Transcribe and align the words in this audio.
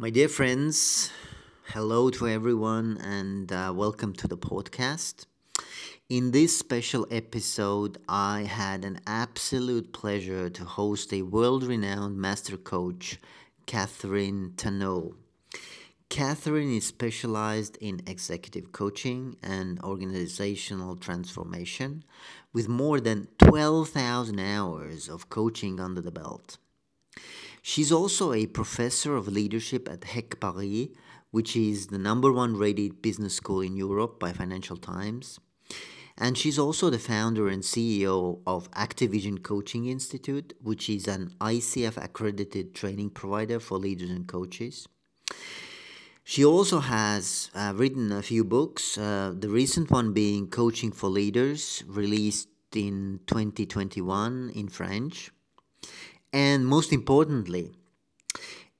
My 0.00 0.10
dear 0.10 0.28
friends, 0.28 1.10
hello 1.72 2.08
to 2.10 2.28
everyone 2.28 2.98
and 3.02 3.50
uh, 3.50 3.72
welcome 3.74 4.12
to 4.12 4.28
the 4.28 4.38
podcast. 4.38 5.26
In 6.08 6.30
this 6.30 6.56
special 6.56 7.04
episode, 7.10 7.98
I 8.08 8.42
had 8.42 8.84
an 8.84 9.00
absolute 9.08 9.92
pleasure 9.92 10.50
to 10.50 10.64
host 10.64 11.12
a 11.12 11.22
world 11.22 11.64
renowned 11.64 12.16
master 12.16 12.56
coach, 12.56 13.18
Catherine 13.66 14.52
Tanneau. 14.54 15.16
Catherine 16.08 16.76
is 16.76 16.86
specialized 16.86 17.76
in 17.80 18.00
executive 18.06 18.70
coaching 18.70 19.34
and 19.42 19.80
organizational 19.80 20.94
transformation 20.94 22.04
with 22.52 22.68
more 22.68 23.00
than 23.00 23.26
12,000 23.38 24.38
hours 24.38 25.08
of 25.08 25.28
coaching 25.28 25.80
under 25.80 26.00
the 26.00 26.12
belt. 26.12 26.56
She's 27.62 27.92
also 27.92 28.32
a 28.32 28.46
professor 28.46 29.16
of 29.16 29.28
leadership 29.28 29.88
at 29.88 30.04
HEC 30.04 30.40
Paris, 30.40 30.88
which 31.30 31.56
is 31.56 31.88
the 31.88 31.98
number 31.98 32.32
one 32.32 32.56
rated 32.56 33.02
business 33.02 33.34
school 33.34 33.60
in 33.60 33.76
Europe 33.76 34.18
by 34.18 34.32
Financial 34.32 34.76
Times. 34.76 35.38
And 36.16 36.36
she's 36.36 36.58
also 36.58 36.90
the 36.90 36.98
founder 36.98 37.48
and 37.48 37.62
CEO 37.62 38.40
of 38.44 38.70
Activision 38.72 39.42
Coaching 39.42 39.86
Institute, 39.86 40.52
which 40.60 40.88
is 40.88 41.06
an 41.06 41.34
ICF 41.40 42.02
accredited 42.02 42.74
training 42.74 43.10
provider 43.10 43.60
for 43.60 43.78
leaders 43.78 44.10
and 44.10 44.26
coaches. 44.26 44.88
She 46.24 46.44
also 46.44 46.80
has 46.80 47.50
uh, 47.54 47.72
written 47.74 48.12
a 48.12 48.20
few 48.20 48.44
books, 48.44 48.98
uh, 48.98 49.32
the 49.38 49.48
recent 49.48 49.90
one 49.90 50.12
being 50.12 50.48
Coaching 50.48 50.92
for 50.92 51.08
Leaders, 51.08 51.84
released 51.86 52.48
in 52.74 53.20
2021 53.26 54.50
in 54.54 54.68
French. 54.68 55.30
And 56.32 56.66
most 56.66 56.92
importantly, 56.92 57.72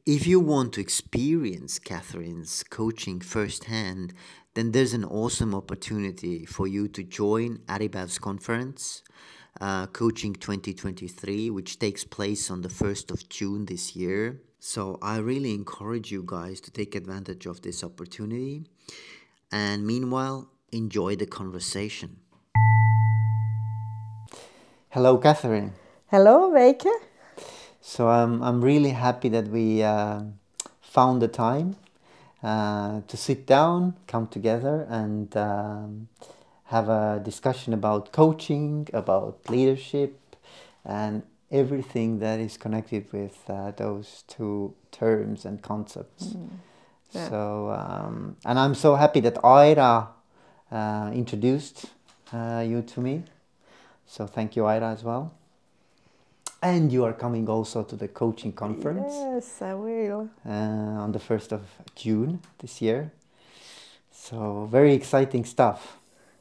if 0.05 0.27
you 0.27 0.41
want 0.41 0.73
to 0.75 0.81
experience 0.81 1.79
Catherine's 1.79 2.63
coaching 2.63 3.21
firsthand, 3.21 4.15
then 4.55 4.73
there's 4.73 4.93
an 4.93 5.05
awesome 5.05 5.55
opportunity 5.55 6.45
for 6.45 6.67
you 6.67 6.89
to 6.89 7.03
join 7.03 7.59
Äripäev's 7.67 8.19
conference, 8.19 9.03
uh, 9.61 9.87
Coaching 9.87 10.35
2023, 10.35 11.51
which 11.51 11.79
takes 11.79 12.05
place 12.05 12.51
on 12.51 12.63
the 12.63 12.69
1st 12.69 13.11
of 13.11 13.29
June 13.29 13.67
this 13.67 13.95
year. 13.95 14.41
So 14.59 14.99
I 15.01 15.19
really 15.19 15.55
encourage 15.55 16.11
you 16.11 16.23
guys 16.27 16.61
to 16.63 16.71
take 16.71 16.95
advantage 16.95 17.47
of 17.47 17.63
this 17.63 17.85
opportunity. 17.85 18.65
And 19.53 19.87
meanwhile, 19.87 20.51
enjoy 20.73 21.17
the 21.17 21.27
conversation. 21.27 22.17
Hello, 24.91 25.19
Catherine. 25.19 25.73
Hello, 26.07 26.51
Weike. 26.51 27.08
So 27.89 28.11
I'm, 28.11 28.43
I'm 28.43 28.61
really 28.63 28.91
happy 28.91 29.31
that 29.31 29.49
we 29.49 29.83
uh, 29.83 30.21
found 30.83 31.23
the 31.23 31.27
time 31.27 31.77
uh, 32.43 33.01
to 33.09 33.17
sit 33.17 33.47
down, 33.47 33.95
come 34.07 34.27
together, 34.27 34.87
and 34.91 35.35
um, 35.35 36.09
have 36.65 36.91
a 36.91 37.19
discussion 37.25 37.73
about 37.73 38.13
coaching, 38.13 38.89
about 38.93 39.39
leadership, 39.49 40.37
and 40.85 41.23
everything 41.51 42.19
that 42.19 42.41
is 42.41 42.59
connected 42.59 43.11
with 43.11 43.39
uh, 43.49 43.71
those 43.71 44.23
two 44.29 44.75
terms 44.93 45.47
and 45.47 45.63
concepts. 45.63 46.35
Mm. 46.35 46.49
Yeah. 47.13 47.29
So, 47.31 47.71
um, 47.71 48.37
and 48.45 48.59
I'm 48.59 48.75
so 48.75 48.97
happy 48.97 49.21
that 49.21 49.43
Ira 49.43 50.09
uh, 50.71 51.11
introduced 51.15 51.87
uh, 52.35 52.63
you 52.69 52.83
to 52.83 53.01
me. 53.01 53.23
So, 54.07 54.27
thank 54.27 54.57
you, 54.57 54.67
Ira, 54.67 54.91
as 54.91 55.03
well. 55.03 55.33
And 56.61 56.93
you 56.93 57.05
are 57.05 57.13
coming 57.13 57.49
also 57.49 57.85
to 57.85 57.97
the 57.97 58.09
coaching 58.09 58.53
conference. 58.53 59.13
Yes, 59.15 59.63
I 59.63 59.75
will. 59.75 60.29
Uh, 60.45 60.51
on 61.05 61.13
the 61.13 61.21
1st 61.21 61.53
of 61.53 61.63
June 61.95 62.41
this 62.59 62.83
year. 62.83 63.13
So, 64.11 64.69
very 64.71 64.93
exciting 64.93 65.45
stuff. 65.45 65.99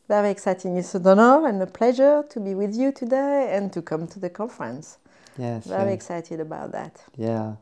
Very 0.07 0.31
exciting. 0.31 0.77
It's 0.77 0.95
an 0.95 1.05
honor 1.05 1.47
and 1.47 1.61
a 1.61 1.67
pleasure 1.67 2.23
to 2.29 2.39
be 2.39 2.55
with 2.55 2.75
you 2.75 2.91
today 2.91 3.55
and 3.55 3.71
to 3.73 3.81
come 3.81 4.07
to 4.07 4.19
the 4.19 4.29
conference. 4.29 4.97
Yes. 5.37 5.67
Very 5.67 5.93
excited 5.93 6.39
about 6.39 6.71
that. 6.71 7.03
Yeah. 7.15 7.55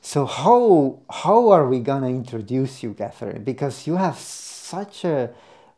So 0.00 0.24
how 0.24 1.00
how 1.10 1.50
are 1.50 1.68
we 1.68 1.80
gonna 1.80 2.08
introduce 2.08 2.82
you, 2.82 2.94
Catherine? 2.94 3.44
Because 3.44 3.86
you 3.86 3.96
have 3.96 4.16
such 4.16 5.04
a 5.04 5.30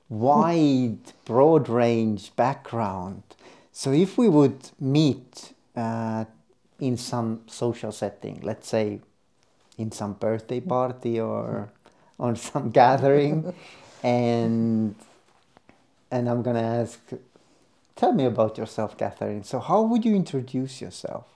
wide, 0.09 0.99
broad 1.25 1.69
range 1.69 2.37
background. 2.37 3.23
So 3.73 3.93
if 3.93 4.19
we 4.19 4.29
would 4.29 4.71
meet 4.79 5.53
uh, 5.77 6.25
in 6.81 6.97
some 6.97 7.43
social 7.47 7.93
setting, 7.93 8.41
let's 8.43 8.69
say 8.69 9.01
in 9.79 9.93
some 9.93 10.15
birthday 10.15 10.61
party 10.61 11.21
or 11.21 11.71
on 12.19 12.37
some 12.37 12.71
gathering, 12.81 13.55
and 14.03 14.95
and 16.11 16.29
I'm 16.29 16.43
gonna 16.43 16.61
ask, 16.83 17.01
tell 17.97 18.13
me 18.13 18.25
about 18.25 18.59
yourself, 18.59 18.97
Catherine. 18.99 19.45
So 19.45 19.61
how 19.61 19.83
would 19.83 20.05
you 20.05 20.15
introduce 20.15 20.81
yourself? 20.81 21.27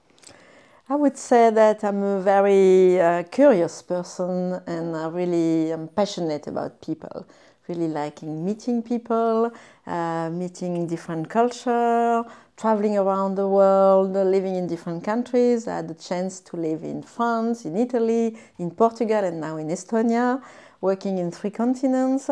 I 0.89 0.97
would 0.97 1.17
say 1.17 1.51
that 1.51 1.83
I'm 1.83 2.03
a 2.03 2.21
very 2.21 3.01
uh, 3.01 3.23
curious 3.25 3.81
person 3.83 4.61
and 4.67 4.95
I 4.95 5.09
really 5.09 5.73
am 5.73 5.89
passionate 5.89 6.47
about 6.47 6.83
people. 6.83 7.27
Really 7.69 7.89
liking 7.89 8.45
meeting 8.45 8.83
people, 8.83 9.51
uh, 9.87 10.29
meeting 10.31 10.87
different 10.87 11.31
culture, 11.31 12.23
traveling 12.57 12.97
around 12.97 13.35
the 13.35 13.49
world, 13.49 14.13
living 14.13 14.55
in 14.55 14.67
different 14.67 15.03
countries. 15.05 15.67
I 15.67 15.77
had 15.77 15.89
the 15.89 15.95
chance 15.95 16.41
to 16.41 16.57
live 16.57 16.85
in 16.85 17.03
France, 17.03 17.65
in 17.65 17.77
Italy, 17.77 18.37
in 18.59 18.71
Portugal, 18.71 19.25
and 19.25 19.41
now 19.41 19.57
in 19.57 19.69
Estonia, 19.69 20.43
working 20.81 21.19
in 21.19 21.31
three 21.31 21.51
continents. 21.51 22.31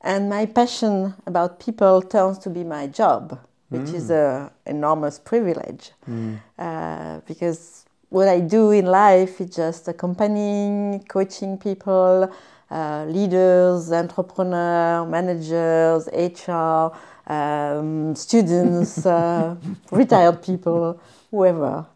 And 0.00 0.28
my 0.28 0.46
passion 0.46 1.14
about 1.26 1.60
people 1.60 2.02
turns 2.02 2.38
to 2.38 2.50
be 2.50 2.64
my 2.64 2.86
job, 2.86 3.38
which 3.68 3.82
mm. 3.82 3.94
is 3.94 4.10
an 4.10 4.50
enormous 4.66 5.18
privilege. 5.18 5.92
Mm. 6.08 6.40
Uh, 6.58 7.20
because 7.26 7.84
what 8.08 8.26
I 8.26 8.40
do 8.40 8.72
in 8.72 8.86
life 8.86 9.40
is 9.40 9.54
just 9.54 9.86
accompanying, 9.88 11.04
coaching 11.08 11.58
people, 11.58 12.32
uh, 12.70 13.04
leaders, 13.08 13.92
entrepreneurs, 13.92 15.08
managers, 15.08 16.08
HR, 16.12 16.96
um, 17.30 18.14
students, 18.16 19.06
uh, 19.06 19.54
retired 19.92 20.42
people, 20.42 21.00
whoever. 21.30 21.86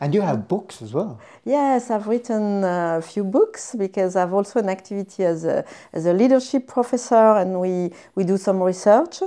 And 0.00 0.12
you 0.12 0.20
have 0.20 0.48
books 0.48 0.82
as 0.82 0.92
well. 0.92 1.20
Yes, 1.44 1.90
I've 1.90 2.06
written 2.06 2.64
a 2.64 3.00
few 3.02 3.24
books 3.24 3.74
because 3.76 4.16
I've 4.16 4.32
also 4.32 4.58
an 4.58 4.68
activity 4.68 5.24
as 5.24 5.44
a, 5.44 5.64
as 5.92 6.06
a 6.06 6.12
leadership 6.12 6.66
professor 6.66 7.36
and 7.36 7.60
we, 7.60 7.90
we 8.14 8.24
do 8.24 8.36
some 8.36 8.60
research. 8.62 9.22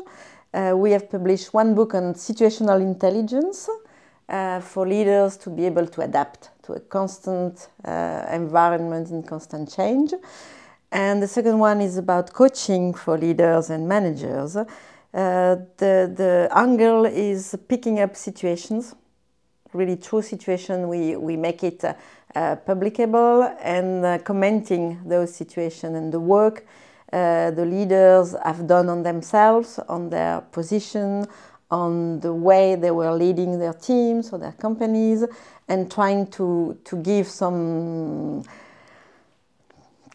Uh, 0.54 0.74
we 0.76 0.92
have 0.92 1.10
published 1.10 1.54
one 1.54 1.74
book 1.76 1.94
on 1.94 2.14
situational 2.14 2.82
intelligence 2.82 3.70
uh, 4.28 4.60
for 4.60 4.88
leaders 4.88 5.38
to 5.38 5.50
be 5.50 5.66
able 5.66 5.88
to 5.88 6.02
adapt 6.02 6.50
to 6.64 6.74
a 6.74 6.80
constant 6.80 7.70
uh, 7.84 8.26
environment 8.32 9.10
in 9.12 9.24
constant 9.24 9.74
change. 9.74 10.14
And 10.92 11.22
the 11.22 11.28
second 11.28 11.60
one 11.60 11.82
is 11.82 11.98
about 11.98 12.32
coaching 12.34 12.94
for 12.94 13.18
leaders 13.18 13.70
and 13.70 13.88
managers. 13.88 14.58
Uh, 15.16 15.56
the, 15.78 16.12
the 16.14 16.50
angle 16.52 17.06
is 17.06 17.58
picking 17.70 18.02
up 18.02 18.18
situations, 18.18 18.96
really 19.72 19.96
true 19.96 20.22
situation. 20.22 20.90
We, 20.90 21.16
we 21.16 21.38
make 21.38 21.64
it 21.64 21.86
uh, 21.86 21.96
publicable 22.68 23.56
and 23.62 24.06
uh, 24.06 24.18
commenting 24.20 25.00
those 25.06 25.34
situations 25.34 25.96
and 25.96 26.12
the 26.12 26.20
work 26.20 26.66
uh, 27.14 27.52
the 27.52 27.66
leaders 27.66 28.36
have 28.44 28.68
done 28.68 28.90
on 28.90 29.04
themselves, 29.04 29.80
on 29.88 30.10
their 30.10 30.42
position, 30.52 31.26
on 31.72 32.20
the 32.20 32.34
way 32.34 32.76
they 32.76 32.92
were 32.92 33.14
leading 33.14 33.58
their 33.58 33.74
teams 33.74 34.34
or 34.34 34.40
their 34.40 34.52
companies 34.52 35.24
and 35.70 35.90
trying 35.90 36.28
to, 36.28 36.78
to 36.84 36.98
give 36.98 37.28
some 37.28 38.44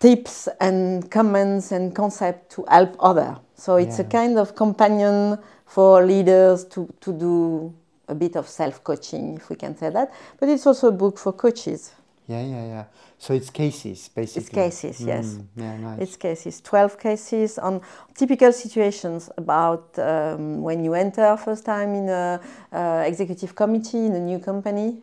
tips 0.01 0.49
and 0.61 1.09
comments 1.11 1.73
and 1.73 1.95
concepts 1.95 2.57
to 2.57 2.65
help 2.69 2.97
others. 2.99 3.37
So 3.55 3.77
it's 3.77 3.99
yeah. 3.99 4.07
a 4.07 4.09
kind 4.09 4.39
of 4.39 4.57
companion 4.57 5.39
for 5.67 6.05
leaders 6.05 6.65
to, 6.65 6.93
to 7.01 7.13
do 7.13 7.75
a 8.09 8.15
bit 8.15 8.35
of 8.35 8.49
self-coaching, 8.49 9.37
if 9.37 9.51
we 9.51 9.57
can 9.57 9.77
say 9.77 9.91
that. 9.91 10.13
But 10.39 10.49
it's 10.49 10.67
also 10.67 10.89
a 10.89 10.93
book 10.93 11.19
for 11.19 11.33
coaches. 11.33 11.93
Yeah, 12.27 12.43
yeah, 12.43 12.67
yeah. 12.67 12.85
So 13.19 13.35
it's 13.35 13.51
cases, 13.51 14.09
basically. 14.09 14.41
It's 14.41 14.49
cases, 14.49 15.01
yes. 15.01 15.27
Mm, 15.27 15.47
yeah, 15.57 15.77
nice. 15.77 16.01
It's 16.01 16.17
cases. 16.17 16.61
Twelve 16.61 16.99
cases 16.99 17.59
on 17.59 17.83
typical 18.15 18.53
situations 18.53 19.29
about 19.37 19.99
um, 19.99 20.63
when 20.63 20.85
you 20.85 20.95
enter 20.95 21.37
first 21.37 21.65
time 21.65 21.95
in 21.95 22.09
a 22.09 22.41
uh, 22.73 23.05
executive 23.07 23.55
committee 23.55 24.07
in 24.07 24.15
a 24.15 24.21
new 24.21 24.39
company, 24.39 25.03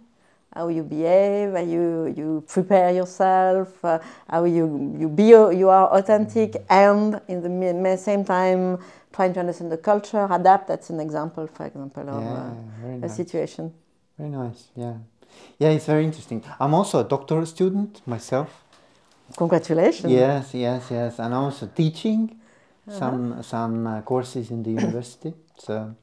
how 0.54 0.70
you 0.70 0.84
behave, 0.84 1.54
how 1.54 1.62
you 1.62 2.14
you 2.18 2.44
prepare 2.48 2.92
yourself, 2.92 3.84
uh, 3.84 4.00
how 4.30 4.46
you 4.46 4.96
you 5.00 5.10
be 5.10 5.30
you 5.30 5.70
are 5.70 5.88
authentic, 5.98 6.56
and 6.70 7.22
in 7.28 7.42
the 7.84 7.98
same 7.98 8.24
time 8.26 8.80
trying 9.14 9.34
to 9.34 9.40
understand 9.40 9.72
the 9.72 9.78
culture, 9.78 10.28
adapt. 10.30 10.68
That's 10.68 10.90
an 10.90 11.00
example, 11.00 11.48
for 11.48 11.66
example, 11.66 12.10
of 12.10 12.24
yeah, 12.24 12.34
uh, 12.34 12.96
a 12.96 13.00
nice. 13.00 13.16
situation. 13.16 13.74
Very 14.18 14.30
nice. 14.30 14.70
Yeah. 14.76 14.94
Yeah, 15.60 15.70
it's 15.70 15.86
very 15.86 16.06
interesting. 16.06 16.44
I'm 16.60 16.74
also 16.74 17.00
a 17.00 17.04
doctoral 17.04 17.46
student 17.46 18.02
myself. 18.06 18.50
Congratulations. 19.36 20.12
Yes, 20.12 20.54
yes, 20.54 20.88
yes, 20.90 21.20
and 21.20 21.34
also 21.34 21.68
teaching 21.68 22.40
some 22.90 23.44
some 23.44 23.88
uh, 23.88 24.02
courses 24.02 24.52
in 24.52 24.64
the 24.64 24.72
university. 24.82 25.34
So 25.58 25.96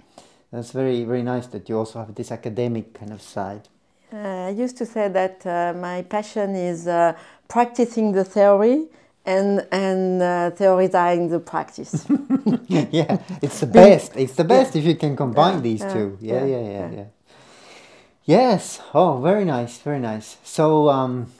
that's 0.52 0.73
very 0.73 1.05
very 1.05 1.23
nice 1.23 1.47
that 1.49 1.69
you 1.69 1.79
also 1.79 1.99
have 2.00 2.14
this 2.14 2.31
academic 2.31 2.94
kind 2.94 3.12
of 3.12 3.23
side. 3.23 3.69
Uh, 4.14 4.46
I 4.46 4.50
used 4.50 4.76
to 4.76 4.87
say 4.87 5.08
that 5.08 5.44
uh, 5.44 5.75
my 5.76 6.02
passion 6.02 6.55
is 6.55 6.87
uh, 6.87 7.14
practicing 7.49 8.12
the 8.12 8.25
theory 8.25 8.87
and 9.26 9.66
and 9.72 10.22
uh, 10.22 10.50
theorizing 10.52 11.31
the 11.31 11.40
practice. 11.40 12.06
yeah, 12.69 13.19
it's 13.43 13.58
the 13.58 13.66
best. 13.66 14.12
It's 14.16 14.34
the 14.34 14.44
best 14.44 14.76
if 14.76 14.84
you 14.84 14.94
can 14.94 15.16
combine 15.16 15.55
Yeah, 15.56 15.61
these 15.62 15.81
yeah, 15.81 15.93
two. 15.93 16.19
Yeah, 16.20 16.44
yeah, 16.44 16.44
yeah, 16.44 16.61
yeah, 16.61 16.90
yeah. 16.90 16.96
yeah. 16.96 17.05
Yes. 18.25 18.81
Oh, 18.94 19.20
very 19.20 19.44
nice, 19.44 19.78
very 19.78 19.99
nice. 19.99 20.37
So, 20.44 20.88
um, 20.90 21.32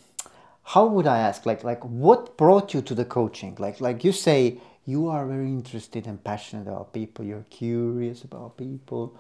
how 0.65 0.87
would 0.87 1.07
I 1.07 1.19
ask? 1.19 1.47
Like, 1.47 1.63
like, 1.63 1.83
what 1.85 2.37
brought 2.37 2.75
you 2.75 2.83
to 2.83 2.95
the 2.95 3.05
coaching? 3.05 3.55
Like, 3.61 3.81
like 3.81 4.03
you 4.03 4.13
say, 4.13 4.59
you 4.85 5.09
are 5.09 5.25
very 5.27 5.47
interested 5.47 6.07
and 6.07 6.23
passionate 6.25 6.67
about 6.67 6.93
people. 6.93 7.25
You're 7.25 7.47
curious 7.51 8.25
about 8.25 8.57
people. 8.57 9.17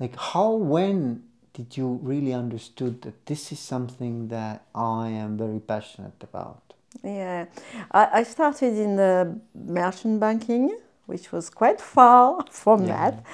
Like, 0.00 0.16
how, 0.16 0.54
when 0.54 1.22
did 1.54 1.76
you 1.76 2.00
really 2.02 2.34
understood 2.34 3.02
that 3.02 3.26
this 3.26 3.52
is 3.52 3.60
something 3.60 4.28
that 4.28 4.64
I 4.74 5.08
am 5.08 5.38
very 5.38 5.60
passionate 5.60 6.22
about? 6.22 6.74
Yeah, 7.02 7.46
I, 7.92 8.08
I 8.20 8.22
started 8.24 8.74
in 8.76 8.96
the 8.96 9.38
merchant 9.54 10.20
banking, 10.20 10.76
which 11.06 11.32
was 11.32 11.50
quite 11.50 11.80
far 11.80 12.44
from 12.50 12.86
Yeah. 12.86 13.10
that. 13.12 13.24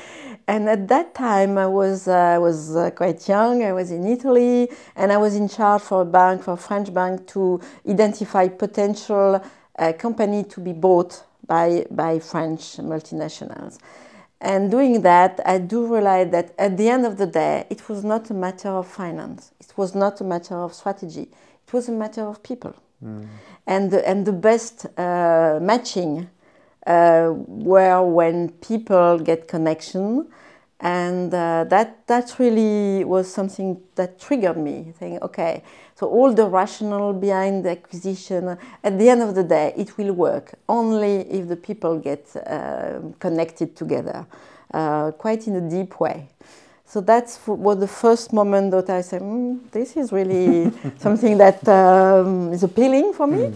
And 0.47 0.69
at 0.69 0.89
that 0.89 1.15
time, 1.15 1.57
I 1.59 1.67
was 1.67 2.09
uh, 2.09 2.15
I 2.37 2.39
was 2.39 2.77
uh, 2.77 2.91
quite 2.91 3.27
young. 3.29 3.63
I 3.65 3.73
was 3.73 3.91
in 3.91 4.07
Italy, 4.07 4.69
and 4.97 5.13
I 5.13 5.17
was 5.17 5.35
in 5.35 5.49
charge 5.49 5.83
for 5.83 6.03
a 6.03 6.05
bank, 6.05 6.43
for 6.43 6.53
a 6.55 6.59
French 6.59 6.93
bank, 6.93 7.27
to 7.29 7.61
identify 7.89 8.49
potential 8.49 9.43
uh, 9.79 9.93
company 9.95 10.45
to 10.45 10.61
be 10.61 10.73
bought 10.75 11.25
by 11.47 11.87
by 11.91 12.19
French 12.19 12.77
multinationals. 12.79 13.79
And 14.41 14.71
doing 14.71 15.03
that, 15.03 15.41
I 15.45 15.59
do 15.59 15.87
realize 15.87 16.31
that 16.31 16.55
at 16.59 16.77
the 16.77 16.89
end 16.89 17.05
of 17.05 17.19
the 17.19 17.27
day, 17.27 17.67
it 17.69 17.89
was 17.89 18.05
not 18.05 18.31
a 18.31 18.35
matter 18.35 18.71
of 18.71 18.87
finance. 18.87 19.53
It 19.61 19.73
was 19.77 19.95
not 19.95 20.21
a 20.21 20.25
matter 20.25 20.55
of 20.55 20.73
strategy. 20.73 21.29
It 21.67 21.73
was 21.73 21.89
a 21.89 21.93
matter 21.93 22.23
of 22.23 22.43
people. 22.43 22.75
And, 23.67 23.91
the, 23.91 24.07
and 24.09 24.27
the 24.27 24.33
best 24.33 24.87
uh, 24.99 25.59
matching 25.61 26.29
uh, 26.87 27.33
were 27.47 28.03
when 28.03 28.51
people 28.51 29.19
get 29.19 29.47
connection. 29.49 30.29
And 30.81 31.33
uh, 31.35 31.65
that, 31.69 32.07
that 32.07 32.39
really 32.39 33.05
was 33.05 33.31
something 33.31 33.83
that 33.97 34.19
triggered 34.19 34.57
me, 34.57 34.95
saying, 34.99 35.19
okay, 35.21 35.63
so 35.95 36.09
all 36.09 36.33
the 36.33 36.47
rationale 36.47 37.13
behind 37.13 37.67
the 37.67 37.73
acquisition, 37.73 38.57
at 38.83 38.99
the 38.99 39.11
end 39.11 39.21
of 39.21 39.35
the 39.35 39.45
day, 39.45 39.75
it 39.77 39.99
will 39.99 40.15
work 40.15 40.55
only 40.69 41.31
if 41.31 41.49
the 41.49 41.57
people 41.57 41.99
get 41.99 42.35
uh, 42.35 43.01
connected 43.19 43.77
together, 43.77 44.27
uh, 44.73 45.11
quite 45.11 45.47
in 45.47 45.57
a 45.57 45.69
deep 45.69 46.01
way. 46.01 46.29
So 46.91 47.01
that's 47.01 47.37
f- 47.37 47.47
was 47.47 47.79
the 47.79 47.87
first 47.87 48.33
moment 48.33 48.73
that 48.73 48.91
I 48.91 49.01
said, 49.03 49.23
mm, 49.23 49.61
this 49.71 49.97
is 49.97 50.11
really 50.11 50.73
something 50.99 51.39
that 51.39 51.69
um, 51.69 52.53
is 52.53 52.65
appealing 52.65 53.13
for 53.13 53.29
me. 53.29 53.53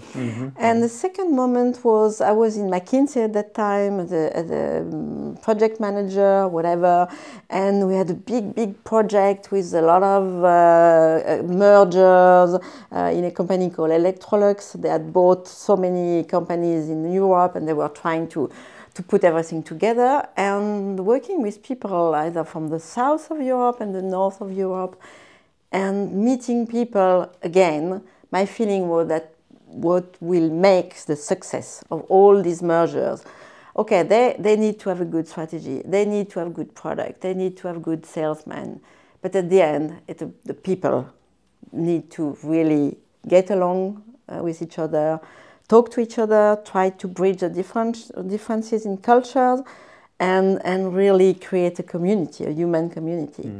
And 0.56 0.80
the 0.80 0.88
second 0.88 1.34
moment 1.34 1.84
was 1.84 2.20
I 2.20 2.30
was 2.30 2.56
in 2.56 2.70
McKinsey 2.70 3.24
at 3.24 3.32
that 3.32 3.52
time 3.52 3.98
as 3.98 4.12
a, 4.12 4.36
as 4.36 4.50
a 4.52 5.36
project 5.42 5.80
manager, 5.80 6.46
whatever, 6.46 7.08
and 7.50 7.88
we 7.88 7.94
had 7.94 8.08
a 8.10 8.14
big, 8.14 8.54
big 8.54 8.84
project 8.84 9.50
with 9.50 9.74
a 9.74 9.82
lot 9.82 10.04
of 10.04 10.44
uh, 10.44 10.46
uh, 10.46 11.42
mergers 11.42 12.60
uh, 12.92 13.10
in 13.12 13.24
a 13.24 13.32
company 13.32 13.68
called 13.68 13.90
Electrolux. 13.90 14.80
They 14.80 14.88
had 14.88 15.12
bought 15.12 15.48
so 15.48 15.76
many 15.76 16.22
companies 16.22 16.88
in 16.88 17.12
Europe, 17.12 17.56
and 17.56 17.66
they 17.66 17.72
were 17.72 17.88
trying 17.88 18.28
to 18.28 18.48
to 18.94 19.02
put 19.02 19.24
everything 19.24 19.62
together 19.62 20.26
and 20.36 21.04
working 21.04 21.42
with 21.42 21.62
people 21.62 22.14
either 22.14 22.44
from 22.44 22.68
the 22.68 22.80
south 22.80 23.30
of 23.30 23.40
Europe 23.40 23.80
and 23.80 23.94
the 23.94 24.02
north 24.02 24.40
of 24.40 24.52
Europe 24.52 25.00
and 25.72 26.14
meeting 26.14 26.66
people 26.66 27.30
again. 27.42 28.02
My 28.30 28.46
feeling 28.46 28.88
was 28.88 29.08
that 29.08 29.34
what 29.66 30.16
will 30.20 30.50
make 30.50 30.96
the 31.06 31.16
success 31.16 31.82
of 31.90 32.02
all 32.02 32.40
these 32.40 32.62
mergers 32.62 33.24
okay 33.76 34.02
they, 34.04 34.36
they 34.38 34.56
need 34.56 34.78
to 34.78 34.88
have 34.88 35.00
a 35.00 35.04
good 35.04 35.26
strategy 35.26 35.82
they 35.84 36.04
need 36.04 36.30
to 36.30 36.38
have 36.38 36.54
good 36.54 36.72
product 36.74 37.20
they 37.20 37.34
need 37.34 37.56
to 37.56 37.66
have 37.66 37.82
good 37.82 38.06
salesmen 38.06 38.80
but 39.20 39.34
at 39.34 39.50
the 39.50 39.60
end 39.60 40.00
it, 40.06 40.18
the 40.44 40.54
people 40.54 41.08
need 41.72 42.08
to 42.10 42.36
really 42.44 42.96
get 43.26 43.50
along 43.50 44.02
uh, 44.28 44.36
with 44.42 44.62
each 44.62 44.78
other 44.78 45.20
talk 45.68 45.90
to 45.92 46.00
each 46.00 46.18
other, 46.18 46.58
try 46.64 46.90
to 46.90 47.08
bridge 47.08 47.40
the 47.40 47.48
different, 47.48 48.10
differences 48.28 48.86
in 48.86 48.98
cultures, 48.98 49.60
and, 50.20 50.60
and 50.64 50.94
really 50.94 51.34
create 51.34 51.78
a 51.78 51.82
community, 51.82 52.44
a 52.44 52.50
human 52.50 52.88
community. 52.88 53.50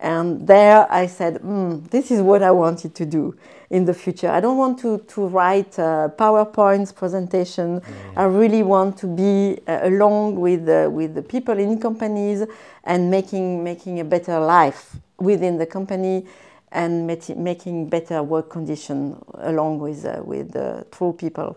And 0.00 0.46
there 0.46 0.90
I 0.90 1.06
said, 1.06 1.42
mm, 1.42 1.88
this 1.90 2.10
is 2.10 2.22
what 2.22 2.42
I 2.42 2.50
wanted 2.50 2.94
to 2.94 3.04
do 3.04 3.36
in 3.68 3.84
the 3.84 3.92
future. 3.92 4.30
I 4.30 4.40
don't 4.40 4.56
want 4.56 4.78
to, 4.80 4.98
to 4.98 5.26
write 5.26 5.78
uh, 5.78 6.08
PowerPoints 6.16 6.94
presentation. 6.94 7.82
I 8.16 8.24
really 8.24 8.62
want 8.62 8.96
to 8.98 9.06
be 9.06 9.60
uh, 9.68 9.80
along 9.82 10.40
with, 10.40 10.66
uh, 10.68 10.88
with 10.90 11.14
the 11.14 11.22
people 11.22 11.58
in 11.58 11.78
companies 11.78 12.44
and 12.84 13.10
making, 13.10 13.62
making 13.62 14.00
a 14.00 14.04
better 14.04 14.40
life 14.40 14.96
within 15.18 15.58
the 15.58 15.66
company 15.66 16.26
and 16.72 17.06
making 17.36 17.88
better 17.88 18.22
work 18.22 18.50
condition 18.50 19.22
along 19.34 19.80
with 19.80 20.04
uh, 20.04 20.22
with 20.24 20.54
uh, 20.54 20.84
true 20.90 21.12
people. 21.12 21.56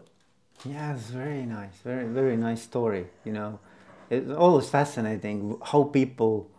Yes, 0.65 1.10
very 1.10 1.45
nice, 1.45 1.75
very 1.83 2.06
very 2.06 2.38
nice 2.38 2.62
story. 2.62 3.07
You 3.25 3.33
know, 3.33 3.60
it's 4.10 4.31
always 4.31 4.69
fascinating 4.69 5.57
how 5.63 5.83
people 5.83 6.50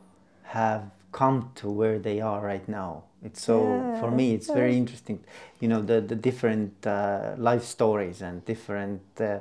have 0.42 0.90
come 1.12 1.50
to 1.56 1.70
where 1.70 1.98
they 1.98 2.20
are 2.20 2.40
right 2.40 2.68
now. 2.68 3.04
It's 3.22 3.42
so 3.42 3.90
for 4.00 4.10
me, 4.10 4.34
it's 4.34 4.50
very 4.50 4.76
interesting. 4.76 5.24
You 5.60 5.68
know, 5.68 5.82
the 5.82 6.00
the 6.00 6.16
different 6.16 6.86
uh, 6.86 7.34
life 7.38 7.64
stories 7.64 8.22
and 8.22 8.44
different 8.44 9.02
uh, 9.20 9.38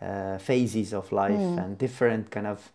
uh, 0.00 0.38
phases 0.38 0.92
of 0.92 1.12
life 1.12 1.46
and 1.58 1.78
different 1.78 2.30
kind 2.30 2.46
of 2.46 2.72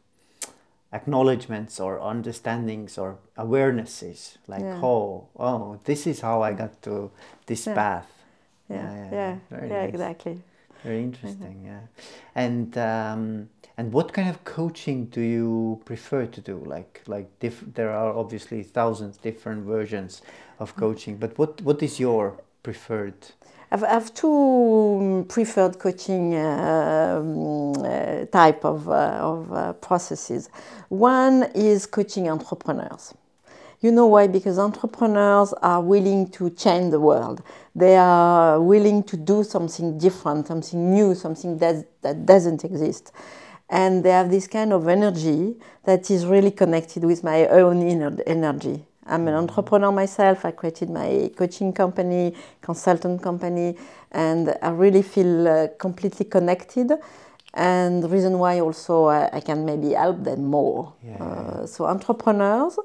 acknowledgements 0.94 1.80
or 1.80 2.00
understandings 2.00 2.98
or 2.98 3.18
awarenesses 3.38 4.38
like 4.48 4.62
Yeah. 4.64 4.82
oh 4.84 5.28
oh 5.38 5.80
this 5.86 6.06
is 6.08 6.22
how 6.22 6.42
i 6.42 6.54
got 6.54 6.82
to 6.82 7.12
this 7.46 7.66
Yeah. 7.68 7.76
path 7.76 8.08
Yeah, 8.70 8.94
yeah, 8.96 9.12
yeah, 9.12 9.36
nice. 9.60 9.90
exactly. 9.94 10.38
Very 10.84 11.04
interesting, 11.04 11.58
yeah. 11.66 11.84
And 12.36 12.76
um, 12.78 13.50
and 13.78 13.92
what 13.94 14.14
kind 14.14 14.30
of 14.30 14.38
coaching 14.46 15.06
do 15.16 15.22
you 15.22 15.80
prefer 15.86 16.26
to 16.36 16.42
do? 16.42 16.56
Like 16.76 17.02
like 17.08 17.28
diff- 17.44 17.74
there 17.76 17.92
are 17.92 18.12
obviously 18.24 18.64
thousands 18.64 19.18
different 19.18 19.62
versions 19.68 20.22
of 20.60 20.74
coaching, 20.76 21.18
but 21.20 21.32
what 21.38 21.62
what 21.62 21.84
is 21.84 22.00
your 22.00 22.24
preferred? 22.64 23.20
I've, 23.72 23.84
I've 23.86 24.14
two 24.14 25.26
preferred 25.30 25.80
coaching 25.80 26.36
um, 26.36 27.72
uh, 27.84 28.26
type 28.26 28.66
of, 28.66 28.90
uh, 28.90 29.20
of 29.22 29.54
uh, 29.54 29.74
processes. 29.74 30.50
One 30.90 31.44
is 31.56 31.86
coaching 31.86 32.30
entrepreneurs. 32.30 33.14
You 33.80 33.92
know 33.92 34.08
why? 34.08 34.28
Because 34.28 34.60
entrepreneurs 34.60 35.54
are 35.54 35.82
willing 35.82 36.30
to 36.32 36.50
change 36.52 36.92
the 36.92 37.00
world. 37.00 37.42
They 37.74 37.96
are 37.96 38.62
willing 38.62 39.04
to 39.04 39.18
do 39.18 39.44
something 39.44 39.98
different, 39.98 40.48
something 40.48 40.94
new, 40.94 41.16
something 41.16 41.58
that, 41.60 41.88
that 42.02 42.26
doesn't 42.26 42.66
exist. 42.66 43.14
And 43.70 44.04
they 44.04 44.12
have 44.12 44.30
this 44.30 44.48
kind 44.48 44.74
of 44.74 44.90
energy 44.90 45.56
that 45.86 46.12
is 46.12 46.26
really 46.26 46.52
connected 46.52 47.06
with 47.06 47.24
my 47.24 47.48
own 47.48 47.82
inner 47.82 48.16
energy. 48.28 48.86
I'm 49.06 49.28
an 49.28 49.34
entrepreneur 49.34 49.92
myself. 49.92 50.46
I 50.46 50.52
created 50.52 50.90
my 50.90 51.32
coaching 51.36 51.74
company, 51.74 52.34
consultant 52.62 53.22
company, 53.22 53.76
and 54.12 54.56
I 54.62 54.70
really 54.70 55.02
feel 55.02 55.48
uh, 55.48 55.68
completely 55.80 56.26
connected. 56.26 56.92
And 57.54 58.02
the 58.02 58.08
reason 58.08 58.40
why 58.40 58.62
also 58.62 59.06
uh, 59.06 59.30
I 59.34 59.42
can 59.42 59.66
maybe 59.66 59.94
help 59.94 60.24
them 60.24 60.46
more. 60.46 60.94
Yeah, 61.04 61.18
yeah, 61.18 61.24
Uh, 61.24 61.66
so 61.66 61.86
entrepreneurs, 61.86 62.80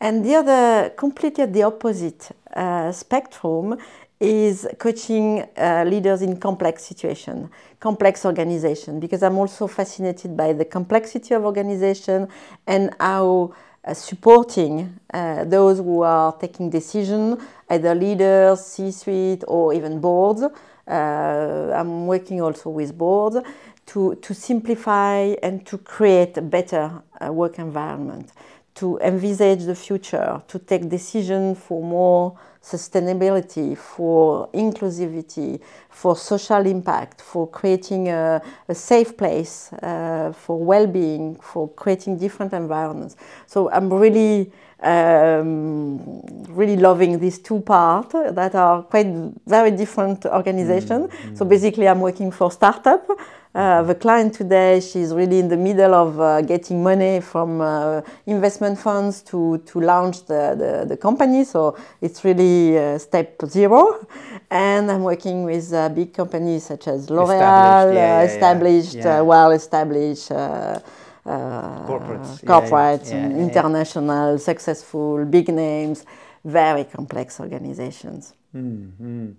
and 0.00 0.24
the 0.24 0.34
other 0.34 0.90
completely 0.96 1.44
at 1.44 1.52
the 1.52 1.62
opposite 1.62 2.30
uh, 2.54 2.92
spectrum 2.92 3.78
is 4.20 4.68
coaching 4.78 5.42
uh, 5.56 5.84
leaders 5.86 6.22
in 6.22 6.36
complex 6.36 6.84
situation, 6.84 7.48
complex 7.80 8.24
organization, 8.24 9.00
because 9.00 9.22
I'm 9.22 9.38
also 9.38 9.66
fascinated 9.66 10.36
by 10.36 10.52
the 10.52 10.64
complexity 10.64 11.34
of 11.34 11.44
organization 11.44 12.28
and 12.66 12.94
how 13.00 13.52
supporting 13.92 14.98
uh, 15.12 15.44
those 15.44 15.78
who 15.78 16.02
are 16.02 16.32
taking 16.38 16.70
decision, 16.70 17.38
either 17.68 17.94
leaders, 17.94 18.64
C-suite, 18.64 19.44
or 19.48 19.74
even 19.74 20.00
boards. 20.00 20.42
Uh, 20.86 21.72
I'm 21.74 22.06
working 22.06 22.40
also 22.40 22.70
with 22.70 22.96
boards 22.96 23.38
to, 23.86 24.14
to 24.16 24.34
simplify 24.34 25.34
and 25.42 25.66
to 25.66 25.78
create 25.78 26.36
a 26.36 26.42
better 26.42 27.02
uh, 27.20 27.32
work 27.32 27.58
environment, 27.58 28.32
to 28.76 28.98
envisage 28.98 29.64
the 29.64 29.74
future, 29.74 30.42
to 30.48 30.58
take 30.58 30.88
decisions 30.88 31.58
for 31.58 31.82
more 31.82 32.38
sustainability, 32.62 33.76
for 33.76 34.48
inclusivity, 34.52 35.60
for 35.90 36.16
social 36.16 36.64
impact, 36.66 37.20
for 37.20 37.48
creating 37.48 38.08
a, 38.08 38.40
a 38.68 38.74
safe 38.74 39.16
place, 39.16 39.72
uh, 39.72 40.32
for 40.32 40.58
well-being, 40.64 41.36
for 41.36 41.68
creating 41.70 42.18
different 42.18 42.52
environments. 42.52 43.16
So 43.46 43.70
I'm 43.70 43.92
really 43.92 44.52
um, 44.82 46.22
really 46.48 46.76
loving 46.76 47.18
these 47.18 47.38
two 47.38 47.60
parts 47.60 48.12
that 48.12 48.54
are 48.54 48.82
quite 48.82 49.06
very 49.46 49.70
different 49.70 50.26
organizations. 50.26 51.08
Mm-hmm. 51.08 51.36
So 51.36 51.44
basically, 51.44 51.88
I'm 51.88 52.00
working 52.00 52.30
for 52.30 52.50
startup. 52.50 53.08
Uh, 53.54 53.82
the 53.82 53.94
client 53.94 54.32
today, 54.32 54.80
she's 54.80 55.12
really 55.12 55.38
in 55.38 55.48
the 55.48 55.56
middle 55.56 55.92
of 55.94 56.18
uh, 56.18 56.40
getting 56.40 56.82
money 56.82 57.20
from 57.20 57.60
uh, 57.60 58.00
investment 58.24 58.78
funds 58.78 59.20
to, 59.20 59.58
to 59.66 59.78
launch 59.80 60.24
the, 60.24 60.54
the, 60.56 60.86
the 60.88 60.96
company. 60.96 61.44
So 61.44 61.76
it's 62.00 62.24
really 62.24 62.78
uh, 62.78 62.96
step 62.96 63.42
zero. 63.46 64.06
And 64.50 64.90
I'm 64.90 65.02
working 65.02 65.44
with 65.44 65.70
uh, 65.72 65.90
big 65.90 66.14
companies 66.14 66.64
such 66.64 66.88
as 66.88 67.10
L'Oreal, 67.10 67.24
established, 67.32 67.94
yeah, 67.94 68.22
yeah, 68.22 68.22
established 68.22 68.94
yeah. 68.94 69.20
well 69.20 69.50
established 69.50 70.30
uh, 70.32 70.80
corporates, 71.24 72.46
corporate, 72.46 73.06
yeah, 73.06 73.28
yeah, 73.28 73.36
international, 73.36 74.38
successful, 74.38 75.24
big 75.26 75.48
names, 75.48 76.04
very 76.44 76.84
complex 76.84 77.38
organizations. 77.38 78.32
Mm-hmm. 78.56 79.32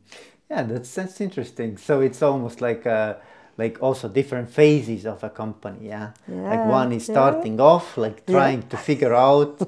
Yeah, 0.49 0.63
that's 0.63 0.93
that's 0.93 1.19
interesting. 1.19 1.77
So 1.77 2.01
it's 2.01 2.21
almost 2.21 2.61
like 2.61 2.85
a, 2.85 3.17
like 3.57 3.77
also 3.81 4.09
different 4.09 4.49
phases 4.49 5.05
of 5.05 5.23
a 5.23 5.29
company. 5.29 5.87
Yeah, 5.87 6.11
like 6.27 6.65
one 6.65 6.91
is 6.93 7.05
starting 7.05 7.59
off, 7.59 7.97
like 7.97 8.25
trying 8.25 8.63
to 8.69 8.77
figure 8.77 9.13
out 9.13 9.61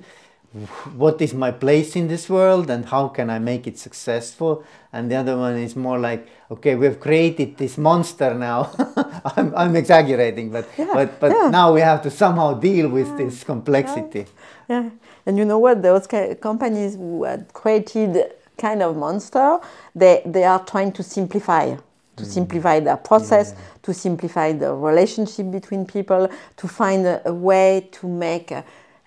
what 0.96 1.22
is 1.22 1.34
my 1.34 1.52
place 1.52 1.96
in 1.96 2.08
this 2.08 2.30
world 2.30 2.70
and 2.70 2.86
how 2.86 3.10
can 3.10 3.30
I 3.30 3.40
make 3.40 3.68
it 3.68 3.78
successful. 3.78 4.64
And 4.94 5.12
the 5.12 5.16
other 5.16 5.38
one 5.38 5.58
is 5.58 5.76
more 5.76 6.00
like, 6.00 6.28
okay, 6.50 6.76
we've 6.76 7.00
created 7.00 7.58
this 7.58 7.78
monster 7.78 8.34
now. 8.34 8.72
I'm, 9.36 9.54
I'm 9.56 9.76
exaggerating, 9.76 10.52
but 10.52 10.70
yeah, 10.78 10.92
but 10.94 11.20
but 11.20 11.32
yeah. 11.32 11.50
now 11.50 11.74
we 11.74 11.82
have 11.82 12.02
to 12.04 12.12
somehow 12.12 12.54
deal 12.54 12.90
with 12.90 13.08
yeah, 13.08 13.18
this 13.18 13.44
complexity. 13.44 14.26
Yeah, 14.70 14.90
and 15.26 15.38
you 15.38 15.46
know 15.46 15.60
what? 15.60 15.82
Those 15.82 16.08
companies 16.40 16.96
who 16.96 17.24
had 17.24 17.52
created 17.54 18.34
kind 18.58 18.82
of 18.82 18.96
monster, 18.96 19.60
they 19.94 20.22
they 20.26 20.46
are 20.46 20.64
trying 20.64 20.94
to 20.94 21.04
simplify 21.04 21.76
to 22.16 22.24
mm. 22.24 22.28
simplify 22.28 22.80
the 22.80 22.96
process, 22.96 23.54
yeah. 23.54 23.62
to 23.84 23.94
simplify 23.94 24.52
the 24.52 24.74
relationship 24.74 25.52
between 25.52 25.86
people, 25.86 26.30
to 26.58 26.68
find 26.68 27.06
a, 27.06 27.28
a 27.28 27.34
way 27.34 27.88
to 27.92 28.08
make 28.08 28.52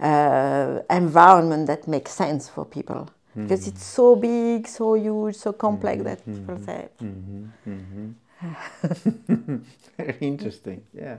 uh, 0.01 0.79
environment 0.91 1.67
that 1.67 1.89
makes 1.89 2.13
sense 2.13 2.49
for 2.49 2.65
people. 2.65 3.09
Mm-hmm. 3.31 3.43
Because 3.45 3.69
it's 3.69 3.85
so 3.85 4.17
big, 4.17 4.67
so 4.67 4.95
huge, 4.95 5.37
so 5.37 5.53
complex 5.53 6.03
mm-hmm. 6.03 6.05
that 6.05 6.25
people 6.25 6.55
mm-hmm. 6.57 6.65
say. 6.65 6.89
Mm-hmm. 7.03 7.71
mm-hmm. 7.71 8.11
very 9.97 10.19
interesting, 10.21 10.83
yeah. 10.95 11.17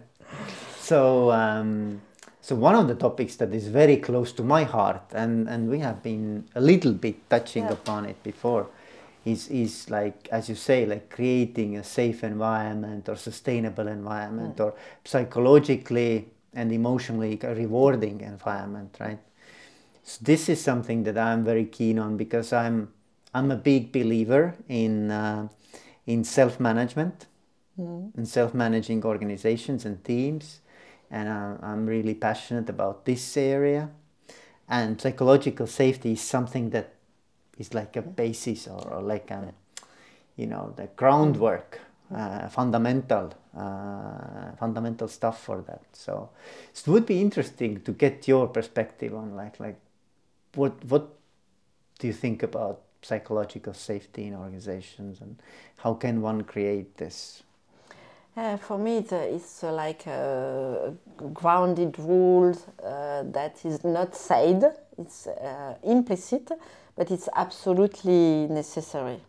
So, 0.80 1.32
um, 1.32 2.02
so 2.42 2.56
one 2.56 2.76
of 2.76 2.88
the 2.88 2.96
topics 2.96 3.36
that 3.38 3.54
is 3.54 3.68
very 3.68 3.98
close 3.98 4.32
to 4.34 4.44
my 4.44 4.64
heart, 4.64 5.04
and, 5.14 5.48
and 5.50 5.70
we 5.70 5.80
have 5.80 6.02
been 6.02 6.46
a 6.56 6.62
little 6.62 6.94
bit 6.94 7.30
touching 7.30 7.64
yeah. 7.64 7.72
upon 7.72 8.06
it 8.06 8.22
before, 8.24 8.68
is 9.26 9.48
is 9.50 9.90
like 9.90 10.28
as 10.32 10.50
you 10.50 10.56
say, 10.56 10.86
like 10.86 11.10
creating 11.10 11.78
a 11.78 11.84
safe 11.84 12.24
environment 12.24 13.10
or 13.10 13.16
sustainable 13.16 13.88
environment 13.88 14.58
mm. 14.58 14.66
or 14.66 14.74
psychologically 15.04 16.30
and 16.54 16.72
emotionally 16.72 17.40
rewarding 17.44 18.22
environment, 18.22 18.96
right? 19.00 19.20
So 20.04 20.20
this 20.24 20.50
is 20.50 20.62
something 20.62 21.04
that 21.04 21.18
I'm 21.18 21.44
very 21.44 21.66
keen 21.66 22.00
on 22.00 22.18
because 22.18 22.54
I'm 22.54 22.94
I'm 23.34 23.52
a 23.52 23.56
big 23.56 23.92
believer 23.92 24.56
in 24.68 25.12
uh, 25.12 25.50
in 26.08 26.24
self 26.24 26.60
management, 26.60 27.28
mm. 27.80 28.16
in 28.18 28.26
self 28.26 28.54
managing 28.54 29.04
organizations 29.06 29.86
and 29.86 30.04
teams, 30.04 30.62
and 31.12 31.30
I'm, 31.30 31.60
I'm 31.62 31.86
really 31.86 32.16
passionate 32.16 32.70
about 32.70 33.06
this 33.06 33.38
area. 33.38 33.90
And 34.68 35.02
psychological 35.02 35.68
safety 35.68 36.14
is 36.14 36.22
something 36.22 36.70
that 36.72 36.94
is 37.60 37.74
like 37.74 37.96
a 37.96 38.02
basis 38.02 38.68
or, 38.68 38.88
or 38.88 39.02
like 39.02 39.30
a, 39.32 39.54
you 40.36 40.48
know, 40.48 40.74
the 40.76 40.88
groundwork 40.96 41.80
uh, 42.16 42.48
fundamental 42.50 43.34
uh, 43.56 44.52
fundamental 44.60 45.08
stuff 45.08 45.44
for 45.44 45.62
that. 45.68 45.82
So, 45.94 46.30
it 46.74 46.88
would 46.88 47.06
be 47.06 47.22
interesting 47.22 47.82
to 47.82 47.92
get 47.92 48.28
your 48.28 48.48
perspective 48.48 49.14
on 49.14 49.36
like 49.36 49.60
like 49.60 49.80
what 50.56 50.84
what 50.86 51.10
do 52.00 52.08
you 52.08 52.14
think 52.14 52.42
about 52.44 52.82
psychological 53.02 53.74
safety 53.74 54.26
in 54.26 54.34
organizations 54.34 55.22
and 55.22 55.38
how 55.78 55.94
can 55.94 56.22
one 56.22 56.44
create 56.44 56.98
this? 56.98 57.44
Uh, 58.36 58.56
for 58.58 58.78
me, 58.78 58.98
it's, 58.98 59.12
uh, 59.12 59.28
it's 59.30 59.64
uh, 59.64 59.72
like 59.74 60.06
a 60.08 60.94
grounded 61.34 61.98
rules 62.00 62.66
uh, 62.84 63.24
that 63.26 63.60
is 63.66 63.84
not 63.84 64.16
said, 64.16 64.64
it's 64.98 65.28
uh, 65.28 65.76
implicit, 65.84 66.52
but 67.00 67.10
it's 67.12 67.30
absolutely 67.38 68.46
necessary 68.48 69.22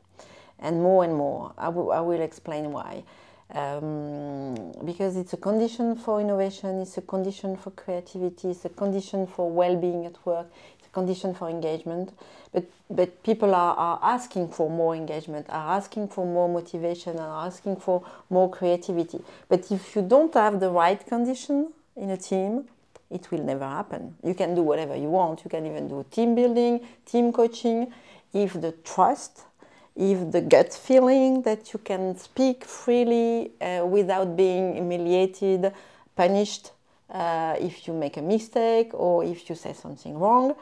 and 0.58 0.82
more 0.82 1.04
and 1.04 1.14
more. 1.14 1.52
I, 1.56 1.68
will 1.68 2.20
explain 2.20 2.72
why. 2.72 3.04
Um, 3.54 4.72
because 4.84 5.16
it's 5.16 5.34
a 5.34 5.36
condition 5.36 5.94
for 5.94 6.20
innovation, 6.20 6.80
it's 6.80 6.98
a 6.98 7.00
condition 7.00 7.56
for 7.56 7.70
creativity, 7.70 8.50
it's 8.50 8.64
a 8.64 8.70
condition 8.70 9.24
for 9.24 9.48
well 9.48 9.76
being 9.76 10.04
at 10.04 10.16
work, 10.26 10.48
it's 10.80 10.88
a 10.88 10.90
condition 10.90 11.32
for 11.32 11.48
engagement. 11.48 12.12
But, 12.52 12.64
but 12.90 13.22
people 13.22 13.54
are, 13.54 13.76
are 13.76 14.00
asking 14.02 14.48
for 14.48 14.68
more 14.68 14.96
engagement, 14.96 15.46
are 15.48 15.76
asking 15.76 16.08
for 16.08 16.26
more 16.26 16.48
motivation, 16.48 17.20
are 17.20 17.46
asking 17.46 17.76
for 17.76 18.02
more 18.30 18.50
creativity. 18.50 19.22
But 19.48 19.70
if 19.70 19.94
you 19.94 20.02
don't 20.02 20.34
have 20.34 20.58
the 20.58 20.70
right 20.70 21.06
condition 21.06 21.72
in 21.94 22.10
a 22.10 22.16
team, 22.16 22.64
it 23.10 23.30
will 23.30 23.42
never 23.42 23.66
happen. 23.66 24.16
You 24.24 24.34
can 24.34 24.54
do 24.54 24.62
whatever 24.62 24.96
you 24.96 25.08
want, 25.08 25.42
you 25.44 25.50
can 25.50 25.66
even 25.66 25.88
do 25.88 26.04
team 26.10 26.34
building, 26.34 26.80
team 27.04 27.32
coaching. 27.32 27.92
If 28.32 28.60
the 28.60 28.72
trust 28.84 29.44
if 29.96 30.30
the 30.30 30.40
gut 30.40 30.72
feeling 30.72 31.42
that 31.42 31.72
you 31.72 31.78
can 31.78 32.16
speak 32.16 32.64
freely 32.64 33.52
uh, 33.60 33.84
without 33.84 34.36
being 34.36 34.74
humiliated, 34.74 35.72
punished 36.16 36.72
uh, 37.10 37.56
if 37.60 37.86
you 37.86 37.92
make 37.92 38.16
a 38.16 38.22
mistake 38.22 38.92
or 38.94 39.24
if 39.24 39.48
you 39.50 39.56
say 39.56 39.72
something 39.72 40.18
wrong. 40.18 40.54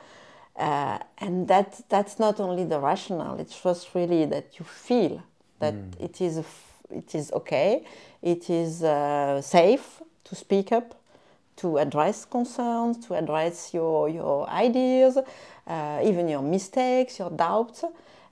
Uh, 0.57 0.99
and 1.19 1.47
that 1.47 1.81
that's 1.89 2.19
not 2.19 2.41
only 2.41 2.65
the 2.65 2.81
rational, 2.81 3.39
it's 3.39 3.63
just 3.63 3.95
really 3.95 4.25
that 4.25 4.59
you 4.59 4.65
feel 4.65 5.23
that 5.61 5.75
mm. 5.75 6.01
it 6.01 6.21
is 6.21 6.43
it 6.91 7.15
is 7.15 7.31
okay, 7.33 7.85
it 8.23 8.51
is 8.51 8.83
uh, 8.83 9.41
safe 9.41 10.03
to 10.25 10.35
speak 10.35 10.73
up, 10.73 10.98
to 11.59 11.79
address 11.79 12.25
concerns, 12.25 13.07
to 13.07 13.15
address 13.15 13.73
your 13.73 14.09
your 14.09 14.49
ideas, 14.51 15.19
uh, 15.67 16.01
even 16.03 16.29
your 16.29 16.43
mistakes, 16.43 17.19
your 17.19 17.31
doubts 17.31 17.85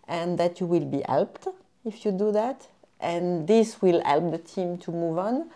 and 0.08 0.38
that 0.38 0.60
you 0.60 0.66
will 0.66 0.84
be 0.84 1.02
helped 1.08 1.48
if 1.84 2.04
you 2.04 2.12
do 2.12 2.32
that 2.32 2.68
and 3.00 3.46
this 3.46 3.82
will 3.82 4.02
help 4.04 4.30
the 4.30 4.38
team 4.38 4.78
to 4.78 4.90
move 4.90 5.18
on 5.18 5.50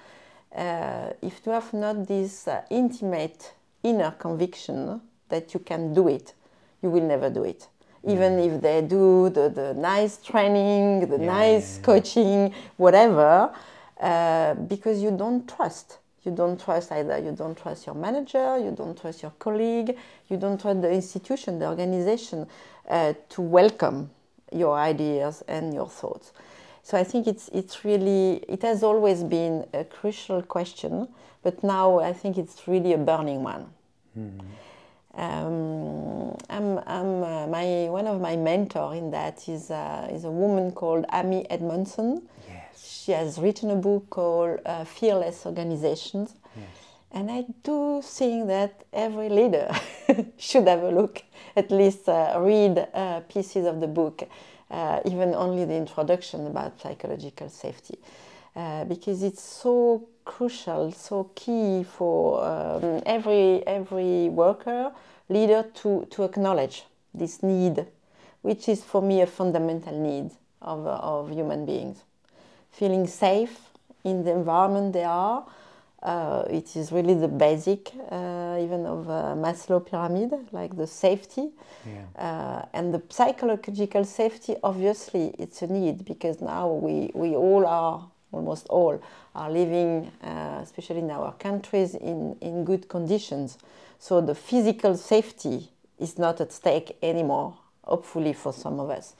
uh, 0.54 1.12
if 1.22 1.40
you 1.46 1.52
have 1.52 1.72
not 1.72 2.06
this 2.06 2.48
uh, 2.48 2.62
intimate 2.70 3.52
inner 3.82 4.10
conviction 4.12 5.00
that 5.28 5.54
you 5.54 5.60
can 5.60 5.94
do 5.94 6.08
it 6.08 6.34
you 6.82 6.90
will 6.90 7.06
never 7.06 7.30
do 7.30 7.44
it 7.44 7.68
even 8.06 8.32
mm. 8.32 8.46
if 8.46 8.62
they 8.62 8.80
do 8.82 9.28
the, 9.30 9.48
the 9.48 9.74
nice 9.74 10.16
training 10.18 11.08
the 11.08 11.18
yeah, 11.18 11.26
nice 11.26 11.74
yeah, 11.74 11.80
yeah. 11.80 11.84
coaching 11.84 12.54
whatever 12.76 13.54
uh, 14.00 14.54
because 14.54 15.02
you 15.02 15.10
don't 15.10 15.48
trust 15.48 15.98
you 16.24 16.32
don't 16.32 16.60
trust 16.60 16.92
either 16.92 17.18
you 17.18 17.32
don't 17.32 17.56
trust 17.56 17.86
your 17.86 17.94
manager 17.94 18.58
you 18.58 18.70
don't 18.70 19.00
trust 19.00 19.22
your 19.22 19.32
colleague 19.38 19.96
you 20.28 20.36
don't 20.36 20.60
trust 20.60 20.82
the 20.82 20.90
institution 20.90 21.58
the 21.58 21.66
organization 21.66 22.46
uh, 22.88 23.14
to 23.28 23.40
welcome 23.40 24.10
your 24.52 24.76
ideas 24.76 25.42
and 25.48 25.72
your 25.72 25.88
thoughts. 25.88 26.32
So 26.82 26.98
I 26.98 27.04
think 27.04 27.26
it's 27.26 27.48
it's 27.48 27.84
really 27.84 28.42
it 28.48 28.62
has 28.62 28.82
always 28.82 29.22
been 29.22 29.66
a 29.72 29.84
crucial 29.84 30.42
question, 30.42 31.08
but 31.42 31.62
now 31.62 32.00
I 32.00 32.12
think 32.12 32.38
it's 32.38 32.66
really 32.66 32.92
a 32.94 32.98
burning 32.98 33.42
one. 33.42 33.66
Mm-hmm. 34.18 34.40
Um, 35.12 36.36
I'm, 36.48 36.78
I'm 36.86 37.22
uh, 37.22 37.46
my 37.48 37.88
one 37.90 38.06
of 38.06 38.20
my 38.20 38.36
mentor 38.36 38.94
in 38.94 39.10
that 39.10 39.48
is 39.48 39.70
uh, 39.70 40.08
is 40.10 40.24
a 40.24 40.30
woman 40.30 40.72
called 40.72 41.04
Amy 41.12 41.48
Edmondson. 41.50 42.22
Yes. 42.48 42.49
She 42.82 43.12
has 43.12 43.38
written 43.38 43.70
a 43.70 43.76
book 43.76 44.10
called 44.10 44.60
uh, 44.64 44.84
Fearless 44.84 45.46
Organizations. 45.46 46.34
Yes. 46.56 46.66
And 47.12 47.30
I 47.30 47.44
do 47.62 48.02
think 48.02 48.46
that 48.46 48.84
every 48.92 49.28
leader 49.28 49.70
should 50.38 50.68
have 50.68 50.82
a 50.82 50.90
look, 50.90 51.22
at 51.56 51.70
least 51.70 52.08
uh, 52.08 52.38
read 52.40 52.86
uh, 52.94 53.20
pieces 53.28 53.66
of 53.66 53.80
the 53.80 53.88
book, 53.88 54.22
uh, 54.70 55.00
even 55.04 55.34
only 55.34 55.64
the 55.64 55.74
introduction 55.74 56.46
about 56.46 56.80
psychological 56.80 57.48
safety, 57.48 57.98
uh, 58.54 58.84
because 58.84 59.22
it's 59.22 59.42
so 59.42 60.08
crucial, 60.24 60.92
so 60.92 61.30
key 61.34 61.82
for 61.82 62.44
um, 62.44 63.02
every 63.04 63.66
every 63.66 64.28
worker, 64.28 64.92
leader 65.28 65.64
to 65.74 66.06
to 66.10 66.22
acknowledge 66.22 66.84
this 67.12 67.42
need 67.42 67.86
which 68.42 68.68
is 68.68 68.82
for 68.82 69.02
me 69.02 69.20
a 69.20 69.26
fundamental 69.26 69.98
need 69.98 70.30
of, 70.62 70.86
of 70.86 71.30
human 71.30 71.66
beings. 71.66 72.02
Feeling 72.72 73.06
safe 73.06 73.58
in 74.04 74.24
the 74.24 74.32
environment 74.32 74.92
they 74.92 75.04
are, 75.04 75.44
uh, 76.02 76.44
it 76.48 76.76
is 76.76 76.92
really 76.92 77.14
the 77.14 77.28
basic, 77.28 77.92
uh, 78.10 78.58
even 78.58 78.86
of 78.86 79.08
uh, 79.10 79.34
Maslow 79.36 79.84
pyramid, 79.84 80.32
like 80.50 80.76
the 80.76 80.86
safety. 80.86 81.50
Yeah. 81.86 82.04
Uh, 82.16 82.64
and 82.72 82.94
the 82.94 83.02
psychological 83.10 84.04
safety, 84.04 84.56
obviously, 84.62 85.34
it's 85.38 85.60
a 85.62 85.66
need 85.66 86.04
because 86.06 86.40
now 86.40 86.72
we, 86.72 87.10
we 87.14 87.36
all 87.36 87.66
are, 87.66 88.08
almost 88.32 88.66
all, 88.68 89.02
are 89.34 89.50
living, 89.50 90.10
uh, 90.22 90.60
especially 90.62 91.00
in 91.00 91.10
our 91.10 91.32
countries, 91.34 91.94
in, 91.94 92.36
in 92.40 92.64
good 92.64 92.88
conditions. 92.88 93.58
So 93.98 94.22
the 94.22 94.34
physical 94.34 94.96
safety 94.96 95.68
is 95.98 96.18
not 96.18 96.40
at 96.40 96.50
stake 96.52 96.96
anymore, 97.02 97.58
hopefully 97.84 98.32
for 98.32 98.54
some 98.54 98.80
of 98.80 98.88
us. 98.88 99.14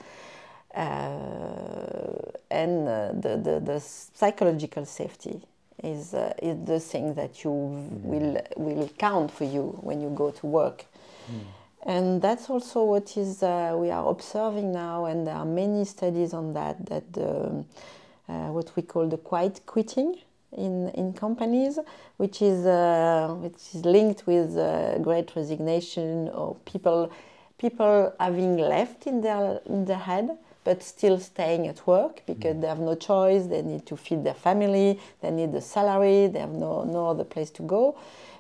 Uh, 0.75 2.31
and 2.51 2.87
the, 2.87 3.41
the, 3.43 3.61
the 3.61 3.81
psychological 3.81 4.85
safety 4.85 5.41
is, 5.83 6.15
uh, 6.15 6.33
is 6.43 6.57
the 6.65 6.81
thing 6.81 7.15
that 7.15 7.43
you 7.45 7.51
mm. 7.51 8.03
will, 8.03 8.41
will 8.57 8.89
count 8.99 9.31
for 9.31 9.45
you 9.45 9.79
when 9.83 10.01
you 10.01 10.11
go 10.11 10.31
to 10.31 10.47
work. 10.47 10.85
Mm. 11.31 11.41
And 11.87 12.21
that's 12.21 12.51
also 12.51 12.85
what 12.85 13.17
is 13.17 13.43
uh, 13.43 13.75
we 13.75 13.91
are 13.91 14.07
observing 14.11 14.71
now, 14.73 15.07
and 15.07 15.27
there 15.27 15.35
are 15.35 15.47
many 15.47 15.87
studies 15.87 16.35
on 16.35 16.53
that. 16.53 16.85
That 16.87 17.17
uh, 17.17 18.49
what 18.53 18.77
we 18.77 18.83
call 18.83 19.09
the 19.09 19.17
quiet 19.17 19.63
quitting 19.65 20.17
in 20.53 20.91
in 20.91 21.15
companies, 21.15 21.79
which 22.19 22.43
is 22.43 22.67
uh, 22.67 23.35
which 23.41 23.75
is 23.75 23.85
linked 23.87 24.27
with 24.27 24.59
uh, 24.59 24.99
great 24.99 25.35
resignation 25.35 26.29
or 26.29 26.57
people 26.67 27.11
people 27.57 28.13
having 28.21 28.59
left 28.59 29.07
in 29.07 29.23
their 29.23 29.63
in 29.65 29.87
their 29.87 29.99
head 29.99 30.37
but 30.65 30.83
still 30.83 31.19
staying 31.19 31.67
at 31.67 31.87
work 31.87 32.23
because 32.27 32.57
mm. 32.57 32.61
they 32.61 32.67
have 32.67 32.79
no 32.79 32.95
choice. 32.95 33.47
They 33.47 33.63
need 33.63 33.87
to 33.87 33.97
feed 33.97 34.25
their 34.25 34.35
family, 34.35 35.01
they 35.21 35.31
need 35.31 35.53
the 35.53 35.61
salary, 35.61 36.27
they 36.27 36.41
have 36.41 36.53
no, 36.53 36.85
no 36.85 37.09
other 37.09 37.25
place 37.25 37.51
to 37.53 37.63
go, 37.63 37.97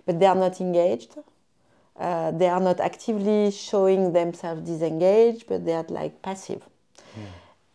but 0.07 0.21
they 0.21 0.27
are 0.27 0.35
not 0.35 0.61
engaged. 0.61 1.17
Uh, 1.99 2.31
they 2.31 2.49
are 2.49 2.61
not 2.61 2.81
actively 2.81 3.51
showing 3.51 4.13
themselves 4.13 4.63
disengaged, 4.63 5.47
but 5.47 5.65
they 5.65 5.75
are 5.75 5.85
like 5.89 6.23
passive. 6.23 6.63
Mm. 7.15 7.23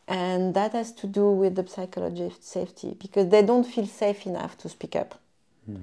And 0.07 0.53
that 0.53 0.73
has 0.73 0.91
to 0.93 1.07
do 1.07 1.31
with 1.31 1.55
the 1.55 1.67
psychology 1.67 2.25
of 2.25 2.37
safety 2.39 2.95
because 2.99 3.29
they 3.29 3.41
don't 3.41 3.65
feel 3.65 3.87
safe 3.87 4.25
enough 4.25 4.57
to 4.59 4.69
speak 4.69 4.95
up. 4.95 5.19
Mm. 5.69 5.77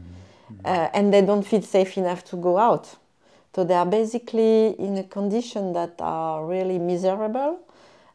Uh, 0.65 0.89
and 0.93 1.13
they 1.13 1.23
don't 1.23 1.45
feel 1.45 1.63
safe 1.63 1.97
enough 1.97 2.25
to 2.25 2.37
go 2.37 2.59
out. 2.59 2.97
So 3.55 3.65
they 3.65 3.75
are 3.75 3.87
basically 3.87 4.75
in 4.79 4.97
a 4.97 5.05
condition 5.05 5.73
that 5.75 5.97
are 5.99 6.45
really 6.45 6.79
miserable 6.79 7.61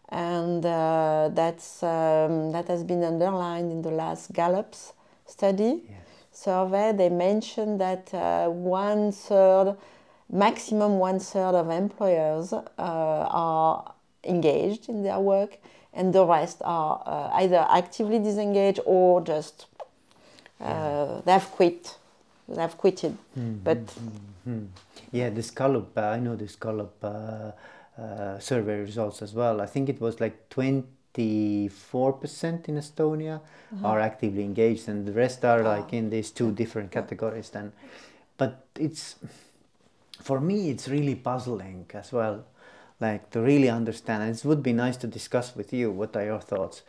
and 0.10 0.66
uh, 0.66 1.30
that's 1.34 1.84
um, 1.84 2.52
that 2.52 2.68
has 2.68 2.84
been 2.84 3.04
underlined 3.04 3.72
in 3.72 3.82
the 3.82 3.92
last 3.92 4.32
Gallup's 4.34 4.94
study 5.26 5.82
yes. 5.90 6.00
survey. 6.32 6.94
They 6.96 7.10
mentioned 7.10 7.82
that 7.82 8.14
uh, 8.14 8.48
one 8.48 9.12
third, 9.12 9.76
maximum 10.32 11.00
one 11.00 11.20
third 11.20 11.56
of 11.56 11.70
employers 11.70 12.54
uh, 12.54 12.64
are 12.78 13.94
engaged 14.24 14.90
in 14.90 15.04
their 15.04 15.20
work, 15.20 15.58
and 15.94 16.14
the 16.14 16.26
rest 16.26 16.62
are 16.64 17.04
uh, 17.06 17.36
either 17.36 17.66
actively 17.70 18.20
disengaged 18.20 18.80
or 18.86 19.22
just 19.22 19.66
uh, 20.62 21.22
they 21.26 21.34
have 21.34 21.52
quit. 21.52 21.98
They 22.48 22.62
have 22.62 22.78
quitted, 22.78 23.18
mm-hmm. 23.38 23.58
but. 23.64 23.86
Mm-hmm. 23.86 24.66
Yeah, 25.12 25.30
this 25.30 25.52
Gallup, 25.52 25.98
uh, 25.98 26.02
I 26.02 26.20
know 26.20 26.38
this 26.38 26.56
Gallup 26.56 26.96
uh, 27.98 28.38
survey 28.40 28.80
results 28.80 29.22
as 29.22 29.34
well. 29.34 29.60
I 29.62 29.66
think 29.66 29.90
it 29.90 30.00
was 30.00 30.20
like 30.20 30.50
24% 30.50 31.70
in 32.70 32.76
Estonia 32.78 33.40
uh-huh. 33.40 33.88
are 33.88 34.00
actively 34.00 34.44
engaged, 34.44 34.88
and 34.88 35.06
the 35.06 35.14
rest 35.14 35.44
are 35.44 35.64
like 35.64 35.94
in 35.94 36.10
these 36.10 36.32
two 36.32 36.52
different 36.52 36.92
categories. 36.92 37.50
Then, 37.50 37.74
but 38.38 38.66
it's 38.80 39.16
for 40.22 40.40
me, 40.40 40.70
it's 40.70 40.88
really 40.88 41.16
puzzling 41.16 41.86
as 41.94 42.12
well, 42.12 42.46
like 43.00 43.30
to 43.32 43.42
really 43.42 43.70
understand. 43.70 44.24
And 44.24 44.36
it 44.36 44.46
would 44.46 44.62
be 44.62 44.74
nice 44.74 44.98
to 44.98 45.08
discuss 45.08 45.56
with 45.56 45.74
you. 45.74 45.92
What 45.92 46.16
are 46.16 46.26
your 46.26 46.42
thoughts? 46.42 46.84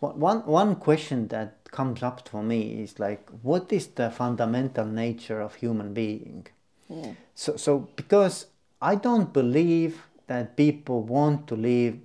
One 0.00 0.46
one 0.46 0.76
question 0.76 1.28
that 1.28 1.70
comes 1.70 2.02
up 2.02 2.28
for 2.28 2.42
me 2.42 2.82
is 2.82 2.98
like, 2.98 3.28
what 3.42 3.72
is 3.72 3.88
the 3.88 4.10
fundamental 4.10 4.86
nature 4.86 5.40
of 5.40 5.56
human 5.56 5.92
being? 5.92 6.46
Yeah. 6.88 7.12
So 7.34 7.56
so 7.56 7.88
because 7.96 8.46
I 8.80 8.94
don't 8.94 9.32
believe 9.32 10.07
that 10.28 10.56
people 10.56 11.02
want 11.02 11.46
to 11.48 11.56
live 11.56 11.98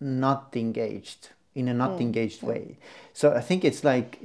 not 0.00 0.54
engaged 0.54 1.30
in 1.54 1.68
a 1.68 1.74
not 1.74 1.92
mm. 1.92 2.00
engaged 2.02 2.42
way. 2.42 2.76
So 3.12 3.32
I 3.32 3.40
think 3.40 3.64
it's 3.64 3.82
like 3.82 4.18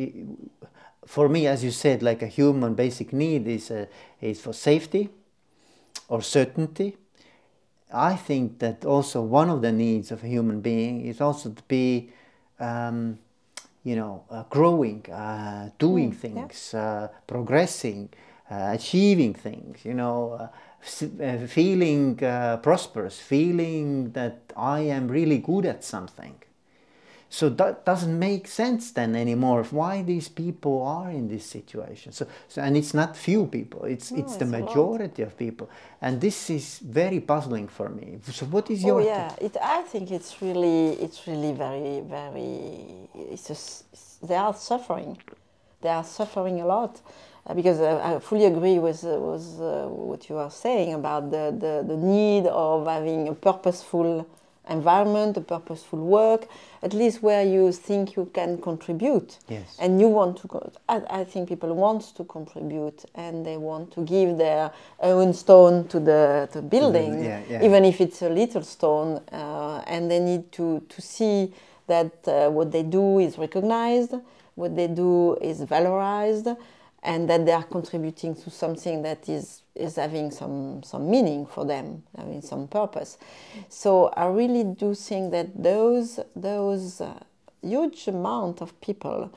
for 1.05 1.29
me, 1.29 1.47
as 1.47 1.63
you 1.63 1.71
said, 1.71 2.03
like 2.03 2.21
a 2.21 2.27
human 2.27 2.73
basic 2.75 3.13
need 3.13 3.47
is 3.47 3.71
a, 3.71 3.87
is 4.19 4.41
for 4.41 4.53
safety 4.53 5.09
or 6.07 6.21
certainty. 6.21 6.97
I 7.93 8.15
think 8.15 8.59
that 8.59 8.85
also 8.85 9.21
one 9.21 9.49
of 9.49 9.61
the 9.61 9.71
needs 9.71 10.11
of 10.11 10.23
a 10.23 10.27
human 10.27 10.61
being 10.61 11.05
is 11.05 11.19
also 11.19 11.49
to 11.49 11.63
be, 11.63 12.09
um, 12.59 13.19
you 13.83 13.95
know, 13.95 14.23
uh, 14.29 14.43
growing, 14.49 15.05
uh, 15.11 15.69
doing 15.79 16.11
mm, 16.11 16.15
things, 16.15 16.71
yeah. 16.73 16.81
uh, 16.81 17.07
progressing, 17.27 18.09
uh, 18.49 18.69
achieving 18.73 19.33
things. 19.33 19.83
You 19.83 19.93
know 19.93 20.33
uh, 20.33 20.43
uh, 20.43 20.47
feeling 20.81 22.23
uh, 22.23 22.57
prosperous, 22.57 23.19
feeling 23.19 24.11
that 24.11 24.53
I 24.57 24.81
am 24.81 25.07
really 25.07 25.37
good 25.37 25.65
at 25.65 25.83
something. 25.83 26.35
So 27.33 27.47
that 27.47 27.85
doesn't 27.85 28.19
make 28.19 28.45
sense 28.49 28.91
then 28.91 29.15
anymore. 29.15 29.61
Of 29.61 29.71
why 29.71 30.01
these 30.01 30.27
people 30.27 30.83
are 30.83 31.09
in 31.09 31.29
this 31.29 31.45
situation? 31.45 32.11
So, 32.11 32.27
so 32.49 32.61
and 32.61 32.75
it's 32.75 32.93
not 32.93 33.15
few 33.15 33.45
people. 33.45 33.85
It's 33.85 34.11
no, 34.11 34.19
it's, 34.19 34.33
it's 34.33 34.35
the 34.35 34.45
majority 34.45 35.21
of 35.21 35.37
people, 35.37 35.69
and 36.01 36.19
this 36.19 36.49
is 36.49 36.79
very 36.79 37.21
puzzling 37.21 37.69
for 37.69 37.87
me. 37.87 38.19
So 38.29 38.45
what 38.47 38.69
is 38.69 38.83
your? 38.83 38.99
Oh 38.99 39.05
yeah, 39.05 39.33
it, 39.39 39.55
I 39.63 39.81
think 39.83 40.11
it's 40.11 40.41
really 40.41 40.89
it's 41.01 41.25
really 41.25 41.53
very 41.53 42.01
very. 42.01 43.07
It's 43.15 43.47
just, 43.47 43.85
they 44.27 44.35
are 44.35 44.53
suffering. 44.53 45.17
They 45.79 45.89
are 45.89 46.03
suffering 46.03 46.59
a 46.59 46.65
lot 46.65 46.99
uh, 46.99 47.30
because 47.55 47.81
I 47.81 48.19
fully 48.19 48.45
agree 48.45 48.79
with, 48.79 49.03
uh, 49.03 49.19
with 49.19 49.59
uh, 49.59 49.87
what 49.87 50.29
you 50.29 50.37
are 50.37 50.51
saying 50.51 50.93
about 50.93 51.31
the, 51.31 51.55
the, 51.57 51.83
the 51.87 51.97
need 51.97 52.45
of 52.47 52.87
having 52.87 53.27
a 53.27 53.33
purposeful 53.33 54.27
environment, 54.69 55.35
a 55.37 55.41
purposeful 55.41 55.99
work, 55.99 56.47
at 56.83 56.93
least 56.93 57.23
where 57.23 57.43
you 57.43 57.71
think 57.71 58.15
you 58.15 58.29
can 58.33 58.61
contribute. 58.61 59.39
Yes. 59.49 59.75
And 59.79 59.99
you 59.99 60.07
want 60.07 60.37
to, 60.37 60.47
go, 60.47 60.71
I, 60.87 61.01
I, 61.09 61.23
think 61.23 61.49
people 61.49 61.73
want 61.75 62.15
to 62.15 62.23
contribute 62.23 63.03
and 63.15 63.45
they 63.45 63.57
want 63.57 63.91
to 63.93 64.05
give 64.05 64.37
their 64.37 64.71
own 65.01 65.33
stone 65.33 65.87
to 65.89 65.99
the, 65.99 66.47
to 66.53 66.61
building, 66.61 67.23
yeah, 67.23 67.41
yeah. 67.49 67.65
even 67.65 67.83
if 67.83 67.99
it's 67.99 68.21
a 68.21 68.29
little 68.29 68.61
stone. 68.61 69.21
Uh, 69.31 69.83
and 69.87 70.09
they 70.09 70.19
need 70.19 70.51
to, 70.53 70.79
to 70.87 71.01
see 71.01 71.53
that 71.87 72.11
uh, 72.27 72.49
what 72.49 72.71
they 72.71 72.83
do 72.83 73.19
is 73.19 73.37
recognized, 73.39 74.13
what 74.55 74.75
they 74.75 74.87
do 74.87 75.35
is 75.41 75.61
valorized 75.61 76.55
and 77.03 77.29
that 77.29 77.45
they 77.45 77.51
are 77.51 77.63
contributing 77.63 78.35
to 78.35 78.49
something 78.49 79.01
that 79.01 79.27
is 79.27 79.63
is 79.75 79.95
having 79.95 80.31
some 80.31 80.83
some 80.83 81.09
meaning 81.09 81.45
for 81.45 81.65
them, 81.65 82.03
having 82.15 82.41
some 82.41 82.67
purpose. 82.67 83.17
So 83.69 84.07
I 84.09 84.25
really 84.27 84.63
do 84.63 84.93
think 84.93 85.31
that 85.31 85.63
those 85.63 86.19
those 86.35 87.01
uh, 87.01 87.19
huge 87.61 88.07
amount 88.07 88.61
of 88.61 88.79
people 88.81 89.31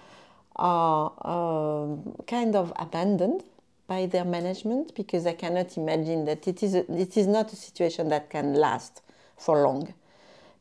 are 0.57 1.13
uh, 1.23 2.23
kind 2.27 2.55
of 2.55 2.73
abandoned 2.77 3.45
by 3.87 4.07
their 4.07 4.25
management 4.25 4.95
because 4.95 5.27
I 5.27 5.35
cannot 5.35 5.77
imagine 5.77 6.25
that 6.27 6.47
it 6.49 6.63
is 6.63 6.75
a, 6.75 6.91
it 6.93 7.17
is 7.17 7.27
not 7.27 7.53
a 7.53 7.57
situation 7.57 8.09
that 8.09 8.31
can 8.31 8.55
last 8.55 9.03
for 9.37 9.63
long 9.63 9.93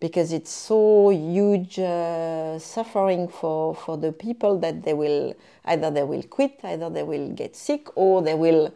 because 0.04 0.34
it's 0.34 0.52
so 0.52 1.12
huge 1.12 1.80
uh, 1.80 2.60
suffering 2.60 3.26
for, 3.26 3.74
for 3.74 3.96
the 3.98 4.12
people 4.12 4.60
that 4.60 4.84
they 4.84 4.94
will 4.94 5.34
either 5.64 5.90
they 5.92 6.04
will 6.04 6.24
quit, 6.24 6.60
either 6.62 6.90
they 6.90 7.04
will 7.04 7.30
get 7.30 7.56
sick, 7.56 7.88
or 7.96 8.22
they 8.22 8.34
will 8.34 8.74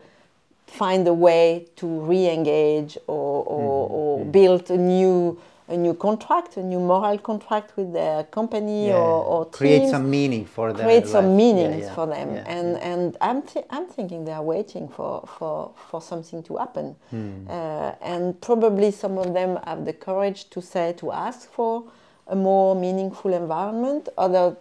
find 0.67 1.05
a 1.05 1.13
way 1.13 1.67
to 1.75 1.85
re-engage 1.85 2.97
or, 3.07 3.43
or, 3.43 3.89
mm-hmm. 3.89 3.93
or 3.93 4.25
build 4.25 4.71
a 4.71 4.77
new 4.77 5.37
a 5.69 5.75
new 5.75 5.93
contract, 5.93 6.57
a 6.57 6.63
new 6.63 6.79
moral 6.79 7.17
contract 7.17 7.75
with 7.75 7.91
their 7.91 8.23
company 8.25 8.87
yeah. 8.87 8.93
or, 8.93 9.23
or 9.25 9.45
create 9.45 9.89
some 9.89 10.09
meaning 10.09 10.45
for 10.45 10.71
them. 10.71 10.85
Create 10.85 11.07
some 11.07 11.35
meaning 11.35 11.71
yeah, 11.79 11.85
yeah. 11.85 11.95
for 11.95 12.07
them, 12.07 12.29
and 12.45 12.77
and 12.77 13.17
I'm 13.19 13.41
th- 13.41 13.65
I'm 13.69 13.85
thinking 13.85 14.23
they 14.25 14.31
are 14.31 14.43
waiting 14.43 14.87
for 14.87 15.27
for 15.37 15.71
for 15.89 16.01
something 16.01 16.41
to 16.43 16.57
happen, 16.57 16.95
hmm. 17.09 17.47
uh, 17.49 17.91
and 18.01 18.39
probably 18.39 18.91
some 18.91 19.17
of 19.17 19.33
them 19.33 19.59
have 19.65 19.83
the 19.83 19.93
courage 19.93 20.49
to 20.51 20.61
say 20.61 20.93
to 20.97 21.11
ask 21.11 21.49
for 21.51 21.83
a 22.27 22.35
more 22.35 22.75
meaningful 22.75 23.33
environment. 23.33 24.07
Other 24.17 24.55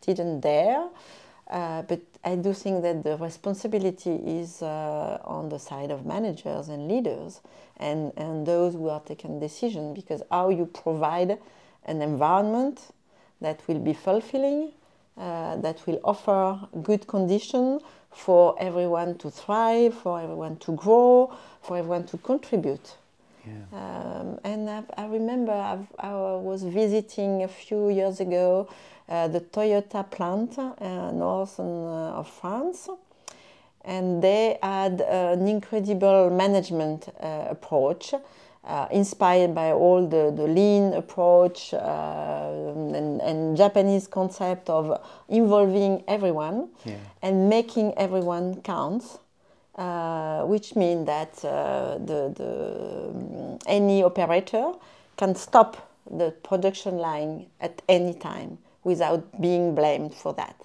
didn't 0.00 0.40
dare. 0.40 0.88
Uh, 1.50 1.80
but 1.82 2.00
I 2.24 2.34
do 2.34 2.52
think 2.52 2.82
that 2.82 3.04
the 3.04 3.16
responsibility 3.16 4.10
is 4.10 4.60
uh, 4.60 5.18
on 5.24 5.48
the 5.48 5.58
side 5.58 5.90
of 5.90 6.04
managers 6.04 6.68
and 6.68 6.88
leaders 6.88 7.40
and, 7.76 8.12
and 8.16 8.44
those 8.46 8.74
who 8.74 8.88
are 8.88 9.00
taking 9.00 9.38
decision 9.38 9.94
because 9.94 10.22
how 10.30 10.48
you 10.50 10.66
provide 10.66 11.38
an 11.84 12.02
environment 12.02 12.92
that 13.40 13.60
will 13.68 13.78
be 13.78 13.94
fulfilling, 13.94 14.72
uh, 15.16 15.56
that 15.56 15.86
will 15.86 16.00
offer 16.04 16.58
good 16.82 17.06
condition 17.06 17.80
for 18.10 18.56
everyone 18.58 19.16
to 19.18 19.30
thrive, 19.30 19.94
for 19.94 20.20
everyone 20.20 20.56
to 20.56 20.72
grow, 20.72 21.32
for 21.62 21.76
everyone 21.76 22.04
to 22.06 22.18
contribute. 22.18 22.96
Yeah. 23.46 23.52
Um, 23.72 24.40
and 24.44 24.68
I, 24.68 24.82
I 24.96 25.06
remember 25.06 25.52
I've, 25.52 25.86
I 25.98 26.12
was 26.12 26.64
visiting 26.64 27.44
a 27.44 27.48
few 27.48 27.90
years 27.90 28.20
ago 28.20 28.68
the 29.08 29.40
Toyota 29.40 30.08
plant 30.10 30.58
uh, 30.58 31.10
north 31.12 31.58
uh, 31.58 32.18
of 32.18 32.28
France, 32.28 32.90
and 33.84 34.22
they 34.22 34.58
had 34.62 35.00
an 35.00 35.48
incredible 35.48 36.30
management 36.30 37.08
approach. 37.20 38.14
Uh, 38.64 38.86
inspired 38.90 39.54
by 39.54 39.72
all 39.72 40.06
the, 40.06 40.30
the 40.36 40.46
lean 40.46 40.92
approach 40.92 41.72
uh, 41.72 41.78
and, 42.74 43.22
and, 43.22 43.56
Japanese 43.56 44.06
concept 44.06 44.68
of 44.68 45.00
involving 45.30 46.04
everyone 46.06 46.68
yeah. 46.84 46.96
and 47.22 47.48
making 47.48 47.94
everyone 47.96 48.60
count, 48.60 49.20
uh, 49.76 50.42
which 50.42 50.76
means 50.76 51.06
that 51.06 51.34
the, 51.36 52.30
the, 52.36 53.58
any 53.66 54.02
operator 54.02 54.72
can 55.16 55.34
stop 55.34 55.90
the 56.10 56.32
production 56.42 56.98
line 56.98 57.46
at 57.62 57.80
any 57.88 58.12
time 58.12 58.58
without 58.88 59.22
being 59.40 59.74
blamed 59.74 60.14
for 60.14 60.32
that. 60.34 60.56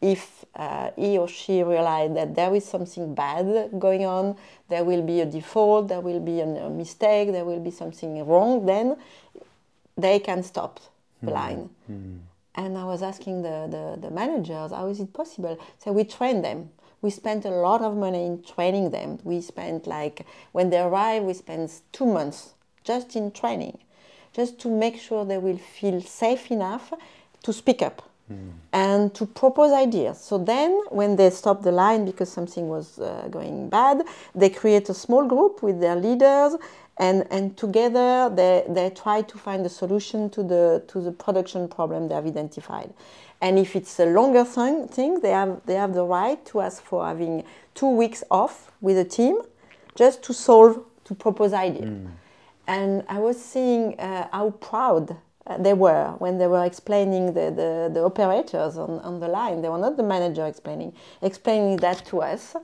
If 0.00 0.44
uh, 0.54 0.90
he 0.96 1.18
or 1.18 1.28
she 1.28 1.62
realize 1.62 2.12
that 2.14 2.34
there 2.34 2.54
is 2.54 2.64
something 2.64 3.14
bad 3.14 3.70
going 3.78 4.04
on, 4.04 4.36
there 4.68 4.84
will 4.84 5.02
be 5.02 5.20
a 5.20 5.26
default, 5.26 5.88
there 5.88 6.00
will 6.00 6.20
be 6.20 6.40
a, 6.40 6.70
mistake, 6.70 7.32
there 7.32 7.44
will 7.44 7.60
be 7.60 7.70
something 7.70 8.12
wrong, 8.26 8.66
then 8.66 8.96
they 9.96 10.18
can 10.18 10.42
stop 10.42 10.80
the 11.22 11.30
mm. 11.30 11.40
line. 11.40 11.70
Mm. 11.90 12.18
And 12.54 12.78
I 12.78 12.84
was 12.84 13.02
asking 13.02 13.42
the, 13.42 13.68
the, 13.74 13.84
the, 14.04 14.10
managers, 14.10 14.70
how 14.72 14.86
is 14.88 15.00
it 15.00 15.12
possible? 15.12 15.58
So 15.78 15.92
we 15.92 16.04
train 16.04 16.42
them. 16.42 16.70
We 17.02 17.10
spent 17.10 17.44
a 17.44 17.50
lot 17.50 17.82
of 17.82 17.96
money 17.96 18.24
in 18.24 18.42
training 18.42 18.90
them. 18.90 19.18
We 19.24 19.40
spent 19.42 19.86
like, 19.86 20.26
when 20.52 20.70
they 20.70 20.80
arrive, 20.80 21.22
we 21.22 21.34
spend 21.34 21.70
two 21.92 22.06
months 22.06 22.54
just 22.84 23.16
in 23.16 23.30
training, 23.32 23.78
just 24.32 24.58
to 24.60 24.68
make 24.68 24.96
sure 24.98 25.24
they 25.24 25.38
will 25.38 25.58
feel 25.58 26.00
safe 26.00 26.50
enough 26.50 26.92
to 27.46 27.52
speak 27.52 27.80
up 27.82 28.02
mm. 28.30 28.50
and 28.72 29.14
to 29.14 29.24
propose 29.26 29.72
ideas. 29.72 30.20
So 30.20 30.36
then, 30.38 30.70
when 30.90 31.16
they 31.16 31.30
stop 31.30 31.62
the 31.62 31.72
line 31.72 32.04
because 32.04 32.30
something 32.38 32.68
was 32.68 32.98
uh, 32.98 33.28
going 33.30 33.68
bad, 33.68 34.02
they 34.34 34.50
create 34.50 34.88
a 34.88 34.94
small 34.94 35.24
group 35.26 35.62
with 35.62 35.80
their 35.80 35.96
leaders. 35.96 36.52
And, 36.98 37.26
and 37.30 37.56
together 37.56 38.30
they, 38.34 38.64
they 38.68 38.88
try 38.90 39.20
to 39.22 39.36
find 39.38 39.66
a 39.66 39.68
solution 39.68 40.30
to 40.30 40.42
the, 40.42 40.82
to 40.88 41.00
the 41.00 41.12
production 41.12 41.68
problem 41.68 42.08
they 42.08 42.14
have 42.14 42.26
identified. 42.26 42.90
And 43.42 43.58
if 43.58 43.76
it's 43.76 44.00
a 44.00 44.06
longer 44.06 44.44
thing, 44.44 44.88
thing 44.88 45.20
they, 45.20 45.34
have, 45.40 45.60
they 45.66 45.74
have 45.74 45.92
the 45.92 46.04
right 46.04 46.42
to 46.46 46.62
ask 46.62 46.82
for 46.82 47.06
having 47.06 47.44
two 47.74 47.90
weeks 47.90 48.24
off 48.30 48.72
with 48.80 48.96
a 48.96 49.04
team 49.04 49.36
just 49.94 50.22
to 50.24 50.32
solve, 50.32 50.82
to 51.04 51.14
propose 51.14 51.52
ideas. 51.52 51.90
Mm. 51.90 52.10
And 52.66 53.04
I 53.08 53.18
was 53.18 53.36
seeing 53.52 54.00
uh, 54.00 54.28
how 54.32 54.50
proud 54.50 55.16
they 55.58 55.72
were 55.72 56.14
when 56.18 56.38
they 56.38 56.46
were 56.46 56.64
explaining 56.64 57.26
the, 57.26 57.50
the, 57.50 57.90
the, 57.92 58.02
operators 58.02 58.76
on, 58.76 58.98
on 59.00 59.20
the 59.20 59.28
line. 59.28 59.62
They 59.62 59.68
were 59.68 59.78
not 59.78 59.96
the 59.96 60.02
manager 60.02 60.44
explaining, 60.46 60.92
explaining 61.22 61.76
that 61.78 62.04
to 62.06 62.22
us. 62.22 62.56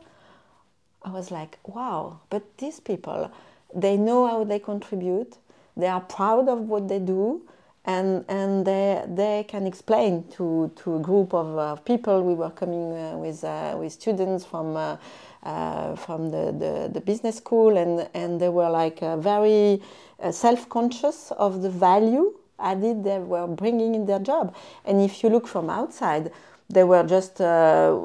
I 1.05 1.11
was 1.11 1.31
like, 1.31 1.59
wow, 1.65 2.21
but 2.31 2.59
these 2.59 2.81
people, 2.81 3.31
they 3.75 3.97
know 3.97 4.27
how 4.27 4.45
they 4.45 4.59
contribute, 4.59 5.37
they 5.77 5.89
are 5.89 6.01
proud 6.01 6.49
of 6.49 6.61
what 6.61 6.89
they 6.89 6.99
do, 6.99 7.43
and, 7.85 8.25
and 8.29 8.65
they, 8.65 9.03
they 9.09 9.45
can 9.49 9.67
explain 9.67 10.25
to, 10.33 10.71
to 10.77 10.97
a 10.97 11.01
group 11.01 11.35
of 11.35 11.59
uh, 11.59 11.77
people. 11.77 12.23
We 12.23 12.35
were 12.35 12.51
coming 12.51 12.93
uh, 12.93 13.17
with, 13.17 13.43
uh, 13.43 13.77
with 13.77 13.93
students 13.93 14.45
from, 14.45 14.77
uh, 14.77 14.97
uh, 15.43 15.97
from 15.97 16.31
the, 16.31 16.53
the, 16.53 16.91
the, 16.93 17.01
business 17.01 17.39
school, 17.39 17.77
and, 17.77 18.09
and 18.15 18.41
they 18.41 18.49
were 18.49 18.71
like 18.71 19.01
very 19.01 19.83
self 20.31 20.69
conscious 20.69 21.33
of 21.33 21.63
the 21.63 21.71
value 21.71 22.33
added 22.59 23.05
they 23.05 23.19
were 23.19 23.47
bringing 23.47 23.95
in 23.95 24.07
their 24.07 24.19
job. 24.19 24.55
And 24.85 25.01
if 25.01 25.23
you 25.23 25.31
look 25.31 25.47
from 25.47 25.71
outside, 25.71 26.31
they 26.69 26.85
were 26.85 27.05
just 27.05 27.41
uh, 27.41 27.97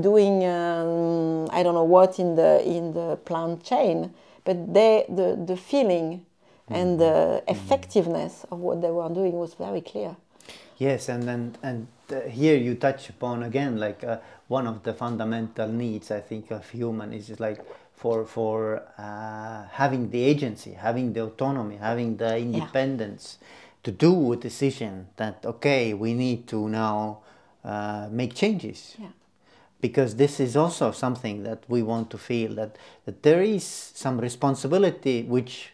doing 0.00 0.44
um, 0.44 1.48
I 1.50 1.62
don't 1.62 1.74
know 1.74 1.84
what 1.84 2.18
in 2.18 2.34
the 2.34 2.62
in 2.66 2.92
the 2.92 3.16
plant 3.24 3.64
chain, 3.64 4.12
but 4.44 4.72
they 4.72 5.04
the 5.08 5.42
the 5.46 5.56
feeling 5.56 6.26
and 6.68 6.98
the 6.98 7.04
mm-hmm. 7.04 7.50
effectiveness 7.50 8.44
of 8.50 8.58
what 8.58 8.80
they 8.80 8.90
were 8.90 9.08
doing 9.08 9.32
was 9.32 9.54
very 9.54 9.80
clear. 9.80 10.16
Yes, 10.78 11.08
and 11.08 11.28
and 11.28 11.58
and 11.62 11.86
uh, 12.10 12.20
here 12.28 12.56
you 12.56 12.74
touch 12.74 13.08
upon 13.08 13.42
again 13.42 13.78
like 13.78 14.02
uh, 14.04 14.18
one 14.48 14.66
of 14.66 14.82
the 14.82 14.92
fundamental 14.92 15.68
needs 15.68 16.10
I 16.10 16.20
think 16.20 16.50
of 16.50 16.68
human 16.68 17.12
is 17.12 17.38
like 17.40 17.60
for 18.02 18.26
for 18.26 18.82
uh, 18.98 19.62
having 19.70 20.10
the 20.10 20.22
agency, 20.24 20.72
having 20.72 21.12
the 21.12 21.22
autonomy, 21.22 21.76
having 21.76 22.16
the 22.16 22.36
independence 22.36 23.38
yeah. 23.40 23.46
to 23.84 23.90
do 23.92 24.32
a 24.32 24.36
decision 24.36 25.06
that 25.16 25.46
okay, 25.46 25.94
we 25.94 26.12
need 26.12 26.48
to 26.48 26.68
now 26.68 27.20
uh, 27.64 28.08
make 28.10 28.34
changes. 28.34 28.96
Yeah. 28.98 29.14
Because 29.80 30.16
this 30.16 30.40
is 30.40 30.56
also 30.56 30.90
something 30.90 31.44
that 31.44 31.60
we 31.68 31.82
want 31.82 32.10
to 32.10 32.18
feel 32.18 32.54
that, 32.54 32.76
that 33.04 33.22
there 33.22 33.42
is 33.42 33.64
some 33.64 34.20
responsibility 34.20 35.22
which 35.22 35.72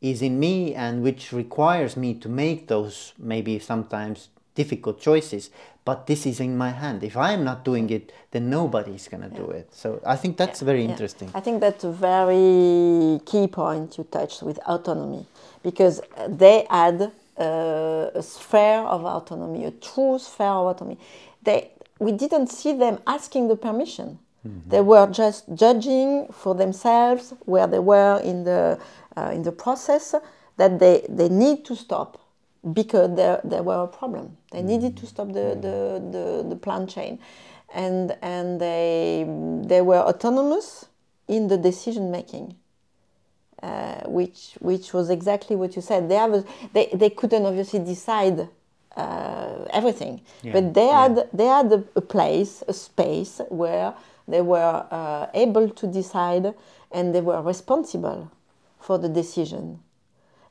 is 0.00 0.22
in 0.22 0.38
me 0.38 0.74
and 0.74 1.02
which 1.02 1.32
requires 1.32 1.96
me 1.96 2.14
to 2.14 2.28
make 2.28 2.66
those 2.66 3.12
maybe 3.18 3.58
sometimes 3.58 4.28
difficult 4.54 5.00
choices 5.00 5.50
but 5.84 6.06
this 6.06 6.26
is 6.26 6.40
in 6.40 6.56
my 6.56 6.70
hand 6.70 7.02
if 7.02 7.16
i'm 7.16 7.44
not 7.44 7.64
doing 7.64 7.88
it 7.90 8.12
then 8.30 8.50
nobody's 8.50 9.08
going 9.08 9.22
to 9.22 9.30
yeah. 9.30 9.44
do 9.44 9.50
it 9.50 9.68
so 9.72 10.00
i 10.06 10.16
think 10.16 10.36
that's 10.36 10.60
yeah. 10.60 10.66
very 10.66 10.82
yeah. 10.84 10.90
interesting 10.90 11.30
i 11.34 11.40
think 11.40 11.60
that's 11.60 11.84
a 11.84 11.92
very 11.92 13.20
key 13.24 13.46
point 13.46 13.96
you 13.98 14.04
touched 14.04 14.42
with 14.42 14.58
autonomy 14.66 15.26
because 15.62 16.00
they 16.28 16.66
had 16.70 17.12
uh, 17.38 18.10
a 18.14 18.22
sphere 18.22 18.80
of 18.80 19.04
autonomy 19.04 19.64
a 19.64 19.70
true 19.70 20.18
sphere 20.18 20.46
of 20.46 20.66
autonomy 20.66 20.98
they 21.42 21.70
we 21.98 22.12
didn't 22.12 22.48
see 22.48 22.72
them 22.72 22.98
asking 23.06 23.48
the 23.48 23.56
permission 23.56 24.18
mm-hmm. 24.46 24.68
they 24.68 24.80
were 24.80 25.06
just 25.06 25.44
judging 25.54 26.26
for 26.32 26.54
themselves 26.54 27.32
where 27.46 27.66
they 27.66 27.78
were 27.78 28.20
in 28.20 28.44
the 28.44 28.78
uh, 29.16 29.30
in 29.34 29.42
the 29.42 29.52
process 29.52 30.14
that 30.56 30.78
they, 30.78 31.04
they 31.08 31.28
need 31.28 31.64
to 31.64 31.74
stop 31.74 32.19
because 32.72 33.16
there, 33.16 33.40
there 33.44 33.62
were 33.62 33.84
a 33.84 33.88
problem. 33.88 34.36
They 34.52 34.62
needed 34.62 34.96
to 34.98 35.06
stop 35.06 35.28
the, 35.28 35.56
the, 35.60 36.02
the, 36.10 36.46
the 36.48 36.56
plant 36.56 36.90
chain. 36.90 37.18
And, 37.72 38.16
and 38.20 38.60
they, 38.60 39.24
they 39.66 39.80
were 39.80 40.00
autonomous 40.00 40.86
in 41.28 41.48
the 41.48 41.56
decision 41.56 42.10
making. 42.10 42.56
Uh, 43.62 44.00
which 44.06 44.54
which 44.60 44.94
was 44.94 45.10
exactly 45.10 45.54
what 45.54 45.76
you 45.76 45.82
said. 45.82 46.08
They 46.08 46.14
have 46.14 46.32
a, 46.32 46.44
they 46.72 46.88
they 46.94 47.10
couldn't 47.10 47.44
obviously 47.44 47.80
decide 47.80 48.48
uh, 48.96 49.64
everything, 49.70 50.22
yeah. 50.42 50.52
but 50.52 50.72
they 50.72 50.86
yeah. 50.86 51.02
had 51.02 51.28
they 51.34 51.44
had 51.44 51.70
a, 51.70 51.84
a, 51.94 52.00
place, 52.00 52.62
a 52.68 52.72
space 52.72 53.38
where 53.50 53.92
they 54.26 54.40
were 54.40 54.86
uh, 54.90 55.26
able 55.34 55.68
to 55.68 55.86
decide, 55.86 56.54
and 56.90 57.14
they 57.14 57.20
were 57.20 57.42
responsible 57.42 58.30
for 58.78 58.96
the 58.96 59.10
decision 59.10 59.80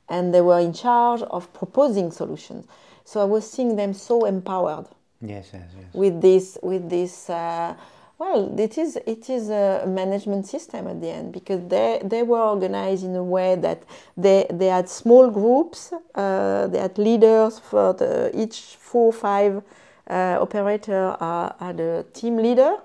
and 0.10 0.34
they 0.34 0.42
were 0.42 0.60
in 0.60 0.74
charge 0.74 1.22
of 1.22 1.52
proposing 1.54 2.12
solutions. 2.12 2.66
So 3.06 3.22
I 3.22 3.26
was 3.26 3.50
seeing 3.50 3.76
them 3.76 3.94
so 3.94 4.26
empowered. 4.26 4.86
Yes, 5.22 5.50
yes, 5.54 5.64
yes. 5.78 5.94
With 5.94 6.22
this, 6.22 6.58
with 6.62 6.90
this. 6.90 7.30
Uh, 7.30 7.76
well, 8.18 8.60
it 8.60 8.78
is 8.78 8.98
it 9.06 9.30
is 9.30 9.50
a 9.50 9.86
management 9.88 10.46
system 10.46 10.88
at 10.88 11.00
the 11.00 11.10
end 11.10 11.32
because 11.32 11.62
they 11.70 12.02
they 12.04 12.22
were 12.22 12.42
organized 12.42 13.06
in 13.06 13.16
a 13.16 13.24
way 13.24 13.56
that 13.56 13.84
they 14.18 14.46
they 14.50 14.68
had 14.68 14.90
small 14.90 15.30
groups. 15.30 15.94
Uh, 16.14 16.68
they 16.68 16.80
had 16.80 16.98
leaders 16.98 17.60
for 17.60 17.94
the, 17.94 18.30
each 18.34 18.76
four 18.78 19.08
or 19.08 19.14
five 19.14 19.64
uh, 20.10 20.38
operator 20.42 21.16
are, 21.20 21.56
had 21.60 21.80
a 21.80 22.04
team 22.14 22.38
leader, 22.38 22.78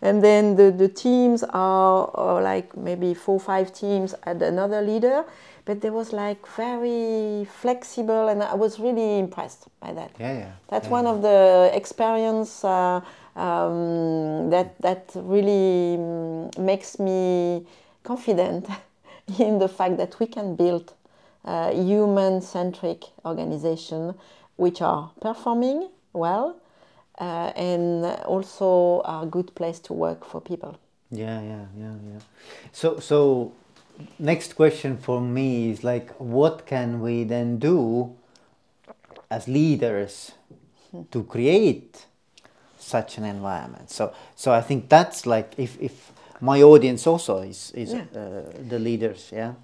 and 0.00 0.22
then 0.22 0.56
the, 0.56 0.70
the 0.70 0.88
teams 0.88 1.42
are, 1.42 2.10
are 2.14 2.42
like 2.42 2.76
maybe 2.76 3.14
four 3.14 3.36
or 3.36 3.40
five 3.40 3.72
teams 3.72 4.14
had 4.22 4.42
another 4.42 4.80
leader. 4.80 5.24
But 5.64 5.82
they 5.82 5.90
was 5.90 6.14
like 6.14 6.46
very 6.56 7.44
flexible 7.44 8.28
and 8.28 8.42
i 8.42 8.54
was 8.54 8.80
really 8.80 9.18
impressed 9.18 9.66
by 9.80 9.92
that. 9.92 10.12
Yeah, 10.18 10.32
yeah. 10.32 10.52
that's 10.68 10.86
yeah, 10.86 10.92
one 10.92 11.06
of 11.06 11.20
the 11.20 11.70
experience 11.74 12.64
uh, 12.64 13.02
um, 13.36 14.48
that 14.48 14.80
that 14.80 15.10
really 15.14 15.98
mm, 15.98 16.58
makes 16.58 16.98
me 16.98 17.66
confident 18.02 18.66
in 19.38 19.58
the 19.58 19.68
fact 19.68 19.98
that 19.98 20.18
we 20.18 20.26
can 20.26 20.56
build 20.56 20.94
a 21.44 21.72
human 21.74 22.40
centric 22.40 23.04
organization 23.26 24.14
which 24.56 24.80
are 24.80 25.10
performing 25.20 25.88
well 26.14 26.56
uh, 27.20 27.52
and 27.56 28.04
also 28.26 29.00
a 29.04 29.26
good 29.30 29.54
place 29.54 29.80
to 29.80 29.92
work 29.92 30.24
for 30.24 30.40
people. 30.40 30.78
Yeah, 31.10 31.40
yeah, 31.40 31.64
yeah, 31.76 31.94
yeah. 32.12 32.20
So, 32.72 32.98
so 33.00 33.52
next 34.18 34.54
question 34.54 34.96
for 34.98 35.20
me 35.20 35.70
is 35.70 35.82
like, 35.82 36.10
what 36.18 36.66
can 36.66 37.00
we 37.00 37.24
then 37.24 37.58
do 37.58 38.14
as 39.30 39.48
leaders 39.48 40.32
to 41.10 41.22
create 41.24 42.06
such 42.78 43.18
an 43.18 43.24
environment? 43.24 43.90
So, 43.90 44.12
so 44.36 44.52
I 44.52 44.60
think 44.60 44.88
that's 44.88 45.26
like 45.26 45.54
if 45.56 45.80
if 45.80 46.12
my 46.40 46.62
audience 46.62 47.06
also 47.06 47.38
is 47.42 47.72
is 47.74 47.92
Yeah. 47.92 48.04
uh, 48.14 48.68
the 48.68 48.78
leaders, 48.78 49.30
yeah, 49.32 49.54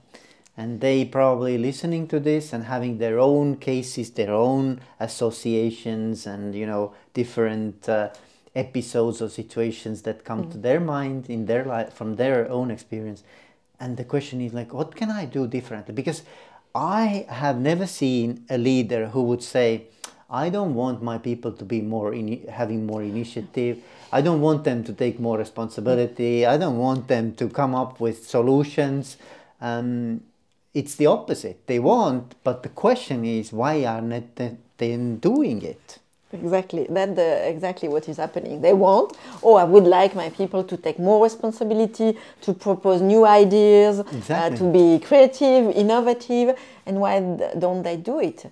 and 0.57 0.81
they 0.81 1.05
probably 1.05 1.59
listening 1.59 2.07
to 2.09 2.21
this 2.21 2.53
and 2.53 2.65
having 2.65 2.99
their 2.99 3.19
own 3.19 3.57
cases, 3.57 4.11
their 4.11 4.33
own 4.33 4.81
associations, 5.01 6.27
and 6.27 6.55
you 6.55 6.67
know 6.67 6.95
different. 7.13 7.89
Uh, 7.89 8.11
episodes 8.55 9.21
or 9.21 9.29
situations 9.29 10.03
that 10.03 10.25
come 10.25 10.49
to 10.51 10.59
their 10.59 10.81
mind 10.81 11.29
in 11.29 11.47
their 11.47 11.65
life 11.65 11.93
from 11.93 12.17
their 12.17 12.49
own 12.51 12.71
experience. 12.71 13.23
And 13.81 13.97
the 13.97 14.05
question 14.05 14.41
is 14.41 14.53
like 14.55 14.73
what 14.73 14.95
can 14.95 15.11
i 15.11 15.25
do 15.25 15.47
differently? 15.47 15.95
Because 15.95 16.23
i 16.75 17.27
have 17.29 17.59
never 17.59 17.87
seen 17.87 18.45
a 18.51 18.59
leader 18.59 19.07
who 19.09 19.23
would 19.23 19.43
say 19.43 19.85
i 20.29 20.49
don't 20.49 20.75
want 20.75 21.01
my 21.01 21.19
people 21.19 21.53
to 21.53 21.65
be 21.65 21.81
more 21.81 22.13
in, 22.13 22.47
having 22.49 22.87
more 22.87 23.03
initiative. 23.03 23.83
I 24.13 24.21
don't 24.21 24.41
want 24.41 24.65
them 24.65 24.85
to 24.85 24.93
take 24.93 25.19
more 25.19 25.37
responsibility. 25.39 26.47
I 26.47 26.57
don't 26.57 26.79
want 26.79 27.09
them 27.09 27.35
to 27.35 27.49
come 27.49 27.75
up 27.75 28.01
with 28.01 28.29
solutions. 28.29 29.17
Um, 29.61 30.21
it's 30.75 30.97
the 30.97 31.07
opposite 31.07 31.67
they 31.67 31.79
want 31.79 32.35
but 32.45 32.63
the 32.63 32.69
question 32.69 33.25
is 33.25 33.53
why 33.53 33.85
are 33.85 34.03
not 34.03 34.37
they 34.37 34.57
then 34.77 35.17
doing 35.19 35.63
it 35.63 35.99
Exactly, 36.35 36.87
that's 36.91 37.15
the, 37.15 37.49
exactly 37.49 37.89
what 37.89 38.09
is 38.09 38.17
happening. 38.17 38.61
They 38.61 38.73
want, 38.73 39.17
oh, 39.43 39.55
I 39.55 39.63
would 39.65 39.85
like 39.85 40.17
my 40.17 40.31
people 40.31 40.65
to 40.65 40.77
take 40.77 40.99
more 40.99 41.23
responsibility, 41.23 42.19
to 42.41 42.53
propose 42.53 43.01
new 43.01 43.25
ideas, 43.25 44.01
Exactly. 44.01 44.57
uh, 44.57 44.59
to 44.59 44.73
be 44.73 44.99
creative, 45.05 45.71
innovative, 45.71 46.59
and 46.87 47.01
why 47.01 47.21
don't 47.59 47.83
they 47.83 47.97
do 47.97 48.19
it? 48.21 48.51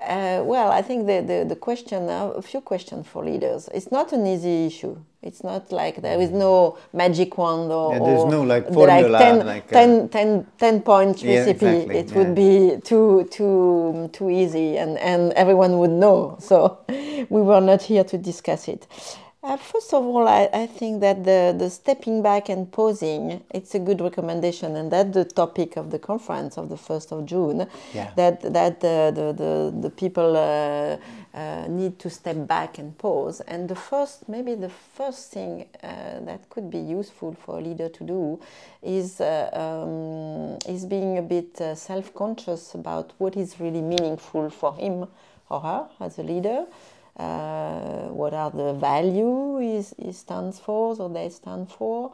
Uh, 0.00 0.42
well, 0.44 0.70
I 0.70 0.80
think 0.80 1.06
the, 1.06 1.20
the, 1.22 1.44
the 1.48 1.56
question, 1.56 2.08
uh, 2.08 2.28
a 2.36 2.42
few 2.42 2.60
questions 2.60 3.06
for 3.08 3.24
leaders. 3.24 3.68
It's 3.74 3.90
not 3.90 4.12
an 4.12 4.26
easy 4.26 4.66
issue. 4.66 4.96
It's 5.22 5.42
not 5.42 5.72
like 5.72 6.02
there 6.02 6.20
is 6.20 6.30
no 6.30 6.78
magic 6.92 7.36
wand 7.36 7.72
or, 7.72 7.92
Yeah, 7.94 7.98
there's 7.98 8.20
or 8.22 8.30
no, 8.30 8.42
like, 8.42 8.72
formula, 8.72 9.18
10, 9.18 9.46
like, 9.46 9.64
uh, 9.72 9.72
10, 9.72 10.08
10, 10.10 10.46
10 10.56 10.82
point 10.82 11.20
Yeah, 11.22 11.38
recipe. 11.40 11.66
exactly, 11.66 11.98
It 11.98 12.10
yeah. 12.10 12.16
would 12.18 12.34
be 12.36 12.76
too 12.84 13.28
too 13.30 14.08
too 14.12 14.30
easy 14.30 14.78
and, 14.78 14.96
and 14.98 15.32
everyone 15.32 15.78
would 15.78 15.90
know 15.90 16.36
so 16.38 16.78
we 17.28 17.42
were 17.42 17.60
not 17.60 17.82
here 17.82 18.04
to 18.04 18.16
discuss 18.16 18.68
it 18.68 18.86
uh, 19.42 19.56
first 19.56 19.94
of 19.94 20.04
all 20.04 20.26
I, 20.26 20.48
I 20.52 20.66
think 20.66 21.00
that 21.00 21.24
the, 21.24 21.54
the 21.56 21.70
stepping 21.70 22.22
back 22.22 22.48
and 22.48 22.70
pausing 22.70 23.42
it's 23.50 23.74
a 23.74 23.78
good 23.78 24.00
recommendation 24.00 24.74
and 24.76 24.90
that's 24.90 25.14
the 25.14 25.24
topic 25.24 25.76
of 25.76 25.90
the 25.90 25.98
conference 25.98 26.58
of 26.58 26.68
the 26.68 26.74
1st 26.74 27.12
of 27.12 27.26
june. 27.26 27.66
Yeah. 27.94 28.10
that 28.16 28.40
that 28.52 28.80
the, 28.80 29.12
the, 29.14 29.32
the, 29.32 29.80
the 29.82 29.90
people 29.90 30.36
uh, 30.36 30.96
uh, 31.36 31.66
need 31.68 31.98
to 32.00 32.10
step 32.10 32.48
back 32.48 32.78
and 32.78 32.98
pause 32.98 33.40
and 33.42 33.68
the 33.68 33.76
first 33.76 34.28
maybe 34.28 34.54
the 34.54 34.70
first 34.70 35.30
thing 35.30 35.66
uh, 35.82 36.20
that 36.20 36.48
could 36.50 36.68
be 36.68 36.78
useful 36.78 37.32
for 37.34 37.58
a 37.58 37.60
leader 37.60 37.88
to 37.88 38.04
do 38.04 38.40
is 38.82 39.20
uh, 39.20 39.50
um, 39.52 40.58
is 40.72 40.84
being 40.84 41.16
a 41.18 41.22
bit 41.22 41.60
uh, 41.60 41.74
self-conscious 41.76 42.74
about 42.74 43.12
what 43.18 43.36
is 43.36 43.60
really 43.60 43.82
meaningful 43.82 44.50
for 44.50 44.74
him 44.74 45.06
or 45.48 45.60
her 45.60 45.88
as 46.00 46.18
a 46.18 46.22
leader 46.22 46.66
what 47.18 48.34
are 48.34 48.50
the 48.50 48.74
value 48.74 49.58
he, 49.58 49.84
he 50.04 50.12
stands 50.12 50.58
for 50.58 50.96
or 50.98 51.08
they 51.08 51.28
stand 51.30 51.70
for. 51.70 52.12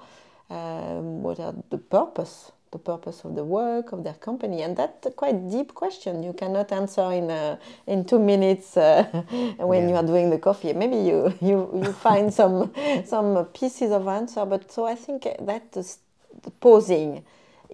Um, 0.51 1.23
what 1.23 1.41
are 1.41 1.55
the 1.71 1.79
purpose 1.79 2.53
the 2.71 2.79
purpose 2.79 3.25
of 3.25 3.37
the 3.37 3.45
work 3.45 3.93
of 3.93 4.03
their 4.05 4.15
company? 4.15 4.63
And 4.63 4.77
that's 4.77 5.07
a 5.07 5.11
quite 5.13 5.49
deep 5.49 5.75
question. 5.75 6.23
You 6.23 6.33
cannot 6.33 6.73
answer 6.73 7.13
in 7.13 7.31
uh, 7.31 7.57
in 7.87 8.05
two 8.05 8.19
minutes 8.19 8.77
uh, 8.77 9.05
when 9.59 9.89
you 9.89 9.95
are 9.97 10.03
doing 10.07 10.31
the 10.31 10.39
coffee. 10.39 10.73
Maybe 10.73 10.97
you 10.97 11.33
you, 11.41 11.71
you 11.85 11.93
find 11.93 12.33
some 12.35 12.73
some 13.05 13.45
pieces 13.47 13.93
of 13.93 14.09
answer 14.09 14.45
but 14.47 14.71
so 14.73 14.87
i 14.87 14.95
think 14.95 15.25
that 15.41 15.73
the, 15.73 15.97
the 16.43 16.51
pausing 16.51 17.25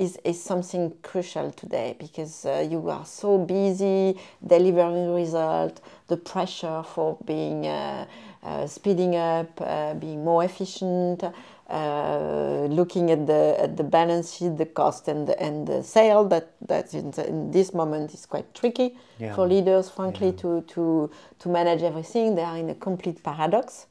is, 0.00 0.18
is 0.24 0.42
something 0.42 0.92
crucial 1.02 1.50
today 1.52 1.94
because 1.98 2.46
uh, 2.46 2.66
you 2.72 2.88
are 2.88 3.04
so 3.04 3.38
busy 3.38 4.18
delivering 4.46 5.14
result 5.14 5.80
the 6.08 6.16
pressure 6.16 6.82
for 6.94 7.18
being 7.24 7.66
uh, 7.66 8.06
uh, 8.42 8.66
speeding 8.66 9.14
up 9.16 9.60
uh, 9.60 9.92
being 9.94 10.24
more 10.24 10.42
efficient 10.44 11.22
uh, 11.68 12.66
looking 12.68 13.10
at 13.10 13.26
the 13.26 13.42
at 13.64 13.76
the 13.76 13.84
balance 13.84 14.34
sheet 14.36 14.56
the 14.56 14.66
cost 14.66 15.08
and 15.08 15.28
the, 15.28 15.40
and 15.42 15.66
the 15.68 15.82
sale 15.82 16.24
that 16.24 16.46
that 16.66 16.94
in, 16.94 17.10
the- 17.12 17.28
in 17.28 17.50
this 17.50 17.72
moment 17.74 18.12
is 18.14 18.26
quite 18.26 18.52
tricky 18.54 18.96
Yeah. 19.18 19.34
for 19.34 19.46
leaders 19.46 19.90
frankly 19.90 20.32
to, 20.42 20.62
to 20.74 21.10
to 21.40 21.48
manage 21.48 21.82
everything. 21.82 22.34
They 22.36 22.42
are 22.44 22.58
in 22.58 22.70
a 22.70 22.74
complete 22.74 23.22
paradox. 23.22 23.86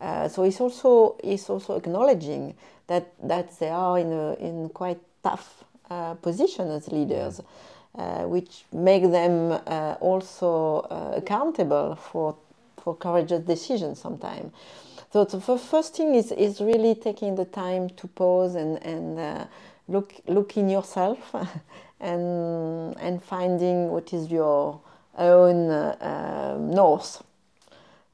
Uh, 0.00 0.28
so 0.28 0.44
it's 0.44 0.60
also 0.60 1.16
it's 1.24 1.50
also 1.50 1.74
acknowledging 1.76 2.54
that 2.86 3.04
that 3.28 3.58
they 3.58 3.70
are 3.70 3.98
in 3.98 4.12
a 4.12 4.34
in 4.34 4.68
quite 4.68 5.00
tough 5.28 5.64
uh, 5.90 6.14
position 6.14 6.70
as 6.70 6.88
leaders, 6.88 7.40
uh, 7.98 8.22
which 8.24 8.64
make 8.72 9.02
them 9.10 9.52
uh, 9.52 9.96
also 10.00 10.80
uh, 10.90 11.12
accountable 11.16 11.94
for 11.96 12.36
for 12.82 12.94
courageous 12.96 13.44
decisions 13.44 14.00
sometimes. 14.00 14.52
So 15.12 15.24
the 15.24 15.40
first 15.40 15.96
thing 15.96 16.14
is 16.14 16.32
is 16.32 16.60
really 16.60 16.94
taking 16.94 17.34
the 17.36 17.44
time 17.44 17.90
to 17.90 18.06
pause 18.08 18.54
and 18.54 18.82
and 18.82 19.18
uh, 19.18 19.44
look 19.88 20.14
look 20.26 20.56
in 20.56 20.68
yourself 20.68 21.18
and 22.00 22.96
and 22.98 23.22
finding 23.22 23.90
what 23.90 24.12
is 24.12 24.30
your 24.30 24.80
own 25.18 25.68
north 26.74 27.22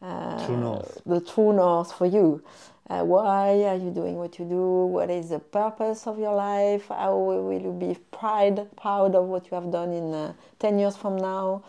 uh, 0.05 0.47
True 0.47 0.57
north. 0.57 1.01
the 1.07 1.21
true 1.21 1.53
north 1.53 1.93
for 1.93 2.07
you. 2.07 2.43
Uh, 2.89 3.03
why 3.03 3.65
are 3.65 3.77
you 3.77 3.91
doing 3.91 4.17
what 4.17 4.39
you 4.39 4.45
do? 4.45 4.87
What 4.87 5.11
is 5.11 5.31
the 5.31 5.39
purpose 5.39 6.07
of 6.07 6.19
your 6.19 6.35
life? 6.35 6.89
How 6.89 7.17
will 7.17 7.53
you 7.53 7.73
be 7.73 7.99
pride, 8.11 8.69
proud 8.77 9.15
of 9.15 9.25
what 9.25 9.51
you 9.51 9.55
have 9.55 9.71
done 9.73 9.93
in 9.93 10.13
uh, 10.13 10.33
10 10.59 10.79
years 10.79 10.97
from 10.97 11.17
now? 11.17 11.63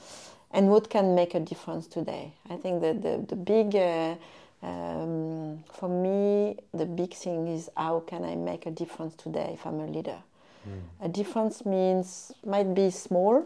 And 0.52 0.70
what 0.70 0.90
can 0.90 1.16
make 1.16 1.34
a 1.34 1.40
difference 1.40 1.88
today? 1.88 2.34
I 2.50 2.58
think 2.58 2.82
that 2.82 3.02
the, 3.02 3.26
the 3.28 3.36
big, 3.36 3.76
uh, 3.76 4.16
um, 4.62 5.64
for 5.74 5.88
me, 5.88 6.58
the 6.74 6.86
big 6.86 7.14
thing 7.14 7.48
is 7.48 7.70
how 7.78 8.02
can 8.02 8.24
I 8.26 8.36
make 8.36 8.66
a 8.66 8.72
difference 8.72 9.16
today 9.16 9.52
if 9.54 9.66
I'm 9.66 9.80
a 9.80 9.88
leader? 9.88 10.18
A 11.02 11.08
difference 11.08 11.66
means, 11.66 12.32
might 12.46 12.74
be 12.74 12.90
small, 12.90 13.46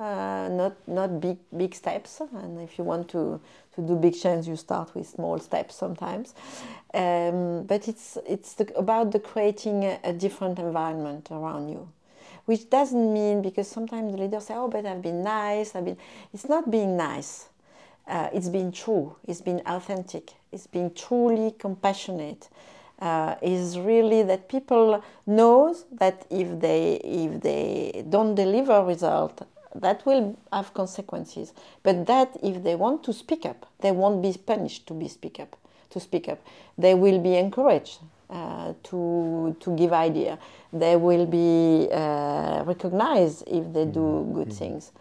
uh, 0.00 0.48
not 0.50 0.76
not 0.88 1.20
big 1.20 1.36
big 1.56 1.74
steps. 1.74 2.20
And 2.20 2.60
if 2.60 2.78
you 2.78 2.84
want 2.84 3.08
to 3.10 3.40
to 3.74 3.82
do 3.82 3.94
big 3.96 4.14
change, 4.14 4.48
you 4.48 4.56
start 4.56 4.94
with 4.94 5.06
small 5.06 5.38
steps 5.38 5.74
sometimes. 5.74 6.34
Um, 6.94 7.64
but 7.64 7.86
it's 7.86 8.18
it's 8.26 8.54
the, 8.54 8.74
about 8.76 9.12
the 9.12 9.20
creating 9.20 9.84
a, 9.84 10.00
a 10.02 10.12
different 10.12 10.58
environment 10.58 11.28
around 11.30 11.68
you, 11.68 11.88
which 12.46 12.70
doesn't 12.70 13.12
mean 13.12 13.42
because 13.42 13.68
sometimes 13.68 14.12
the 14.12 14.18
leaders 14.18 14.46
say, 14.46 14.54
"Oh, 14.54 14.68
but 14.68 14.86
I've 14.86 15.02
been 15.02 15.22
nice. 15.22 15.76
I've 15.76 15.84
been." 15.84 15.98
It's 16.32 16.48
not 16.48 16.70
being 16.70 16.96
nice. 16.96 17.48
Uh, 18.08 18.28
it's 18.32 18.48
being 18.48 18.72
true. 18.72 19.14
It's 19.28 19.40
being 19.40 19.60
authentic. 19.66 20.32
It's 20.50 20.66
being 20.66 20.92
truly 20.94 21.54
compassionate 21.58 22.48
uh, 23.00 23.36
is 23.40 23.78
really 23.78 24.22
that 24.22 24.48
people 24.48 25.02
knows 25.26 25.84
that 25.92 26.26
if 26.30 26.60
they 26.60 26.94
if 27.04 27.40
they 27.40 28.04
don't 28.08 28.34
deliver 28.34 28.82
result 28.84 29.46
that 29.74 30.04
will 30.06 30.36
have 30.52 30.72
consequences 30.74 31.52
but 31.82 32.06
that 32.06 32.30
if 32.42 32.62
they 32.62 32.74
want 32.74 33.02
to 33.04 33.12
speak 33.12 33.46
up 33.46 33.66
they 33.80 33.92
won't 33.92 34.22
be 34.22 34.32
punished 34.46 34.86
to 34.86 34.94
be 34.94 35.08
speak 35.08 35.40
up 35.40 35.56
to 35.90 36.00
speak 36.00 36.28
up 36.28 36.38
they 36.78 36.94
will 36.94 37.18
be 37.20 37.36
encouraged 37.36 37.98
uh, 38.30 38.72
to 38.82 39.56
to 39.60 39.74
give 39.76 39.92
idea 39.92 40.38
they 40.72 40.96
will 40.96 41.26
be 41.26 41.88
uh, 41.92 42.62
recognized 42.64 43.44
if 43.46 43.72
they 43.72 43.84
do 43.84 44.30
good 44.34 44.52
things 44.52 44.92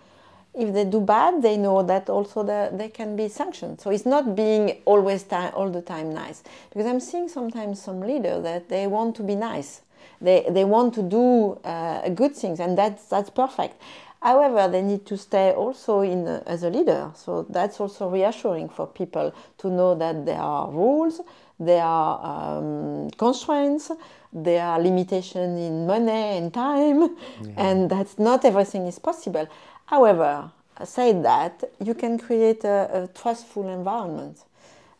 if 0.53 0.73
they 0.73 0.83
do 0.83 0.99
bad, 0.99 1.41
they 1.41 1.57
know 1.57 1.83
that 1.83 2.09
also 2.09 2.43
the, 2.43 2.69
they 2.73 2.89
can 2.89 3.15
be 3.15 3.29
sanctioned. 3.29 3.79
So 3.79 3.91
it's 3.91 4.05
not 4.05 4.35
being 4.35 4.81
always 4.85 5.23
time, 5.23 5.53
all 5.55 5.69
the 5.69 5.81
time 5.81 6.13
nice. 6.13 6.43
Because 6.69 6.85
I'm 6.87 6.99
seeing 6.99 7.29
sometimes 7.29 7.81
some 7.81 8.01
leaders 8.01 8.43
that 8.43 8.67
they 8.67 8.87
want 8.87 9.15
to 9.17 9.23
be 9.23 9.35
nice. 9.35 9.81
They, 10.21 10.45
they 10.49 10.65
want 10.65 10.93
to 10.95 11.03
do 11.03 11.53
uh, 11.63 12.09
good 12.09 12.35
things, 12.35 12.59
and 12.59 12.77
that's, 12.77 13.05
that's 13.05 13.29
perfect. 13.29 13.81
However, 14.21 14.67
they 14.67 14.81
need 14.81 15.05
to 15.05 15.17
stay 15.17 15.53
also 15.53 16.01
in 16.01 16.27
uh, 16.27 16.43
as 16.45 16.63
a 16.63 16.69
leader. 16.69 17.11
So 17.15 17.45
that's 17.49 17.79
also 17.79 18.09
reassuring 18.09 18.69
for 18.69 18.87
people 18.87 19.33
to 19.59 19.69
know 19.69 19.95
that 19.95 20.25
there 20.25 20.41
are 20.41 20.69
rules, 20.69 21.21
there 21.59 21.83
are 21.83 22.59
um, 22.59 23.09
constraints, 23.11 23.91
there 24.33 24.65
are 24.65 24.79
limitations 24.79 25.59
in 25.59 25.87
money 25.87 26.37
and 26.37 26.53
time, 26.53 27.15
and 27.57 27.89
that 27.89 28.19
not 28.19 28.45
everything 28.45 28.87
is 28.87 28.99
possible. 28.99 29.47
However, 29.85 30.51
said 30.83 31.23
that, 31.23 31.63
you 31.83 31.93
can 31.93 32.17
create 32.17 32.63
a, 32.63 33.03
a 33.03 33.07
trustful 33.07 33.67
environment 33.69 34.43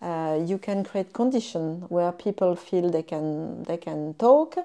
uh, 0.02 0.40
you 0.46 0.58
can 0.58 0.84
create 0.84 1.12
conditions 1.14 1.86
where 1.90 2.12
people 2.12 2.56
feel 2.56 2.90
they 2.90 3.04
can 3.04 3.64
they 3.64 3.78
can 3.78 4.14
talk, 4.14 4.56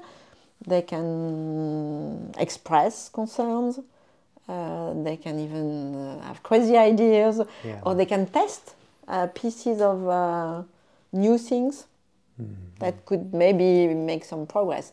they 0.67 0.83
can 0.83 2.33
express 2.39 3.09
concerns, 3.09 3.81
they 4.47 5.17
can 5.17 5.39
even 5.39 5.95
uh, 5.95 6.21
have 6.27 6.43
crazy 6.43 6.77
ideas, 6.77 7.41
Yeah. 7.65 7.81
or 7.83 7.95
they 7.95 8.07
can 8.07 8.27
test 8.27 8.75
uh, 9.09 9.27
pieces 9.29 9.81
of 9.81 10.09
uh, 10.09 10.63
new 11.13 11.39
things 11.39 11.87
that 12.81 13.07
could 13.07 13.33
maybe 13.33 13.95
make 13.95 14.25
some 14.25 14.47
progress. 14.47 14.93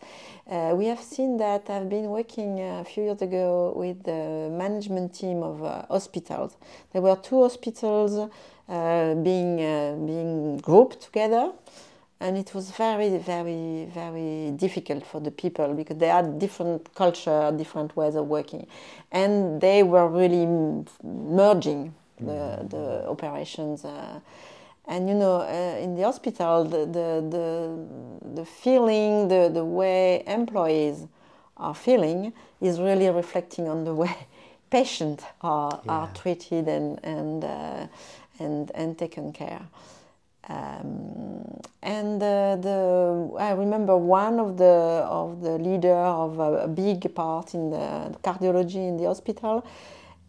Uh, 0.50 0.74
we 0.76 0.86
have 0.86 1.00
seen 1.00 1.38
that 1.38 1.70
I've 1.70 1.90
been 1.90 2.10
working 2.10 2.60
uh, 2.60 2.82
a 2.82 2.86
few 2.86 3.04
years 3.04 3.22
ago 3.22 3.74
with 3.76 4.04
the 4.04 4.50
management 4.52 5.16
team 5.16 5.42
of 5.44 5.64
uh, 5.64 5.86
hospitals. 5.90 6.56
There 6.94 7.02
were 7.02 7.16
two 7.16 7.42
hospitals 7.42 8.30
uh, 8.70 9.16
being 9.16 9.60
uh, 9.60 9.96
being 10.06 10.58
grouped 10.58 11.02
together, 11.02 11.52
and 12.22 12.38
it 12.38 12.54
was 12.54 12.70
very, 12.70 13.18
very, 13.18 13.90
very 13.92 14.52
difficult 14.52 15.06
for 15.06 15.20
the 15.20 15.32
people 15.32 15.74
because 15.74 15.98
they 15.98 16.08
had 16.08 16.38
different 16.38 16.94
culture, 16.94 17.52
different 17.58 17.98
ways 17.98 18.16
of 18.16 18.28
working, 18.28 18.68
and 19.12 19.60
they 19.60 19.82
were 19.82 20.08
really 20.08 20.46
merging 21.04 21.96
the, 22.20 22.66
the 22.70 23.08
operations. 23.10 23.84
Uh, 23.84 24.20
and 24.88 25.10
you 25.10 25.16
know, 25.16 25.42
uh, 25.42 25.80
in 25.82 25.96
the 25.96 26.04
hospital, 26.04 26.64
the, 26.64 26.86
the, 26.86 27.26
the, 27.36 28.36
the 28.36 28.46
feeling, 28.46 29.28
the, 29.28 29.50
the 29.52 29.66
way 29.66 30.24
employees 30.28 31.08
are 31.58 31.74
feeling 31.74 32.34
is 32.62 32.80
really 32.80 33.10
reflecting 33.10 33.68
on 33.68 33.84
the 33.84 33.96
way 33.96 34.16
patients 34.70 35.24
are, 35.42 35.82
are 35.88 36.10
treated 36.14 36.68
and, 36.68 37.00
and, 37.04 37.44
uh, 37.44 37.88
and, 38.40 38.72
and 38.76 38.98
taken 38.98 39.34
care. 39.34 39.62
Um, 40.48 41.62
and 41.82 42.22
uh, 42.22 42.56
the, 42.58 43.32
I 43.40 43.52
remember 43.52 43.96
one 43.96 44.40
of 44.40 44.58
the, 44.58 44.66
of 44.66 45.42
the 45.42 45.58
leader 45.58 45.96
of 45.96 46.40
a, 46.40 46.64
a 46.64 46.68
big 46.68 47.14
part 47.14 47.54
in 47.54 47.70
the 47.70 48.16
cardiology 48.24 48.76
in 48.76 48.98
the 48.98 49.06
hospital, 49.06 49.66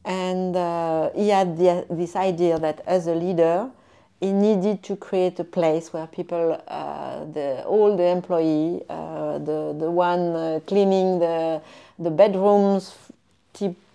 and 0.05 0.57
uh, 0.57 1.11
he 1.15 1.29
had 1.29 1.57
the, 1.57 1.87
this 1.91 2.17
idea 2.17 2.59
that 2.59 2.83
as 2.87 3.07
a 3.07 3.15
leader, 3.15 3.71
he 4.21 4.33
needed 4.33 4.83
to 4.85 4.97
create 4.97 5.41
a 5.41 5.45
place 5.45 5.93
where 5.93 6.07
people, 6.07 6.63
uh, 6.69 7.25
the, 7.25 7.65
all 7.65 7.97
the 7.97 8.05
employee, 8.05 8.83
uh, 8.89 9.39
the, 9.39 9.75
the 9.79 9.91
one 9.91 10.37
uh, 10.37 10.61
cleaning 10.67 11.19
the, 11.19 11.61
the 11.99 12.11
bedrooms 12.11 12.95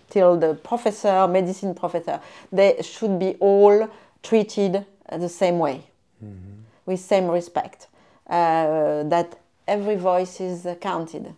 till 0.10 0.38
the 0.38 0.54
professor, 0.56 1.28
medicine 1.28 1.74
professor, 1.74 2.20
they 2.52 2.82
should 2.82 3.18
be 3.20 3.36
all 3.40 3.90
treated 4.22 4.86
the 5.12 5.30
same 5.30 5.60
way, 5.60 5.84
Mm-hmm. 6.24 6.62
with 6.88 7.00
same 7.00 7.28
respect, 7.28 7.88
uh, 8.28 9.04
that 9.04 9.38
every 9.68 9.96
voice 9.96 10.42
is 10.42 10.66
counted. 10.82 11.36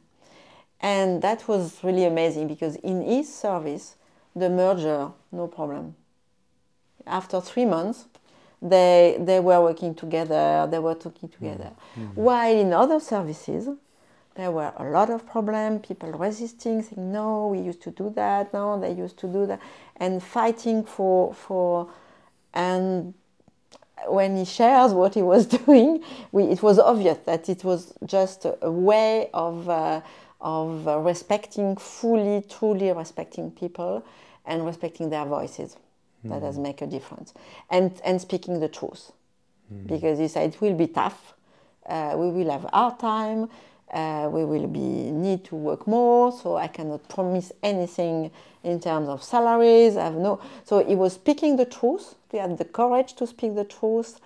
And 0.80 1.22
that 1.22 1.48
was 1.48 1.84
really 1.84 2.06
amazing 2.06 2.48
because 2.48 2.76
in 2.78 3.02
his 3.02 3.34
service, 3.34 3.96
the 4.36 4.50
merger, 4.50 5.12
no 5.32 5.48
problem. 5.48 5.96
After 7.06 7.42
three 7.42 7.66
months, 7.66 8.06
they, 8.62 9.18
they 9.20 9.40
were 9.40 9.62
working 9.62 9.96
together, 9.96 10.68
they 10.70 10.80
were 10.80 10.96
talking 10.96 11.30
together. 11.30 11.72
Mm-hmm. 11.72 12.02
Mm-hmm. 12.02 12.22
While 12.22 12.56
in 12.56 12.74
other 12.74 13.00
services, 13.00 13.68
there 14.36 14.52
were 14.52 14.72
a 14.78 14.84
lot 14.86 15.10
of 15.10 15.26
problems, 15.26 15.86
people 15.86 16.12
resisting, 16.12 16.82
saying, 16.82 17.12
no, 17.12 17.48
we 17.48 17.60
used 17.60 17.82
to 17.82 17.92
do 17.92 18.10
that, 18.16 18.54
no, 18.54 18.80
they 18.80 18.94
used 18.94 19.18
to 19.18 19.28
do 19.28 19.46
that, 19.48 19.60
and 19.98 20.24
fighting 20.24 20.84
for, 20.84 21.34
for 21.34 21.90
and 22.54 23.14
when 24.08 24.36
he 24.38 24.46
shares 24.46 24.94
what 24.94 25.14
he 25.14 25.22
was 25.22 25.46
doing, 25.66 26.04
we, 26.32 26.44
it 26.46 26.62
was 26.64 26.80
obvious 26.80 27.18
that 27.26 27.50
it 27.50 27.64
was 27.64 27.94
just 28.06 28.46
a, 28.46 28.72
way 28.72 29.30
of, 29.34 29.70
uh, 29.70 30.02
of 30.42 30.88
uh, 30.88 30.98
respecting 31.00 31.76
fully, 31.76 32.44
truly 32.50 32.92
respecting 32.92 33.52
people 33.52 34.06
and 34.46 34.66
respecting 34.66 35.10
their 35.10 35.26
voices. 35.26 35.78
That 36.26 36.42
does 36.42 36.58
make 36.58 36.82
a 36.82 36.88
difference, 36.88 37.34
and 37.70 37.94
and 38.04 38.20
speaking 38.20 38.60
the 38.60 38.68
truth, 38.68 39.14
because 39.86 40.20
he 40.20 40.28
said 40.28 40.54
it 40.54 40.60
will 40.60 40.74
be 40.76 40.88
tough. 40.88 41.34
Uh, 41.86 42.16
we 42.18 42.30
will 42.30 42.52
have 42.52 42.68
our 42.74 42.98
time. 42.98 43.50
Uh, 43.94 44.30
we 44.30 44.44
will 44.44 44.68
be 44.68 44.80
need 44.80 45.46
to 45.46 45.56
work 45.56 45.88
more, 45.88 46.34
so 46.34 46.58
I 46.58 46.68
cannot 46.68 47.08
promise 47.08 47.54
anything 47.64 48.32
in 48.64 48.80
terms 48.80 49.08
of 49.08 49.24
salaries. 49.24 49.96
I 49.98 50.06
have 50.06 50.16
no. 50.16 50.40
So 50.64 50.84
he 50.86 50.96
was 50.96 51.14
speaking 51.14 51.56
the 51.58 51.66
truth. 51.66 52.16
He 52.32 52.38
had 52.38 52.58
the 52.58 52.66
courage 52.66 53.14
to 53.14 53.26
speak 53.28 53.56
the 53.56 53.64
truth, 53.66 54.20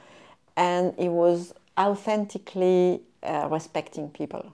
and 0.58 0.94
he 0.98 1.10
was 1.10 1.54
authentically 1.78 3.02
uh, 3.24 3.48
respecting 3.52 4.10
people 4.10 4.54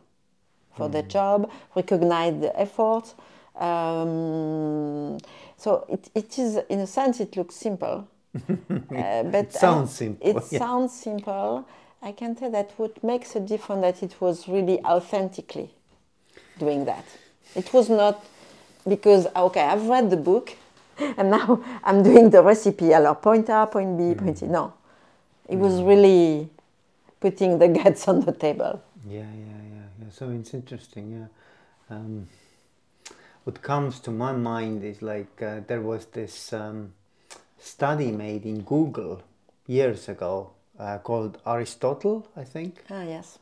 for 0.77 0.87
their 0.87 1.01
job, 1.03 1.51
recognize 1.75 2.39
the 2.39 2.57
effort. 2.57 3.13
Um, 3.55 5.17
so 5.57 5.85
it, 5.89 6.09
it 6.15 6.39
is, 6.39 6.57
in 6.69 6.79
a 6.79 6.87
sense, 6.87 7.19
it 7.19 7.35
looks 7.35 7.55
simple. 7.55 8.07
Uh, 8.95 9.23
but 9.23 9.45
It 9.45 9.53
sounds 9.53 9.89
I- 9.89 9.93
simple, 9.93 10.29
It 10.29 10.43
yeah. 10.51 10.59
sounds 10.59 10.93
simple. 10.93 11.65
I 12.01 12.11
can 12.11 12.35
tell 12.35 12.49
that 12.51 12.71
what 12.77 13.03
makes 13.03 13.35
a 13.35 13.39
difference 13.39 13.81
that 13.81 14.03
it 14.03 14.21
was 14.21 14.47
really 14.47 14.79
authentically 14.85 15.71
doing 16.57 16.85
that. 16.85 17.05
It 17.55 17.73
was 17.73 17.89
not 17.89 18.23
because 18.87 19.27
okay, 19.35 19.61
I've 19.61 19.85
read 19.87 20.09
the 20.09 20.17
book, 20.17 20.55
and 21.17 21.31
now 21.31 21.63
I'm 21.83 22.03
doing 22.03 22.29
the 22.29 22.41
recipe. 22.41 22.93
Alors 22.93 23.21
point 23.21 23.49
A, 23.49 23.67
point 23.67 23.97
B, 23.97 24.15
point 24.15 24.37
C. 24.37 24.47
No, 24.47 24.73
it 25.47 25.57
was 25.57 25.81
really 25.81 26.49
putting 27.19 27.59
the 27.59 27.67
guts 27.83 28.07
on 28.07 28.21
the 28.21 28.31
table. 28.31 28.81
Yeah, 29.07 29.19
yeah, 29.19 29.23
yeah, 29.25 29.85
yeah. 29.99 30.09
So 30.11 30.29
it's 30.29 30.53
interesting. 30.53 31.11
Yeah. 31.11 31.95
Um, 31.95 32.27
what 33.43 33.61
comes 33.61 33.99
to 34.01 34.11
my 34.11 34.31
mind 34.31 34.83
is 34.83 35.01
like 35.01 35.41
uh, 35.41 35.61
there 35.67 35.81
was 35.81 36.05
this 36.05 36.53
um, 36.53 36.93
study 37.57 38.11
made 38.11 38.45
in 38.45 38.61
Google 38.61 39.21
years 39.65 40.07
ago 40.09 40.51
uh, 40.79 40.97
called 40.99 41.37
Aristotle, 41.45 42.27
I 42.35 42.43
think. 42.43 42.83
Ah 42.89 43.03
yes. 43.03 43.39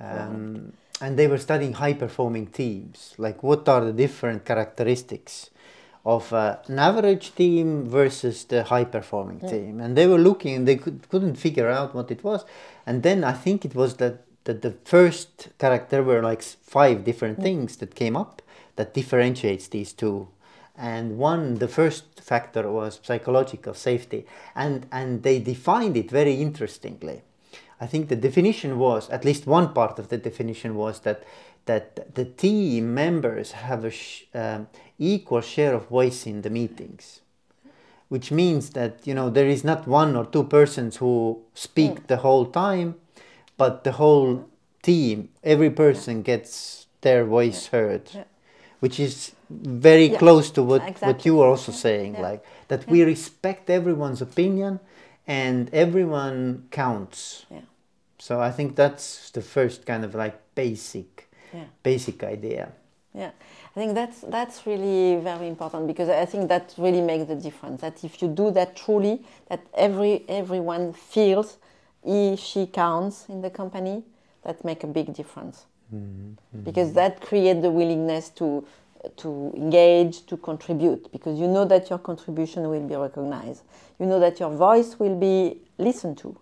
Um, 0.00 0.72
and 1.02 1.18
they 1.18 1.26
were 1.26 1.36
studying 1.36 1.72
high 1.74 1.92
performing 1.94 2.46
teams. 2.46 3.14
Like 3.18 3.42
what 3.42 3.68
are 3.68 3.84
the 3.84 3.92
different 3.92 4.44
characteristics 4.44 5.50
of 6.06 6.32
uh, 6.32 6.58
an 6.68 6.78
average 6.78 7.34
team 7.34 7.86
versus 7.86 8.44
the 8.44 8.62
high 8.62 8.84
performing 8.84 9.40
team? 9.40 9.80
And 9.80 9.96
they 9.98 10.06
were 10.06 10.18
looking 10.18 10.54
and 10.54 10.68
they 10.68 10.76
could, 10.76 11.08
couldn't 11.10 11.34
figure 11.34 11.68
out 11.68 11.92
what 11.92 12.12
it 12.12 12.22
was. 12.22 12.44
And 12.86 13.02
then 13.02 13.24
i 13.24 13.32
think 13.32 13.64
it 13.64 13.74
was 13.74 13.96
that, 13.96 14.22
that 14.44 14.62
the 14.62 14.74
first 14.84 15.48
character 15.58 16.04
were 16.04 16.22
like 16.22 16.42
five 16.42 17.04
different 17.04 17.42
things 17.42 17.76
that 17.78 17.96
came 17.96 18.16
up 18.16 18.40
that 18.76 18.94
differentiates 18.94 19.66
these 19.68 19.92
two. 19.92 20.28
And 20.76 21.18
one 21.18 21.56
the 21.56 21.68
first 21.68 22.20
factor 22.20 22.70
was 22.70 23.00
psychological 23.02 23.74
safety. 23.74 24.24
And 24.54 24.86
and 24.92 25.24
they 25.24 25.40
defined 25.40 25.96
it 25.96 26.10
very 26.10 26.34
interestingly 26.34 27.22
I 27.82 27.86
think 27.86 28.08
the 28.08 28.16
definition 28.28 28.78
was, 28.78 29.10
at 29.10 29.24
least 29.24 29.46
one 29.46 29.72
part 29.74 29.98
of 29.98 30.06
the 30.08 30.16
definition 30.18 30.76
was 30.76 31.00
that 31.00 31.20
that 31.66 32.14
the 32.14 32.24
team 32.24 32.94
members 32.94 33.52
have 33.52 33.84
a 33.84 33.90
sh- 33.90 34.24
um, 34.34 34.66
equal 34.98 35.40
share 35.40 35.74
of 35.74 35.86
voice 35.88 36.26
in 36.26 36.42
the 36.42 36.50
meetings, 36.50 37.20
which 38.08 38.30
means 38.30 38.70
that 38.70 38.92
you 39.08 39.14
know 39.14 39.30
there 39.30 39.48
is 39.56 39.64
not 39.64 39.86
one 39.88 40.16
or 40.16 40.24
two 40.26 40.44
persons 40.44 40.96
who 40.96 41.40
speak 41.54 42.06
the 42.06 42.18
whole 42.18 42.46
time, 42.46 42.94
but 43.56 43.82
the 43.84 43.92
whole 43.92 44.44
team, 44.82 45.28
every 45.42 45.70
person 45.70 46.22
gets 46.22 46.86
their 47.00 47.24
voice 47.24 47.66
heard, 47.74 48.02
Yeah. 48.14 48.24
which 48.80 48.98
is 49.00 49.32
very 49.50 50.08
Yeah, 50.10 50.18
close 50.18 50.50
to 50.52 50.62
what 50.62 50.82
what 51.02 51.26
you 51.26 51.36
were 51.38 51.48
also 51.50 51.72
saying, 51.72 52.14
Yeah. 52.14 52.30
like 52.30 52.42
that 52.68 52.86
we 52.90 53.02
respect 53.04 53.70
everyone's 53.70 54.22
opinion 54.22 54.78
and 55.26 55.68
everyone 55.72 56.64
counts. 56.70 57.46
Yeah. 57.50 57.60
So 58.22 58.40
I 58.40 58.52
think 58.52 58.76
that's 58.76 59.30
the 59.30 59.42
first 59.42 59.84
kind 59.84 60.04
of 60.04 60.14
like 60.14 60.36
basic, 60.54 61.28
Yeah. 61.52 61.64
basic 61.82 62.22
idea. 62.22 62.68
Yeah, 63.12 63.32
I 63.74 63.80
think 63.80 63.94
that's 63.94 64.20
that's 64.20 64.64
really 64.64 65.16
very 65.20 65.48
important 65.48 65.88
because 65.88 66.08
I 66.08 66.24
think 66.24 66.48
that 66.48 66.72
really 66.78 67.00
makes 67.00 67.26
the 67.26 67.34
difference. 67.34 67.80
That 67.80 68.04
if 68.04 68.22
you 68.22 68.28
do 68.28 68.52
that 68.52 68.76
truly, 68.76 69.24
that 69.48 69.60
every 69.74 70.24
everyone 70.28 70.92
feels 70.92 71.58
he 72.04 72.36
she 72.36 72.66
counts 72.66 73.28
in 73.28 73.42
the 73.42 73.50
company, 73.50 74.04
that 74.44 74.64
make 74.64 74.84
a 74.84 74.86
big 74.86 75.12
difference. 75.12 75.66
Mm-hmm. 75.92 76.62
Because 76.62 76.92
that 76.92 77.20
creates 77.20 77.60
the 77.60 77.70
willingness 77.70 78.30
to 78.38 78.64
to 79.16 79.52
engage, 79.56 80.26
to 80.26 80.36
contribute, 80.36 81.10
because 81.10 81.40
you 81.40 81.48
know 81.48 81.64
that 81.64 81.90
your 81.90 81.98
contribution 81.98 82.70
will 82.70 82.86
be 82.86 82.94
recognized. 82.94 83.62
You 83.98 84.06
know 84.06 84.20
that 84.20 84.38
your 84.38 84.50
voice 84.50 85.00
will 85.00 85.16
be 85.18 85.58
listened 85.76 86.18
to, 86.18 86.36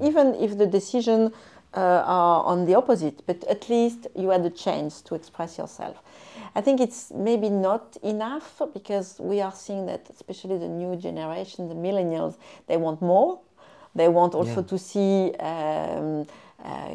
even 0.00 0.34
if 0.34 0.58
the 0.58 0.66
decision 0.66 1.32
uh, 1.74 1.80
are 2.04 2.44
on 2.44 2.66
the 2.66 2.74
opposite, 2.74 3.22
but 3.26 3.42
at 3.44 3.68
least 3.68 4.06
you 4.14 4.30
had 4.30 4.44
a 4.44 4.50
chance 4.50 5.00
to 5.02 5.14
express 5.14 5.58
yourself. 5.58 6.02
I 6.54 6.60
think 6.60 6.80
it's 6.80 7.10
maybe 7.14 7.48
not 7.48 7.96
enough 8.02 8.60
because 8.74 9.18
we 9.18 9.40
are 9.40 9.52
seeing 9.52 9.86
that, 9.86 10.08
especially 10.10 10.58
the 10.58 10.68
new 10.68 10.96
generation, 10.96 11.68
the 11.68 11.74
millennials, 11.74 12.36
they 12.66 12.76
want 12.76 13.00
more. 13.00 13.40
They 13.94 14.08
want 14.08 14.34
also 14.34 14.60
Yeah. 14.60 14.68
to 14.68 14.78
see 14.78 15.34
um, 15.40 16.26
uh, 16.62 16.88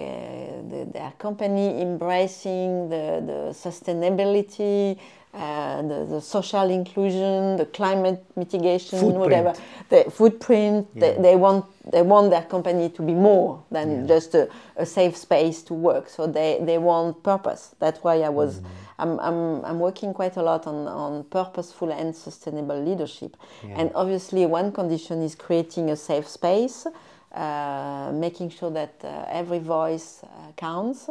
the, 0.69 0.88
their 0.93 1.13
company 1.17 1.81
embracing 1.81 2.89
the, 2.89 3.21
the 3.25 3.53
sustainability, 3.53 4.97
uh, 5.38 5.81
the, 5.83 6.05
the 6.05 6.21
social 6.21 6.69
inclusion, 6.69 7.57
the 7.57 7.65
climate 7.65 8.23
mitigation, 8.35 8.99
Footprint. 8.99 9.19
whatever. 9.19 9.53
The 9.89 10.11
footprint. 10.11 10.88
They, 10.95 11.13
Yeah. 11.13 11.21
they 11.21 11.35
want 11.35 11.65
they 11.91 12.01
want 12.01 12.29
their 12.31 12.43
company 12.43 12.89
to 12.89 13.01
be 13.01 13.13
more 13.13 13.59
than 13.71 13.88
Yeah. 14.01 14.07
just 14.15 14.35
a, 14.35 14.49
a 14.75 14.85
safe 14.85 15.15
space 15.15 15.63
to 15.63 15.73
work. 15.73 16.09
So 16.09 16.27
they, 16.27 16.59
they 16.61 16.77
want 16.77 17.23
purpose. 17.23 17.75
That's 17.79 18.03
why 18.03 18.21
I 18.23 18.29
was 18.29 18.61
I'm, 18.99 19.19
I'm, 19.19 19.63
I'm 19.63 19.79
working 19.79 20.13
quite 20.13 20.35
a 20.38 20.41
lot 20.43 20.65
on, 20.67 20.88
on 20.88 21.23
purposeful 21.25 21.91
and 21.91 22.15
sustainable 22.15 22.79
leadership. 22.83 23.38
Yeah. 23.63 23.75
And 23.79 23.91
obviously 23.95 24.45
one 24.47 24.71
condition 24.71 25.21
is 25.21 25.35
creating 25.35 25.91
a 25.91 25.95
safe 25.95 26.27
space, 26.27 26.88
uh, 27.35 28.11
making 28.13 28.49
sure 28.49 28.71
that 28.71 28.93
uh, 29.03 29.25
every 29.29 29.59
voice 29.59 30.21
uh, 30.23 30.51
counts, 30.55 31.09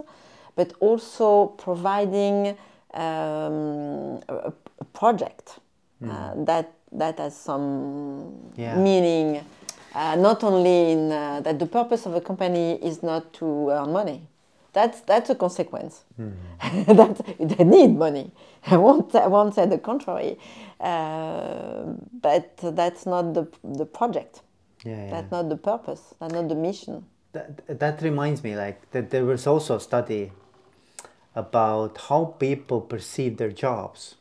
but 0.56 0.72
also 0.80 1.46
providing 1.58 2.56
um, 2.96 4.20
a, 4.28 4.52
a 4.80 4.84
project 4.92 5.58
uh, 6.04 6.32
that 6.44 6.72
that 6.92 7.18
has 7.18 7.36
some 7.36 8.32
Yeah. 8.56 8.76
meaning. 8.78 9.44
Uh, 9.94 10.14
not 10.16 10.44
only 10.44 10.92
in 10.92 11.10
uh, 11.10 11.40
that 11.40 11.58
the 11.58 11.66
purpose 11.66 12.04
of 12.08 12.14
a 12.14 12.20
company 12.20 12.74
is 12.82 13.02
not 13.02 13.32
to 13.32 13.70
earn 13.70 13.92
money. 13.92 14.20
That's 14.74 15.00
that's 15.00 15.30
a 15.30 15.34
consequence. 15.34 16.04
that 16.86 17.16
they 17.38 17.64
need 17.64 17.96
money. 17.96 18.30
I 18.66 18.76
won't 18.76 19.14
I 19.14 19.26
won't 19.26 19.54
say 19.54 19.64
the 19.66 19.78
contrary, 19.78 20.38
uh, 20.80 21.84
but 22.20 22.56
that's 22.76 23.06
not 23.06 23.32
the 23.32 23.46
the 23.78 23.86
project. 23.86 24.42
Yeah, 24.84 24.96
yeah. 25.04 25.10
That's 25.10 25.30
not 25.32 25.48
the 25.48 25.56
purpose. 25.56 26.02
That's 26.20 26.34
not 26.34 26.48
the 26.48 26.54
mission. 26.54 27.04
that, 27.32 27.78
that 27.80 28.02
reminds 28.02 28.42
me 28.44 28.54
like 28.56 28.78
that 28.92 29.10
there 29.10 29.24
was 29.24 29.46
also 29.46 29.76
a 29.76 29.80
study 29.80 30.30
about 31.36 31.98
how 32.08 32.34
people 32.38 32.80
perceive 32.80 33.36
their 33.36 33.52
jobs. 33.52 34.16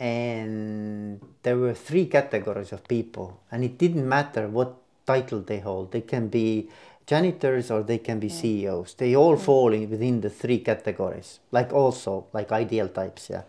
And 0.00 1.20
there 1.42 1.56
were 1.56 1.74
three 1.74 2.06
categories 2.06 2.72
of 2.72 2.88
people 2.88 3.40
and 3.52 3.62
it 3.62 3.78
didn't 3.78 4.08
matter 4.08 4.48
what 4.48 4.76
title 5.06 5.40
they 5.40 5.60
hold. 5.60 5.92
They 5.92 6.00
can 6.00 6.28
be 6.28 6.68
janitors 7.08 7.70
or 7.70 7.82
they 7.82 7.96
can 7.96 8.18
be 8.20 8.28
ceos 8.28 8.92
they 8.98 9.16
all 9.16 9.36
fall 9.36 9.72
in 9.72 9.88
within 9.88 10.20
the 10.20 10.28
three 10.28 10.58
categories 10.58 11.40
like 11.50 11.72
also 11.72 12.26
like 12.34 12.52
ideal 12.52 12.88
types 12.88 13.30
yeah. 13.30 13.42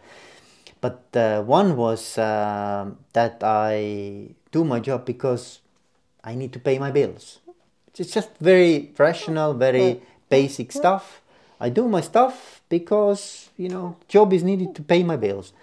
But 0.82 1.03
uh, 1.14 1.43
one 1.43 1.76
was 1.76 2.18
um 2.18 2.97
that 3.12 3.43
i 3.43 4.30
do 4.55 4.64
my 4.64 4.80
job 4.80 5.05
because 5.05 5.60
i 6.24 6.36
need 6.36 6.53
to 6.53 6.60
pay 6.60 6.80
my 6.80 6.91
bills. 6.91 7.39
It's 7.97 8.14
just 8.14 8.30
very 8.39 8.93
rational 8.97 9.53
very 9.53 10.01
basic 10.30 10.72
stuff 10.72 11.22
i 11.60 11.70
do 11.70 11.88
my 11.88 12.01
stuff 12.01 12.62
because 12.70 13.49
you 13.57 13.70
know 13.70 13.95
job 14.07 14.34
is 14.34 14.43
needed 14.43 14.74
to 14.76 14.82
pay 14.82 15.03
my 15.03 15.16
bills 15.16 15.53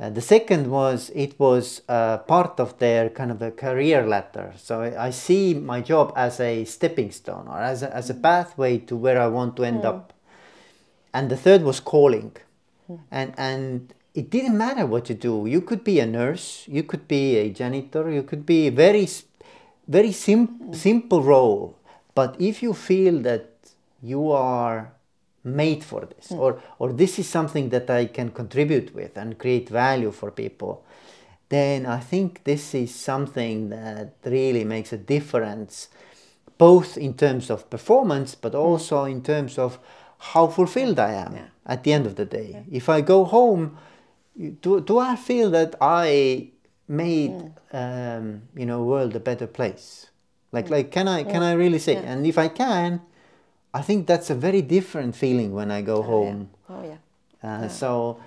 uh, 0.00 0.08
the 0.08 0.20
second 0.22 0.70
was 0.70 1.10
it 1.14 1.38
was 1.38 1.82
uh, 1.86 2.16
part 2.18 2.58
of 2.58 2.78
their 2.78 3.10
kind 3.10 3.30
of 3.30 3.42
a 3.42 3.50
career 3.50 4.06
ladder. 4.06 4.54
So 4.56 4.80
I, 4.80 5.08
I 5.08 5.10
see 5.10 5.52
my 5.52 5.82
job 5.82 6.14
as 6.16 6.40
a 6.40 6.64
stepping 6.64 7.10
stone 7.10 7.46
or 7.46 7.58
as 7.60 7.82
a, 7.82 7.94
as 7.94 8.08
a 8.08 8.14
pathway 8.14 8.78
to 8.78 8.96
where 8.96 9.20
I 9.20 9.26
want 9.26 9.56
to 9.56 9.64
end 9.64 9.84
up. 9.84 10.14
And 11.12 11.30
the 11.30 11.36
third 11.36 11.62
was 11.62 11.80
calling, 11.80 12.32
and 13.10 13.34
and 13.36 13.92
it 14.14 14.30
didn't 14.30 14.56
matter 14.56 14.86
what 14.86 15.10
you 15.10 15.16
do. 15.16 15.44
You 15.46 15.60
could 15.60 15.84
be 15.84 16.00
a 16.00 16.06
nurse, 16.06 16.64
you 16.66 16.82
could 16.82 17.06
be 17.06 17.36
a 17.36 17.50
janitor, 17.50 18.10
you 18.10 18.22
could 18.22 18.46
be 18.46 18.68
a 18.68 18.70
very 18.70 19.06
very 19.86 20.12
sim- 20.12 20.72
simple 20.72 21.22
role. 21.22 21.76
But 22.14 22.36
if 22.40 22.62
you 22.62 22.72
feel 22.72 23.20
that 23.22 23.50
you 24.02 24.30
are 24.30 24.92
made 25.44 25.82
for 25.82 26.06
this. 26.06 26.28
Hmm. 26.28 26.38
Or 26.38 26.62
or 26.78 26.92
this 26.92 27.18
is 27.18 27.28
something 27.28 27.70
that 27.70 27.88
I 27.90 28.06
can 28.06 28.30
contribute 28.30 28.94
with 28.94 29.16
and 29.16 29.38
create 29.38 29.68
value 29.68 30.12
for 30.12 30.30
people 30.30 30.84
then 31.50 31.84
I 31.84 31.98
think 31.98 32.44
this 32.44 32.74
is 32.74 32.94
something 32.94 33.70
that 33.70 34.14
really 34.24 34.64
makes 34.64 34.92
a 34.92 34.96
difference 34.96 35.88
both 36.58 36.96
in 36.96 37.14
terms 37.14 37.50
of 37.50 37.68
performance 37.68 38.34
but 38.34 38.52
hmm. 38.52 38.58
also 38.58 39.04
in 39.04 39.22
terms 39.22 39.58
of 39.58 39.78
how 40.18 40.46
fulfilled 40.46 40.98
I 40.98 41.12
am 41.12 41.34
Yeah. 41.34 41.48
at 41.66 41.84
the 41.84 41.92
end 41.92 42.06
of 42.06 42.14
the 42.14 42.24
day. 42.24 42.64
If 42.70 42.88
I 42.88 43.00
go 43.00 43.24
home 43.24 43.76
do, 44.62 44.80
do 44.80 44.98
I 44.98 45.16
feel 45.16 45.50
that 45.50 45.74
I 45.80 46.50
made 46.88 47.32
hmm. 47.32 47.76
um, 47.76 48.42
you 48.56 48.66
know 48.66 48.82
world 48.84 49.14
a 49.16 49.20
better 49.20 49.46
place? 49.46 50.06
Like 50.52 50.70
like 50.70 50.90
can 50.90 51.08
I 51.08 51.24
can 51.24 51.42
I 51.42 51.52
really 51.52 51.78
say? 51.78 51.96
And 51.96 52.26
if 52.26 52.38
I 52.38 52.48
can 52.48 53.00
I 53.72 53.82
think 53.82 54.06
that's 54.06 54.30
a 54.30 54.34
very 54.34 54.62
different 54.62 55.14
feeling 55.14 55.54
when 55.54 55.70
I 55.70 55.82
go 55.82 56.02
home. 56.02 56.50
Oh 56.68 56.82
yeah. 56.82 56.98
Uh, 57.42 57.68
So, 57.68 58.18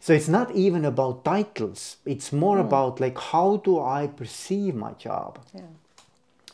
so 0.00 0.12
it's 0.12 0.28
not 0.28 0.50
even 0.54 0.84
about 0.84 1.24
titles. 1.24 1.96
It's 2.06 2.32
more 2.32 2.58
about 2.58 3.00
like 3.00 3.18
how 3.18 3.56
do 3.58 3.80
I 3.80 4.06
perceive 4.06 4.74
my 4.74 4.92
job. 4.92 5.38
Yeah. 5.54 5.60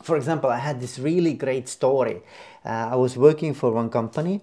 For 0.01 0.17
example, 0.17 0.49
I 0.49 0.57
had 0.57 0.81
this 0.81 0.99
really 0.99 1.33
great 1.33 1.69
story. 1.69 2.21
Uh, 2.65 2.89
I 2.91 2.95
was 2.95 3.17
working 3.17 3.53
for 3.53 3.71
one 3.71 3.89
company, 3.89 4.41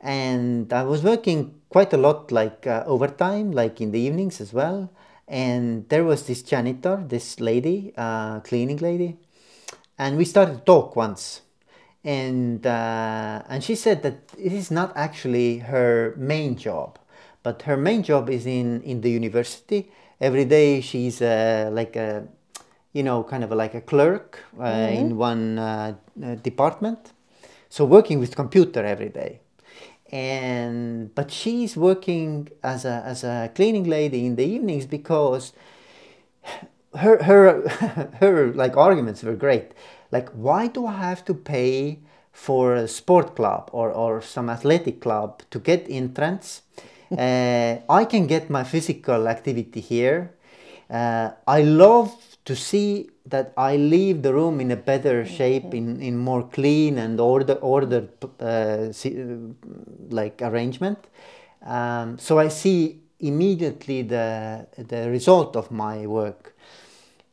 and 0.00 0.72
I 0.72 0.82
was 0.82 1.02
working 1.02 1.54
quite 1.68 1.92
a 1.92 1.96
lot, 1.96 2.32
like 2.32 2.66
uh, 2.66 2.82
overtime, 2.86 3.52
like 3.52 3.80
in 3.80 3.92
the 3.92 4.00
evenings 4.00 4.40
as 4.40 4.52
well. 4.52 4.90
And 5.28 5.88
there 5.88 6.02
was 6.04 6.26
this 6.26 6.42
janitor, 6.42 7.02
this 7.06 7.38
lady, 7.38 7.92
uh, 7.96 8.40
cleaning 8.40 8.78
lady, 8.78 9.16
and 9.96 10.16
we 10.16 10.24
started 10.24 10.58
to 10.58 10.64
talk 10.64 10.96
once 10.96 11.42
and 12.04 12.66
uh, 12.66 13.42
and 13.48 13.62
she 13.62 13.74
said 13.74 14.02
that 14.02 14.32
it 14.38 14.52
is 14.52 14.70
not 14.70 14.92
actually 14.96 15.58
her 15.58 16.14
main 16.16 16.56
job 16.56 16.98
but 17.42 17.62
her 17.62 17.76
main 17.76 18.02
job 18.02 18.28
is 18.28 18.46
in 18.46 18.82
in 18.82 19.00
the 19.00 19.10
university. 19.10 19.90
Every 20.20 20.44
day 20.44 20.80
she's 20.80 21.22
uh, 21.22 21.70
like 21.72 21.96
a 21.96 22.26
you 22.92 23.02
know 23.02 23.22
kind 23.22 23.44
of 23.44 23.50
like 23.52 23.74
a 23.74 23.80
clerk 23.80 24.44
uh, 24.58 24.90
in 24.92 25.16
one 25.16 25.58
uh, 25.58 25.94
uh, 26.22 26.34
department. 26.36 27.12
So 27.68 27.84
working 27.84 28.18
with 28.18 28.34
computer 28.36 28.84
every 28.84 29.08
day. 29.08 29.40
And 30.12 31.14
but 31.14 31.30
she's 31.30 31.76
working 31.76 32.48
as 32.62 32.84
a 32.84 33.02
as 33.06 33.24
a 33.24 33.50
cleaning 33.54 33.84
lady 33.84 34.26
in 34.26 34.36
the 34.36 34.44
evenings 34.44 34.86
because 34.86 35.52
her 36.96 37.22
her 37.22 37.68
her 38.20 38.52
like 38.52 38.76
arguments 38.76 39.22
were 39.22 39.36
great 39.36 39.72
like 40.12 40.28
why 40.30 40.66
do 40.66 40.86
i 40.86 40.92
have 40.92 41.24
to 41.24 41.34
pay 41.34 41.98
for 42.32 42.74
a 42.74 42.88
sport 42.88 43.34
club 43.36 43.68
or, 43.72 43.90
or 43.90 44.22
some 44.22 44.48
athletic 44.48 45.00
club 45.00 45.42
to 45.50 45.58
get 45.58 45.86
entrance? 45.88 46.62
Uh, 47.10 47.78
i 47.90 48.04
can 48.04 48.28
get 48.28 48.48
my 48.48 48.62
physical 48.62 49.26
activity 49.26 49.80
here. 49.80 50.32
Uh, 50.88 51.30
i 51.48 51.60
love 51.60 52.14
to 52.44 52.54
see 52.54 53.10
that 53.26 53.52
i 53.56 53.74
leave 53.76 54.22
the 54.22 54.32
room 54.32 54.60
in 54.60 54.70
a 54.70 54.76
better 54.76 55.26
shape 55.26 55.74
in, 55.74 56.00
in 56.00 56.16
more 56.16 56.44
clean 56.44 56.98
and 56.98 57.18
order 57.18 57.54
ordered 57.54 58.10
uh, 58.38 58.92
like 60.10 60.40
arrangement. 60.40 60.98
Um, 61.66 62.16
so 62.16 62.38
i 62.38 62.46
see 62.46 63.00
immediately 63.18 64.02
the 64.02 64.66
the 64.78 65.10
result 65.10 65.56
of 65.56 65.72
my 65.72 66.06
work 66.06 66.54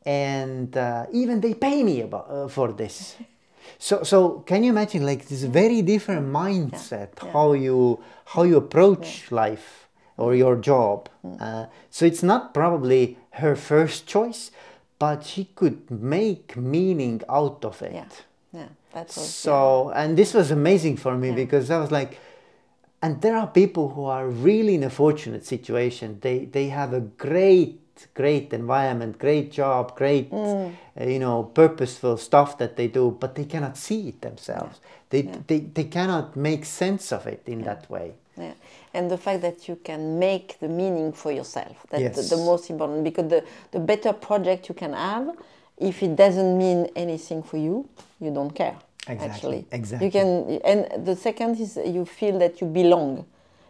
and 0.08 0.74
uh, 0.74 1.04
even 1.12 1.40
they 1.40 1.52
pay 1.52 1.82
me 1.82 2.00
about, 2.00 2.26
uh, 2.30 2.48
for 2.48 2.72
this. 2.72 3.16
So, 3.80 4.02
so 4.02 4.40
can 4.46 4.64
you 4.64 4.70
imagine 4.70 5.04
like 5.04 5.28
this 5.28 5.42
very 5.44 5.82
different 5.82 6.26
mindset 6.32 7.10
how 7.32 7.52
you 7.52 8.00
how 8.24 8.42
you 8.42 8.56
approach 8.56 9.30
life 9.30 9.86
or 10.16 10.34
your 10.34 10.56
job? 10.56 11.08
Uh, 11.38 11.66
so 11.90 12.04
it's 12.06 12.22
not 12.22 12.54
probably 12.54 13.18
her 13.42 13.54
first 13.54 14.06
choice, 14.06 14.50
but 14.98 15.22
she 15.22 15.44
could 15.54 15.90
make 15.90 16.56
meaning 16.56 17.20
out 17.28 17.64
of 17.64 17.80
it. 17.82 17.92
Yeah. 17.92 18.08
Yeah. 18.52 18.68
That 18.94 19.06
was 19.08 19.28
So, 19.28 19.90
and 19.94 20.16
this 20.16 20.34
was 20.34 20.50
amazing 20.50 20.96
for 20.96 21.16
me 21.16 21.30
because 21.30 21.70
I 21.70 21.78
was 21.78 21.92
like, 21.92 22.18
and 23.02 23.20
there 23.20 23.36
are 23.36 23.46
people 23.46 23.90
who 23.90 24.06
are 24.06 24.26
really 24.26 24.74
in 24.74 24.82
a 24.82 24.90
fortunate 24.90 25.44
situation. 25.44 26.18
They 26.20 26.46
they 26.46 26.68
have 26.70 26.94
a 26.94 27.00
great 27.00 27.87
great 28.14 28.52
environment, 28.52 29.18
great 29.18 29.50
job, 29.50 29.96
great 29.96 30.32
uh, 30.32 30.70
you 31.00 31.18
know 31.18 31.44
purposeful 31.54 32.16
stuff 32.16 32.58
that 32.58 32.76
they 32.76 32.88
do, 32.88 33.16
but 33.18 33.34
they 33.34 33.44
cannot 33.44 33.76
see 33.76 34.08
it 34.08 34.20
themselves. 34.20 34.80
They, 35.10 35.22
they 35.22 35.60
they 35.60 35.84
cannot 35.84 36.36
make 36.36 36.64
sense 36.64 37.12
of 37.12 37.26
it 37.26 37.42
in 37.46 37.62
that 37.62 37.90
way. 37.90 38.14
Yeah. 38.36 38.52
And 38.94 39.10
the 39.10 39.18
fact 39.18 39.42
that 39.42 39.68
you 39.68 39.76
can 39.76 40.18
make 40.18 40.58
the 40.60 40.68
meaning 40.68 41.12
for 41.12 41.32
yourself. 41.32 41.76
That's 41.90 42.28
the, 42.28 42.36
the 42.36 42.42
most 42.42 42.70
important 42.70 43.04
because 43.04 43.28
the, 43.28 43.44
the 43.72 43.80
better 43.80 44.12
project 44.12 44.68
you 44.68 44.74
can 44.74 44.92
have, 44.92 45.36
if 45.76 46.02
it 46.02 46.16
doesn't 46.16 46.56
mean 46.56 46.88
anything 46.94 47.42
for 47.42 47.56
you, 47.56 47.88
you 48.20 48.30
don't 48.32 48.50
care. 48.50 48.76
Exactly, 49.08 49.28
Actually. 49.28 49.66
exactly. 49.72 50.06
You 50.06 50.12
can 50.12 50.60
and 50.64 51.06
the 51.06 51.16
second 51.16 51.58
is 51.58 51.78
you 51.84 52.04
feel 52.04 52.38
that 52.38 52.60
you 52.60 52.66
belong. 52.66 53.24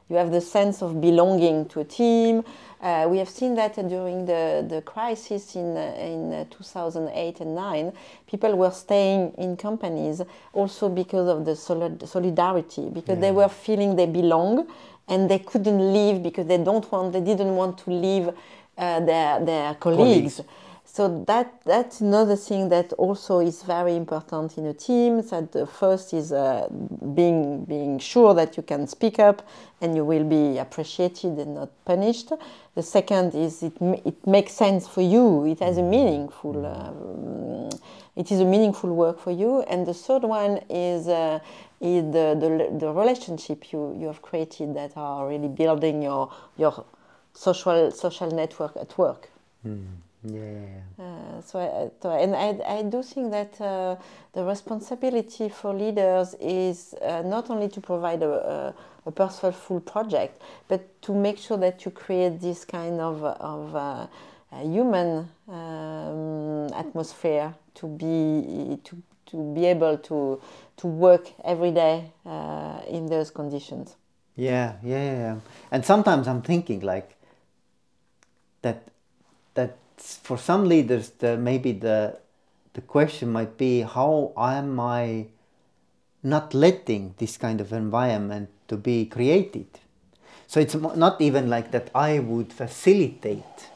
You 0.08 0.16
have 0.16 0.30
the 0.30 0.40
sense 0.40 0.82
of 0.82 1.00
belonging 1.00 1.66
to 1.66 1.80
a 1.80 1.84
team. 1.84 2.42
Uh, 2.80 3.06
we 3.10 3.18
have 3.18 3.28
seen 3.28 3.54
that 3.56 3.74
during 3.74 4.24
the, 4.24 4.64
the 4.66 4.80
crisis 4.82 5.54
in, 5.56 5.76
uh, 5.76 5.94
in 5.98 6.32
uh, 6.32 6.44
2008 6.50 7.40
and 7.40 7.54
9. 7.54 7.92
People 8.26 8.56
were 8.56 8.70
staying 8.70 9.34
in 9.36 9.56
companies 9.56 10.22
also 10.52 10.88
because 10.88 11.28
of 11.28 11.44
the 11.44 11.54
solid, 11.56 12.08
solidarity, 12.08 12.88
because 12.88 13.18
they 13.18 13.32
were 13.32 13.48
feeling 13.48 13.96
they 13.96 14.06
belong 14.06 14.66
and 15.08 15.28
they 15.28 15.40
couldn't 15.40 15.92
leave 15.92 16.22
because 16.22 16.46
they 16.46 16.58
don't 16.58 16.90
want, 16.90 17.12
they 17.12 17.20
didn't 17.20 17.54
want 17.56 17.78
to 17.78 17.90
leave 17.90 18.28
uh, 18.28 19.00
their, 19.00 19.44
their 19.44 19.74
colleagues. 19.74 20.36
colleagues. 20.36 20.42
So 20.90 21.22
that 21.26 21.60
that's 21.64 22.00
another 22.00 22.34
thing 22.34 22.70
that 22.70 22.92
also 22.94 23.40
is 23.40 23.62
very 23.62 23.94
important 23.94 24.56
in 24.56 24.66
a 24.66 24.72
team. 24.72 25.22
That 25.22 25.52
the 25.52 25.66
first 25.66 26.14
is 26.14 26.32
uh, 26.32 26.66
being 27.14 27.64
being 27.66 27.98
sure 27.98 28.34
that 28.34 28.56
you 28.56 28.62
can 28.62 28.86
speak 28.86 29.18
up 29.18 29.46
and 29.80 29.94
you 29.94 30.04
will 30.04 30.24
be 30.24 30.58
appreciated 30.58 31.38
and 31.38 31.54
not 31.54 31.68
punished. 31.84 32.32
The 32.74 32.82
second 32.82 33.34
is 33.34 33.62
it 33.62 33.74
it 33.80 34.26
makes 34.26 34.54
sense 34.54 34.88
for 34.88 35.02
you. 35.02 35.44
It 35.44 35.60
has 35.60 35.76
a 35.76 35.82
meaningful. 35.82 36.66
Um, 36.66 37.68
it 38.16 38.32
is 38.32 38.40
a 38.40 38.44
meaningful 38.44 38.92
work 38.92 39.20
for 39.20 39.30
you. 39.30 39.62
And 39.62 39.86
the 39.86 39.94
third 39.94 40.24
one 40.24 40.60
is. 40.70 41.06
Uh, 41.06 41.38
is 41.80 42.02
the, 42.06 42.34
the, 42.34 42.76
the 42.76 42.92
relationship 42.92 43.72
you, 43.72 43.96
you 44.00 44.08
have 44.08 44.20
created 44.20 44.74
that 44.74 44.96
are 44.96 45.28
really 45.28 45.46
building 45.46 46.02
your 46.02 46.28
your 46.56 46.84
social 47.34 47.92
social 47.92 48.28
network 48.32 48.76
at 48.76 48.98
work. 48.98 49.30
Mm. 49.64 49.86
Yeah. 50.24 50.80
Uh, 50.98 51.40
so, 51.42 51.58
I, 51.60 51.90
so, 52.02 52.10
and 52.10 52.34
I, 52.34 52.78
I 52.78 52.82
do 52.82 53.02
think 53.02 53.30
that 53.30 53.60
uh, 53.60 53.96
the 54.32 54.44
responsibility 54.44 55.48
for 55.48 55.72
leaders 55.72 56.34
is 56.40 56.94
uh, 57.02 57.22
not 57.22 57.50
only 57.50 57.68
to 57.68 57.80
provide 57.80 58.22
a, 58.22 58.28
a, 58.28 58.74
a, 59.06 59.12
purposeful 59.12 59.80
project, 59.80 60.42
but 60.66 61.00
to 61.02 61.14
make 61.14 61.38
sure 61.38 61.56
that 61.58 61.84
you 61.84 61.92
create 61.92 62.40
this 62.40 62.64
kind 62.64 63.00
of, 63.00 63.22
of 63.22 63.76
uh, 63.76 64.06
human 64.60 65.28
um, 65.48 66.68
atmosphere 66.74 67.54
to 67.74 67.86
be 67.86 68.78
to, 68.82 68.96
to 69.26 69.54
be 69.54 69.66
able 69.66 69.98
to 69.98 70.40
to 70.76 70.86
work 70.86 71.30
every 71.44 71.70
day 71.70 72.10
uh, 72.26 72.80
in 72.88 73.06
those 73.06 73.30
conditions. 73.30 73.96
Yeah, 74.36 74.74
yeah, 74.82 75.04
yeah. 75.04 75.36
And 75.70 75.84
sometimes 75.84 76.26
I'm 76.28 76.42
thinking 76.42 76.80
like 76.80 77.16
that 78.62 78.88
for 80.00 80.38
some 80.38 80.64
leaders, 80.64 81.10
the, 81.10 81.36
maybe 81.36 81.72
the 81.72 82.18
the 82.74 82.80
question 82.82 83.32
might 83.32 83.56
be 83.56 83.80
how 83.80 84.32
am 84.36 84.78
I 84.78 85.26
not 86.22 86.54
letting 86.54 87.14
this 87.18 87.36
kind 87.36 87.60
of 87.60 87.72
environment 87.72 88.50
to 88.68 88.76
be 88.76 89.06
created? 89.06 89.66
So 90.46 90.60
it's 90.60 90.74
not 90.74 91.20
even 91.20 91.50
like 91.50 91.72
that 91.72 91.90
I 91.94 92.20
would 92.20 92.52
facilitate 92.52 93.70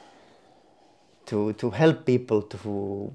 to 1.26 1.52
to 1.54 1.70
help 1.70 2.04
people 2.04 2.42
to 2.42 3.12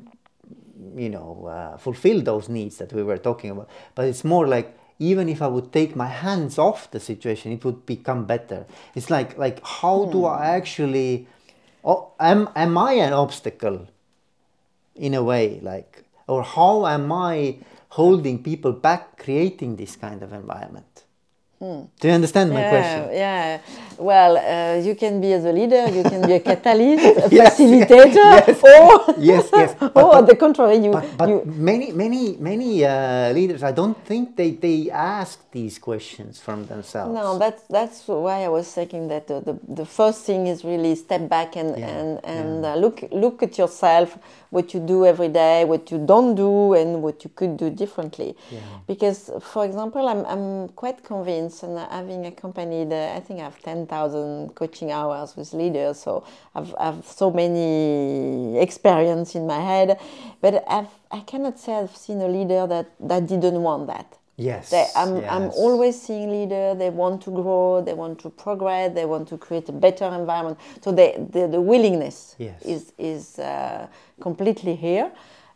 you 0.96 1.10
know 1.10 1.48
uh, 1.48 1.78
fulfill 1.78 2.22
those 2.22 2.50
needs 2.50 2.78
that 2.78 2.94
we 2.94 3.04
were 3.04 3.18
talking 3.18 3.52
about, 3.52 3.70
but 3.96 4.06
it's 4.06 4.24
more 4.24 4.48
like 4.48 4.78
even 5.00 5.30
if 5.30 5.42
I 5.42 5.48
would 5.48 5.72
take 5.72 5.96
my 5.96 6.08
hands 6.08 6.58
off 6.58 6.90
the 6.92 7.00
situation, 7.00 7.52
it 7.52 7.64
would 7.64 7.86
become 7.86 8.26
better. 8.26 8.66
It's 8.96 9.10
like 9.10 9.38
like 9.38 9.66
how 9.66 10.06
do 10.06 10.26
I 10.26 10.38
hmm. 10.38 10.58
actually 10.60 11.28
am 12.20 12.50
am 12.56 12.78
I 12.78 12.94
an 12.94 13.14
obstacle 13.14 13.88
in 14.96 15.14
a 15.14 15.24
way 15.24 15.60
like 15.62 16.04
or 16.28 16.44
how 16.44 16.86
am 16.88 17.12
I 17.12 17.58
holding 17.90 18.44
people 18.44 18.74
back 18.74 19.18
creating 19.18 19.76
this 19.76 19.96
kind 19.96 20.24
of 20.24 20.34
environment? 20.34 21.04
Do 21.60 21.90
you 22.04 22.12
understand 22.12 22.52
my 22.52 22.62
yeah, 22.62 22.70
question? 22.70 23.16
Yeah. 23.18 23.60
Well, 23.98 24.38
uh, 24.38 24.80
you 24.80 24.94
can 24.94 25.20
be 25.20 25.34
as 25.34 25.44
a 25.44 25.52
leader, 25.52 25.90
you 25.90 26.04
can 26.04 26.22
be 26.22 26.34
a 26.34 26.40
catalyst, 26.52 27.04
a 27.04 27.30
yes, 27.32 27.58
facilitator, 27.58 28.14
yes, 28.48 28.64
or 28.64 29.16
yes, 29.18 29.50
yes. 29.52 29.76
But, 29.80 29.98
or 29.98 30.12
but, 30.12 30.28
the 30.28 30.36
contrary, 30.36 30.78
you. 30.78 30.92
But, 30.92 31.18
but 31.18 31.30
you, 31.30 31.42
many, 31.46 31.92
many, 31.92 32.38
many 32.38 32.86
uh, 32.86 33.34
leaders, 33.34 33.64
I 33.64 33.72
don't 33.72 33.98
think 34.06 34.36
they, 34.36 34.52
they 34.52 34.92
ask 34.92 35.50
these 35.50 35.80
questions 35.80 36.40
from 36.40 36.68
themselves. 36.68 37.16
No, 37.16 37.40
that's 37.40 37.64
that's 37.64 38.08
why 38.08 38.44
I 38.44 38.50
was 38.50 38.72
thinking 38.72 39.08
that 39.08 39.26
the, 39.26 39.42
the, 39.42 39.60
the 39.68 39.86
first 39.86 40.26
thing 40.26 40.46
is 40.46 40.64
really 40.64 40.94
step 40.94 41.28
back 41.28 41.56
and 41.56 41.76
yeah, 41.76 41.88
and 41.88 42.24
and 42.24 42.64
yeah. 42.64 42.74
uh, 42.74 42.76
look 42.76 43.04
look 43.12 43.42
at 43.42 43.58
yourself, 43.58 44.20
what 44.52 44.76
you 44.76 44.80
do 44.80 45.08
every 45.08 45.30
day, 45.30 45.66
what 45.66 45.90
you 45.90 45.98
don't 45.98 46.36
do, 46.36 46.76
and 46.76 47.02
what 47.02 47.24
you 47.24 47.32
could 47.34 47.58
do 47.58 47.72
differently. 47.72 48.36
Yeah. 48.52 48.60
Because, 48.86 49.32
for 49.42 49.66
example, 49.66 50.08
I'm 50.08 50.24
I'm 50.28 50.70
quite 50.70 51.04
convinced 51.04 51.47
and 51.64 51.78
having 51.78 52.26
accompanied, 52.26 52.92
uh, 52.92 53.14
I 53.16 53.20
think 53.20 53.40
I 53.40 53.44
have 53.44 53.62
10,000 53.62 54.56
coaching 54.56 54.92
hours 54.92 55.36
with 55.36 55.54
leaders, 55.54 56.00
so 56.00 56.24
I've, 56.56 56.74
I've 56.80 57.06
so 57.06 57.32
many 57.32 58.60
experience 58.60 59.36
in 59.36 59.48
my 59.48 59.60
head, 59.60 60.00
but 60.42 60.64
I've, 60.68 60.90
I 61.12 61.22
cannot 61.22 61.60
say 61.60 61.74
I've 61.74 61.96
seen 61.96 62.22
a 62.22 62.28
leader 62.28 62.68
that, 62.68 62.92
that 63.00 63.28
didn't 63.28 63.62
want 63.62 63.88
that. 63.88 64.18
Yes, 64.38 64.70
they, 64.70 64.86
I'm, 64.96 65.18
yes. 65.18 65.32
I'm 65.32 65.50
always 65.50 66.00
seeing 66.00 66.30
leaders, 66.30 66.78
they 66.78 66.92
want 66.92 67.24
to 67.24 67.32
grow, 67.32 67.82
they 67.84 67.96
want 67.96 68.20
to 68.20 68.30
progress, 68.30 68.94
they 68.94 69.06
want 69.06 69.28
to 69.30 69.38
create 69.38 69.68
a 69.70 69.72
better 69.72 70.06
environment. 70.06 70.60
So 70.82 70.92
they, 70.92 71.16
the, 71.32 71.48
the 71.48 71.60
willingness 71.60 72.36
yes. 72.38 72.62
is, 72.62 72.94
is 73.00 73.40
uh, 73.40 73.88
completely 74.22 74.76
here. 74.76 75.12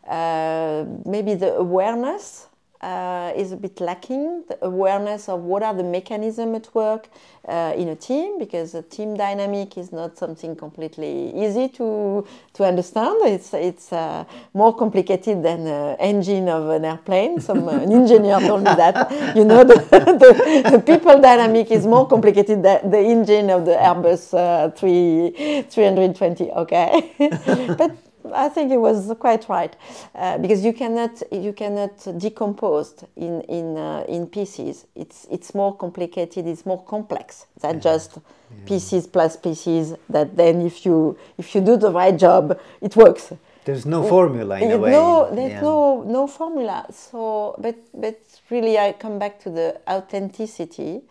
Uh, 0.06 0.84
maybe 1.04 1.34
the 1.34 1.54
awareness 1.54 2.48
uh, 2.82 3.32
is 3.36 3.52
a 3.52 3.56
bit 3.56 3.80
lacking. 3.80 4.44
The 4.48 4.58
awareness 4.64 5.28
of 5.28 5.40
what 5.42 5.62
are 5.62 5.74
the 5.74 5.84
mechanisms 5.84 6.56
at 6.56 6.74
work 6.74 7.08
uh, 7.48 7.72
in 7.76 7.88
a 7.88 7.96
team 7.96 8.38
because 8.38 8.74
a 8.74 8.82
team 8.82 9.16
dynamic 9.16 9.78
is 9.78 9.92
not 9.92 10.18
something 10.18 10.56
completely 10.56 11.32
easy 11.34 11.68
to 11.68 12.26
to 12.54 12.64
understand. 12.64 13.16
It's 13.24 13.54
it's 13.54 13.92
uh, 13.92 14.24
more 14.54 14.74
complicated 14.74 15.42
than 15.42 15.64
the 15.64 15.96
engine 16.00 16.48
of 16.48 16.68
an 16.70 16.84
airplane. 16.84 17.40
Some 17.40 17.68
uh, 17.68 17.72
an 17.72 17.92
engineer 17.92 18.40
told 18.40 18.64
me 18.64 18.74
that 18.74 19.36
you 19.36 19.44
know 19.44 19.64
the, 19.70 19.74
the, 19.74 20.70
the, 20.72 20.78
people 20.80 21.20
dynamic 21.20 21.70
is 21.70 21.86
more 21.86 22.06
complicated 22.06 22.62
than 22.62 22.90
the 22.90 22.98
engine 22.98 23.50
of 23.50 23.64
the 23.64 23.72
Airbus 23.72 24.34
uh, 24.34 24.70
3 24.70 25.66
320 25.70 26.50
okay? 26.52 27.12
But 27.78 27.96
I 28.34 28.48
think 28.48 28.70
it 28.70 28.78
was 28.78 29.12
quite 29.18 29.48
right 29.48 29.74
uh, 30.14 30.38
because 30.38 30.64
you 30.64 30.72
cannot 30.72 31.22
you 31.32 31.52
cannot 31.52 31.96
decompose 32.18 33.04
in 33.16 33.40
in 33.42 33.76
uh, 33.76 34.04
in 34.08 34.26
pieces. 34.26 34.86
It's 34.94 35.26
it's 35.30 35.54
more 35.54 35.76
complicated. 35.76 36.46
It's 36.46 36.64
more 36.64 36.82
complex 36.84 37.46
than 37.60 37.74
yeah. 37.74 37.80
just 37.80 38.16
yeah. 38.16 38.64
pieces 38.66 39.06
plus 39.06 39.36
pieces. 39.36 39.94
That 40.08 40.36
then 40.36 40.62
if 40.62 40.86
you 40.86 41.18
if 41.38 41.54
you 41.54 41.60
do 41.60 41.76
the 41.76 41.90
right 41.90 42.16
job, 42.16 42.58
it 42.80 42.96
works. 42.96 43.32
There's 43.64 43.86
no 43.86 44.08
formula 44.08 44.58
in 44.58 44.72
a 44.72 44.78
way. 44.78 44.90
No, 44.90 45.32
there's 45.32 45.52
yeah. 45.52 45.60
no 45.60 46.02
no 46.02 46.26
formula. 46.26 46.86
So, 46.90 47.54
but 47.58 47.76
but 47.94 48.20
really, 48.50 48.78
I 48.78 48.92
come 48.92 49.18
back 49.18 49.38
to 49.40 49.50
the 49.50 49.80
authenticity, 49.88 51.02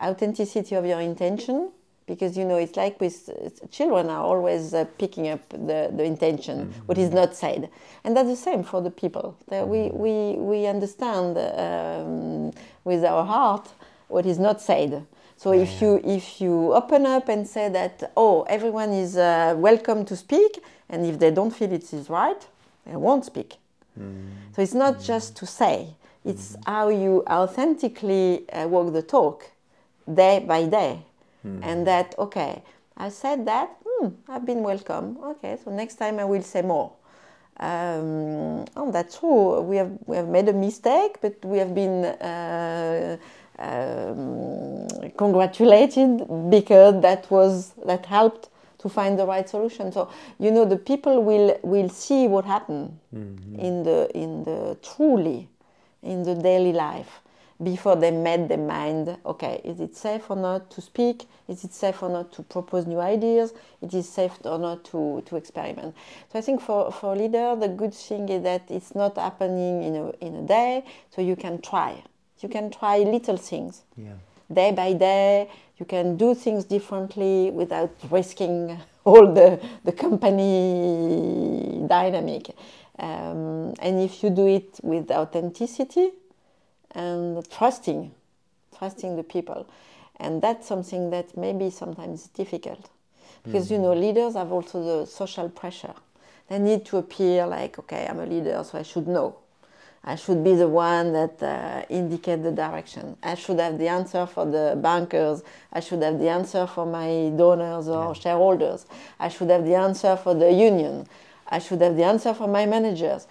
authenticity 0.00 0.74
of 0.74 0.86
your 0.86 1.00
intention 1.00 1.72
because 2.10 2.36
you 2.36 2.44
know 2.44 2.56
it's 2.56 2.76
like 2.76 3.00
with 3.00 3.70
children 3.70 4.10
are 4.10 4.24
always 4.24 4.74
uh, 4.74 4.84
picking 4.98 5.28
up 5.28 5.48
the, 5.50 5.90
the 5.94 6.02
intention 6.02 6.66
mm-hmm. 6.66 6.86
what 6.86 6.98
is 6.98 7.10
not 7.10 7.36
said 7.36 7.70
and 8.02 8.16
that's 8.16 8.28
the 8.28 8.42
same 8.48 8.64
for 8.64 8.82
the 8.82 8.90
people 8.90 9.36
that 9.48 9.66
we, 9.66 9.78
mm-hmm. 9.78 9.98
we, 9.98 10.60
we 10.60 10.66
understand 10.66 11.38
um, 11.38 12.50
with 12.84 13.04
our 13.04 13.24
heart 13.24 13.68
what 14.08 14.26
is 14.26 14.38
not 14.40 14.60
said 14.60 15.06
so 15.36 15.52
yeah, 15.52 15.62
if 15.62 15.80
you 15.80 16.00
if 16.04 16.40
you 16.40 16.74
open 16.74 17.06
up 17.06 17.28
and 17.28 17.46
say 17.46 17.68
that 17.68 18.12
oh 18.16 18.42
everyone 18.42 18.90
is 18.90 19.16
uh, 19.16 19.54
welcome 19.56 20.04
to 20.04 20.16
speak 20.16 20.58
and 20.88 21.06
if 21.06 21.16
they 21.18 21.30
don't 21.30 21.52
feel 21.52 21.72
it 21.72 21.92
is 21.92 22.10
right 22.10 22.48
they 22.86 22.96
won't 22.96 23.24
speak 23.24 23.54
mm. 23.98 24.26
so 24.54 24.60
it's 24.60 24.74
not 24.74 24.94
mm. 24.96 25.06
just 25.06 25.36
to 25.36 25.46
say 25.46 25.94
it's 26.24 26.56
mm. 26.56 26.66
how 26.66 26.88
you 26.88 27.22
authentically 27.28 28.50
uh, 28.50 28.66
walk 28.66 28.92
the 28.92 29.02
talk 29.02 29.52
day 30.12 30.40
by 30.40 30.66
day 30.66 31.04
mm. 31.46 31.60
and 31.62 31.86
that 31.86 32.14
okay 32.18 32.62
i 32.96 33.08
said 33.08 33.46
that 33.46 33.70
hmm, 33.86 34.08
i've 34.28 34.46
been 34.46 34.62
welcome. 34.62 35.18
Okay 35.22 35.58
so 35.62 35.70
next 35.70 35.96
time 35.96 36.18
i 36.18 36.24
will 36.24 36.42
say 36.42 36.62
more. 36.62 36.92
Um, 37.58 38.64
oh 38.76 38.90
that's 38.90 39.18
true. 39.18 39.60
We 39.60 39.76
have 39.76 39.92
we 40.06 40.16
have 40.16 40.28
made 40.28 40.48
a 40.48 40.52
mistake 40.52 41.18
but 41.20 41.44
we 41.44 41.58
have 41.58 41.74
been 41.74 42.06
uh, 42.06 43.18
um, 43.58 44.88
congratulated 45.18 46.26
because 46.48 47.00
that 47.02 47.30
was 47.30 47.72
that 47.84 48.06
helped 48.06 48.48
to 48.78 48.88
find 48.88 49.18
the 49.18 49.26
right 49.26 49.46
solution. 49.48 49.92
So 49.92 50.10
you 50.38 50.50
know 50.50 50.64
the 50.64 50.78
people 50.78 51.22
will 51.22 51.58
will 51.62 51.90
see 51.90 52.26
what 52.28 52.46
happened 52.46 52.98
mm-hmm. 53.14 53.60
in 53.60 53.82
the 53.82 54.10
in 54.16 54.44
the 54.44 54.78
truly 54.82 55.48
in 56.02 56.22
the 56.22 56.34
daily 56.34 56.72
life 56.72 57.20
before 57.62 57.96
they 57.96 58.10
made 58.10 58.48
their 58.48 58.58
mind 58.58 59.18
okay 59.26 59.60
is 59.64 59.80
it 59.80 59.96
safe 59.96 60.30
or 60.30 60.36
not 60.36 60.70
to 60.70 60.80
speak? 60.80 61.28
Is 61.48 61.64
it 61.64 61.72
safe 61.72 62.02
or 62.02 62.08
not 62.08 62.32
to 62.32 62.42
propose 62.42 62.86
new 62.86 63.00
ideas? 63.00 63.52
It 63.82 63.92
is 63.92 64.08
safe 64.08 64.32
or 64.44 64.58
not 64.58 64.84
to, 64.86 65.22
to 65.26 65.36
experiment? 65.36 65.94
So 66.32 66.38
i 66.38 66.42
think 66.42 66.60
for, 66.60 66.90
for 66.92 67.16
leader 67.16 67.56
the 67.56 67.68
good 67.68 67.94
thing 67.94 68.28
is 68.28 68.42
that 68.44 68.70
it's 68.70 68.94
not 68.94 69.16
happening 69.16 69.82
in 69.82 69.96
a, 69.96 70.10
in 70.24 70.36
a 70.36 70.42
day 70.42 70.84
so 71.10 71.20
you 71.22 71.36
can 71.36 71.60
try. 71.60 72.02
You 72.40 72.48
can 72.48 72.70
try 72.70 72.98
little 72.98 73.36
things. 73.36 73.82
Yeah. 73.96 74.14
Day 74.52 74.72
by 74.72 74.94
day. 74.94 75.50
You 75.78 75.86
can 75.86 76.16
do 76.16 76.34
things 76.34 76.64
differently 76.64 77.50
without 77.50 77.90
risking 78.10 78.78
all 79.04 79.32
the, 79.32 79.60
the 79.84 79.92
company 79.92 81.82
dynamic. 81.86 82.50
Um, 82.98 83.74
and 83.80 84.00
if 84.00 84.22
you 84.22 84.30
do 84.30 84.46
it 84.46 84.78
with 84.82 85.10
authenticity 85.10 86.12
and 86.92 87.48
trusting, 87.50 88.12
trusting 88.76 89.16
the 89.16 89.22
people, 89.22 89.66
and 90.18 90.42
that's 90.42 90.66
something 90.66 91.10
that 91.10 91.36
maybe 91.36 91.70
sometimes 91.70 92.22
is 92.22 92.26
difficult 92.28 92.90
because 93.44 93.66
mm-hmm. 93.66 93.74
you 93.74 93.80
know 93.80 93.94
leaders 93.94 94.34
have 94.34 94.52
also 94.52 94.82
the 94.82 95.06
social 95.06 95.48
pressure. 95.48 95.94
They 96.48 96.58
need 96.58 96.84
to 96.86 96.98
appear 96.98 97.46
like, 97.46 97.78
okay, 97.78 98.06
I'm 98.08 98.18
a 98.18 98.26
leader, 98.26 98.62
so 98.64 98.78
I 98.78 98.82
should 98.82 99.06
know. 99.06 99.36
I 100.02 100.16
should 100.16 100.42
be 100.42 100.54
the 100.54 100.68
one 100.68 101.12
that 101.12 101.42
uh, 101.42 101.84
indicate 101.90 102.42
the 102.42 102.52
direction. 102.52 103.16
I 103.22 103.34
should 103.34 103.58
have 103.60 103.78
the 103.78 103.88
answer 103.88 104.24
for 104.26 104.46
the 104.46 104.78
bankers. 104.80 105.42
I 105.72 105.80
should 105.80 106.02
have 106.02 106.18
the 106.18 106.28
answer 106.28 106.66
for 106.66 106.86
my 106.86 107.30
donors 107.36 107.86
or 107.86 108.06
yeah. 108.06 108.12
shareholders. 108.14 108.86
I 109.18 109.28
should 109.28 109.50
have 109.50 109.64
the 109.64 109.74
answer 109.74 110.16
for 110.16 110.34
the 110.34 110.50
union. 110.50 111.06
I 111.48 111.58
should 111.58 111.82
have 111.82 111.96
the 111.96 112.04
answer 112.04 112.32
for 112.32 112.48
my 112.48 112.64
managers. 112.64 113.26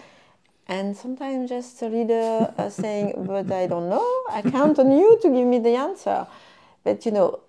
And 0.70 0.95
sometimes 0.95 1.49
just 1.49 1.82
a 1.82 1.88
leader 1.88 2.53
uh, 2.55 2.70
saying, 2.70 3.26
but 3.26 3.51
I 3.51 3.65
don't 3.65 3.89
know, 3.89 4.07
I 4.30 4.43
count 4.43 4.78
on 4.78 4.91
you 4.91 5.17
to 5.24 5.30
give 5.30 5.47
me 5.47 5.57
the 5.57 5.76
answer. 5.76 6.28
But 6.84 7.05
you 7.05 7.11
know, 7.11 7.39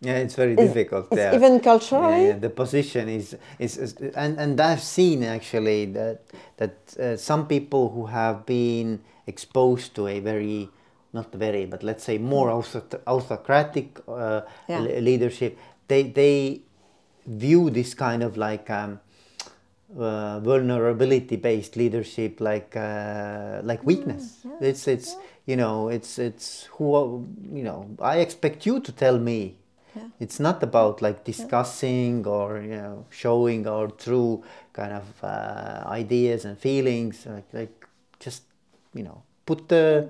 yeah, 0.00 0.18
it's 0.18 0.36
very 0.36 0.52
it's, 0.52 0.62
difficult. 0.62 1.08
It's 1.10 1.18
yeah. 1.18 1.34
Even 1.34 1.58
culturally, 1.60 2.28
yeah, 2.28 2.38
the 2.38 2.48
position 2.48 3.08
is, 3.08 3.36
is, 3.58 3.76
is 3.76 3.94
and 4.14 4.38
and 4.38 4.58
I've 4.60 4.80
seen 4.82 5.24
actually 5.24 5.86
that 5.86 6.20
that 6.56 6.76
uh, 6.98 7.16
some 7.16 7.46
people 7.46 7.90
who 7.90 8.06
have 8.06 8.46
been 8.46 9.00
exposed 9.26 9.94
to 9.96 10.06
a 10.06 10.20
very 10.20 10.70
not 11.12 11.32
very, 11.32 11.66
but 11.66 11.82
let's 11.82 12.04
say 12.04 12.18
more 12.18 12.48
mm. 12.48 13.00
autocratic 13.06 13.98
uh, 14.06 14.42
yeah. 14.68 14.80
leadership, 14.80 15.58
they 15.88 16.04
they 16.04 16.62
view 17.26 17.68
this 17.68 17.94
kind 17.94 18.22
of 18.22 18.36
like 18.36 18.70
um, 18.70 19.00
uh, 19.98 20.40
vulnerability 20.40 21.36
based 21.36 21.76
leadership 21.76 22.40
like 22.40 22.76
uh, 22.76 23.60
like 23.64 23.84
weakness. 23.84 24.38
Mm, 24.44 24.50
yeah, 24.50 24.68
it's 24.68 24.88
it's 24.88 25.14
yeah. 25.14 25.20
you 25.46 25.56
know 25.56 25.88
it's 25.88 26.18
it's 26.18 26.64
who 26.72 27.26
you 27.52 27.62
know 27.62 27.88
I 28.00 28.18
expect 28.18 28.66
you 28.66 28.80
to 28.80 28.92
tell 28.92 29.18
me 29.18 29.56
yeah. 29.96 30.08
It's 30.20 30.38
not 30.38 30.62
about 30.62 31.02
like 31.02 31.24
discussing 31.24 32.24
yeah. 32.24 32.30
or 32.30 32.60
you 32.62 32.76
know 32.76 33.06
showing 33.10 33.66
our 33.66 33.88
true 33.88 34.42
kind 34.72 34.92
of 34.92 35.04
uh, 35.22 35.82
ideas 35.86 36.44
and 36.44 36.58
feelings. 36.58 37.26
Like, 37.26 37.52
like 37.52 37.86
just 38.18 38.42
you 38.94 39.02
know 39.02 39.22
put 39.46 39.68
the 39.68 40.08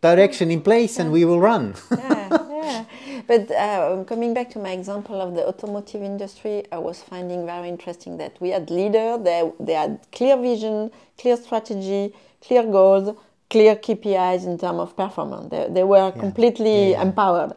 direction 0.00 0.50
in 0.50 0.60
place 0.60 0.96
yeah. 0.96 1.02
and 1.02 1.12
we 1.12 1.24
will 1.24 1.40
run. 1.40 1.74
yeah, 1.90 2.28
yeah. 2.50 2.84
But 3.26 3.50
uh, 3.50 4.04
coming 4.04 4.34
back 4.34 4.50
to 4.50 4.58
my 4.58 4.70
example 4.70 5.20
of 5.20 5.34
the 5.34 5.46
automotive 5.46 6.02
industry, 6.02 6.64
I 6.72 6.78
was 6.78 7.02
finding 7.02 7.46
very 7.46 7.68
interesting 7.68 8.16
that 8.18 8.40
we 8.40 8.50
had 8.50 8.70
leaders. 8.70 9.22
They 9.22 9.50
they 9.60 9.74
had 9.74 10.00
clear 10.12 10.36
vision, 10.36 10.90
clear 11.18 11.36
strategy, 11.36 12.14
clear 12.40 12.62
goals, 12.64 13.16
clear 13.50 13.76
KPIs 13.76 14.46
in 14.46 14.58
terms 14.58 14.80
of 14.80 14.96
performance. 14.96 15.50
They, 15.50 15.68
they 15.70 15.84
were 15.84 16.10
completely 16.12 16.94
empowered 16.94 17.52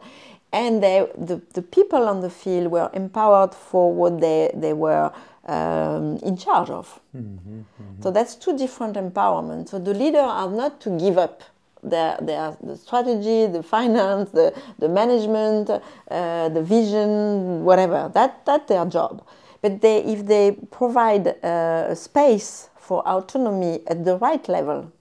and 0.52 0.82
they, 0.82 1.06
the, 1.18 1.40
the 1.52 1.62
people 1.62 2.08
on 2.08 2.20
the 2.20 2.30
field 2.30 2.68
were 2.68 2.90
empowered 2.94 3.54
for 3.54 3.92
what 3.92 4.20
they, 4.20 4.50
they 4.54 4.72
were 4.72 5.12
um, 5.46 6.16
in 6.18 6.36
charge 6.36 6.70
of. 6.70 7.00
Mm-hmm, 7.14 7.60
mm-hmm. 7.60 8.02
So 8.02 8.10
that's 8.10 8.34
two 8.34 8.56
different 8.56 8.96
empowerment. 8.96 9.68
So 9.68 9.78
the 9.78 9.94
leader 9.94 10.20
are 10.20 10.50
not 10.50 10.80
to 10.82 10.90
give 10.98 11.18
up 11.18 11.42
their, 11.82 12.18
their 12.20 12.56
the 12.62 12.76
strategy, 12.76 13.46
the 13.46 13.62
finance, 13.62 14.30
the, 14.30 14.54
the 14.78 14.88
management, 14.88 15.70
uh, 15.70 16.48
the 16.48 16.62
vision, 16.62 17.64
whatever. 17.64 18.10
That 18.14 18.44
that's 18.44 18.68
their 18.68 18.84
job. 18.86 19.24
But 19.62 19.80
they, 19.80 20.04
if 20.04 20.26
they 20.26 20.52
provide 20.70 21.26
uh, 21.42 21.86
a 21.88 21.96
space 21.96 22.68
for 22.78 23.06
autonomy 23.06 23.80
at 23.86 24.04
the 24.04 24.16
right 24.18 24.46
level, 24.48 24.92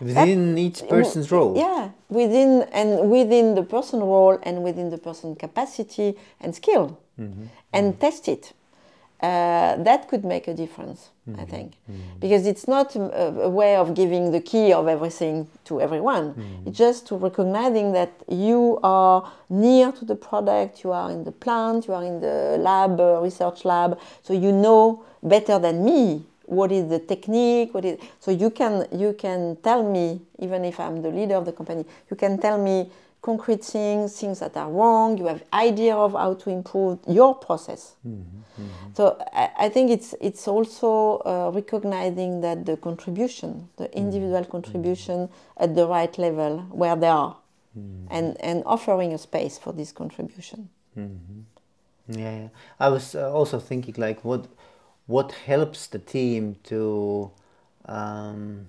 within 0.00 0.54
that, 0.54 0.60
each 0.60 0.88
person's 0.88 1.30
role 1.30 1.56
yeah 1.56 1.90
within 2.08 2.62
and 2.72 3.10
within 3.10 3.54
the 3.54 3.62
person 3.62 4.00
role 4.00 4.38
and 4.42 4.62
within 4.62 4.90
the 4.90 4.98
person 4.98 5.34
capacity 5.34 6.16
and 6.40 6.54
skill 6.54 6.98
mm-hmm. 7.18 7.44
and 7.72 7.92
mm-hmm. 7.92 8.00
test 8.00 8.28
it 8.28 8.52
uh, 9.20 9.76
that 9.82 10.06
could 10.08 10.24
make 10.24 10.46
a 10.46 10.54
difference 10.54 11.10
mm-hmm. 11.28 11.40
i 11.40 11.44
think 11.44 11.72
mm-hmm. 11.90 12.18
because 12.20 12.46
it's 12.46 12.68
not 12.68 12.94
a, 12.94 13.42
a, 13.42 13.48
way 13.48 13.74
of 13.74 13.94
giving 13.94 14.30
the 14.30 14.40
key 14.40 14.72
of 14.72 14.86
everything 14.86 15.46
to 15.64 15.80
everyone 15.80 16.34
mm-hmm. 16.34 16.68
it's 16.68 16.78
just 16.78 17.06
to 17.06 17.16
recognizing 17.16 17.92
that 17.92 18.12
you 18.28 18.78
are 18.82 19.28
near 19.48 19.90
to 19.90 20.04
the 20.04 20.14
product 20.14 20.84
you 20.84 20.92
are 20.92 21.10
in 21.10 21.24
the 21.24 21.32
plant 21.32 21.86
you 21.88 21.94
are 21.94 22.04
in 22.04 22.20
the 22.20 22.56
lab 22.60 23.00
uh, 23.00 23.20
research 23.20 23.64
lab 23.64 23.98
so 24.22 24.32
you 24.32 24.52
know 24.52 25.04
better 25.22 25.58
than 25.58 25.84
me 25.84 26.24
what 26.44 26.70
is 26.70 26.88
the 26.88 26.98
technique 26.98 27.74
what 27.74 27.84
is 27.84 27.98
so 28.20 28.30
you 28.30 28.50
can 28.50 28.86
you 28.92 29.12
can 29.12 29.56
tell 29.62 29.82
me 29.82 30.20
even 30.38 30.64
if 30.64 30.78
i'm 30.80 31.02
the 31.02 31.10
leader 31.10 31.34
of 31.34 31.44
the 31.44 31.52
company 31.52 31.84
you 32.10 32.16
can 32.16 32.38
tell 32.38 32.56
me 32.56 32.88
concrete 33.20 33.64
things 33.64 34.18
things 34.18 34.38
that 34.38 34.56
are 34.56 34.70
wrong 34.70 35.18
you 35.18 35.26
have 35.26 35.42
idea 35.52 35.94
of 35.94 36.12
how 36.12 36.34
to 36.34 36.50
improve 36.50 36.98
your 37.08 37.34
process 37.34 37.96
mm-hmm, 38.06 38.20
mm-hmm. 38.62 38.88
so 38.94 39.20
I, 39.32 39.50
I, 39.58 39.68
think 39.68 39.90
it's 39.90 40.14
it's 40.20 40.46
also 40.46 41.18
uh, 41.24 41.50
recognizing 41.52 42.40
that 42.42 42.64
the 42.64 42.76
contribution 42.76 43.68
the 43.76 43.84
mm-hmm. 43.84 43.98
individual 43.98 44.42
mm-hmm. 44.42 44.50
contribution 44.50 45.28
at 45.56 45.74
the 45.74 45.86
right 45.86 46.16
level 46.16 46.60
where 46.70 46.94
they 46.94 47.08
are 47.08 47.36
mm-hmm. 47.76 48.06
and 48.10 48.36
and 48.40 48.62
offering 48.66 49.12
a 49.12 49.18
space 49.18 49.58
for 49.58 49.72
this 49.72 49.90
contribution 49.90 50.68
mm-hmm. 50.96 51.40
yeah, 52.08 52.42
yeah, 52.42 52.48
i 52.78 52.88
was 52.88 53.16
uh, 53.16 53.32
also 53.32 53.58
thinking 53.58 53.94
like 53.98 54.24
what 54.24 54.46
what 55.06 55.32
helps 55.32 55.88
the 55.88 55.98
team 55.98 56.54
to 56.62 57.30
um, 57.86 58.66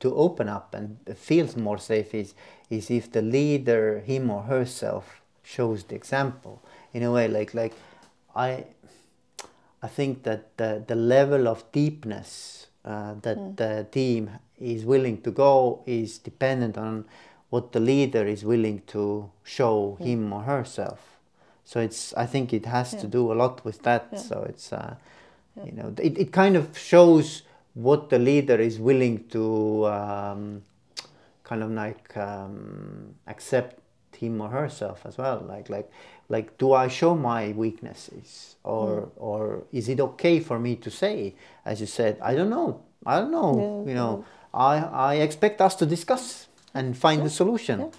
to 0.00 0.14
open 0.14 0.48
up 0.48 0.74
and 0.74 0.98
feels 1.16 1.56
more 1.56 1.78
safe 1.78 2.14
is 2.14 2.34
is 2.70 2.90
if 2.90 3.10
the 3.12 3.22
leader 3.22 4.00
him 4.00 4.30
or 4.30 4.42
herself 4.42 5.20
shows 5.42 5.84
the 5.84 5.94
example 5.94 6.62
in 6.92 7.02
a 7.02 7.10
way 7.10 7.28
like 7.28 7.54
like 7.54 7.74
I 8.34 8.64
I 9.82 9.88
think 9.88 10.24
that 10.24 10.56
the, 10.56 10.82
the 10.86 10.96
level 10.96 11.46
of 11.46 11.70
deepness 11.72 12.66
uh, 12.84 13.14
that 13.22 13.38
mm. 13.38 13.56
the 13.56 13.86
team 13.90 14.30
is 14.58 14.84
willing 14.84 15.20
to 15.22 15.30
go 15.30 15.82
is 15.86 16.18
dependent 16.18 16.76
on 16.76 17.04
what 17.50 17.72
the 17.72 17.80
leader 17.80 18.26
is 18.26 18.44
willing 18.44 18.82
to 18.88 19.30
show 19.44 19.96
mm. 20.00 20.04
him 20.04 20.32
or 20.32 20.42
herself. 20.42 21.00
So 21.64 21.80
it's 21.80 22.14
I 22.14 22.26
think 22.26 22.52
it 22.52 22.66
has 22.66 22.94
yeah. 22.94 23.00
to 23.00 23.06
do 23.06 23.32
a 23.32 23.34
lot 23.34 23.64
with 23.64 23.82
that. 23.82 24.08
Yeah. 24.12 24.18
So 24.18 24.46
it's 24.48 24.72
uh, 24.72 24.94
you 25.64 25.72
know, 25.72 25.94
it, 25.98 26.18
it 26.18 26.32
kind 26.32 26.56
of 26.56 26.76
shows 26.76 27.42
what 27.74 28.10
the 28.10 28.18
leader 28.18 28.56
is 28.60 28.78
willing 28.78 29.28
to 29.28 29.86
um, 29.86 30.62
kind 31.48 31.62
of 31.62 31.70
like 31.70 32.16
um, 32.16 33.14
accept 33.26 33.80
him 34.16 34.40
or 34.40 34.48
herself 34.48 35.02
as 35.04 35.16
well. 35.16 35.44
Like 35.48 35.68
like 35.68 35.90
like, 36.28 36.58
do 36.58 36.74
I 36.74 36.88
show 36.88 37.14
my 37.14 37.52
weaknesses, 37.52 38.56
or 38.62 38.88
mm. 38.88 39.10
or 39.16 39.64
is 39.72 39.88
it 39.88 40.00
okay 40.00 40.40
for 40.40 40.58
me 40.58 40.76
to 40.76 40.90
say, 40.90 41.34
as 41.64 41.80
you 41.80 41.86
said, 41.86 42.18
I 42.20 42.34
don't 42.34 42.50
know, 42.50 42.82
I 43.06 43.18
don't 43.20 43.30
know, 43.30 43.52
yeah, 43.56 43.88
you 43.90 43.94
know, 43.94 44.12
yeah. 44.18 44.60
I 44.60 44.74
I 45.12 45.14
expect 45.16 45.60
us 45.60 45.74
to 45.76 45.86
discuss 45.86 46.48
and 46.74 46.96
find 46.96 47.20
yeah. 47.20 47.26
a 47.26 47.30
solution. 47.30 47.90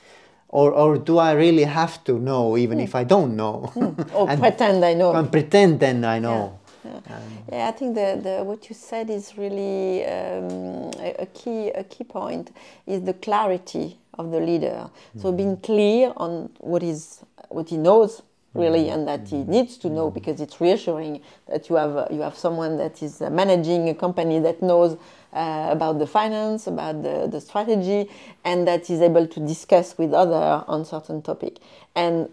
Or, 0.52 0.72
or 0.72 0.98
do 0.98 1.20
I 1.20 1.34
really 1.34 1.66
have 1.66 2.04
to 2.06 2.18
know 2.18 2.58
even 2.58 2.80
mm. 2.80 2.84
if 2.84 2.96
I 2.96 3.04
don't 3.04 3.36
know? 3.36 3.72
Mm. 3.76 4.10
Or 4.16 4.36
pretend 4.36 4.84
I 4.84 4.96
know. 4.96 5.14
And 5.14 5.32
pretend 5.32 5.80
then 5.80 6.04
I 6.04 6.18
know. 6.18 6.59
Yeah, 6.90 7.16
um, 7.16 7.24
yeah 7.52 7.68
I 7.68 7.72
think 7.72 7.96
the, 7.96 8.20
the 8.22 8.44
what 8.44 8.70
you 8.70 8.76
said 8.76 9.10
is 9.10 9.38
really 9.38 10.06
um, 10.06 10.92
a, 11.00 11.16
a, 11.20 11.26
key 11.28 11.70
a 11.70 11.84
key 11.84 12.04
point 12.04 12.52
is 12.86 13.04
the 13.04 13.14
clarity 13.14 13.98
of 14.14 14.32
the 14.32 14.40
leader. 14.40 14.90
Mm. 15.16 15.22
So 15.22 15.32
being 15.32 15.58
clear 15.58 16.14
on 16.18 16.50
what 16.60 16.84
is 16.84 17.24
what 17.50 17.70
he 17.70 17.78
knows 17.78 18.22
really 18.54 18.86
mm. 18.86 18.94
and 18.94 19.08
that 19.08 19.28
he 19.28 19.44
needs 19.44 19.78
to 19.78 19.90
know 19.90 20.10
because 20.10 20.42
it's 20.42 20.60
reassuring 20.60 21.22
that 21.48 21.70
you 21.70 21.76
have 21.76 21.96
uh, 21.96 22.08
you 22.12 22.22
have 22.22 22.36
someone 22.36 22.78
that 22.78 23.02
is 23.04 23.22
uh, 23.22 23.30
managing 23.30 23.90
a 23.90 23.94
company 23.94 24.40
that 24.40 24.62
knows 24.62 24.98
uh, 25.34 25.68
about 25.70 26.00
the 26.00 26.08
finance 26.08 26.66
about 26.66 27.04
the, 27.04 27.28
the 27.28 27.40
strategy 27.40 28.10
and 28.44 28.68
that 28.68 28.90
is 28.90 29.02
able 29.02 29.28
to 29.28 29.40
discuss 29.40 29.98
with 29.98 30.14
other 30.14 30.64
on 30.68 30.84
certain 30.84 31.22
topic 31.22 31.60
and 31.96 32.28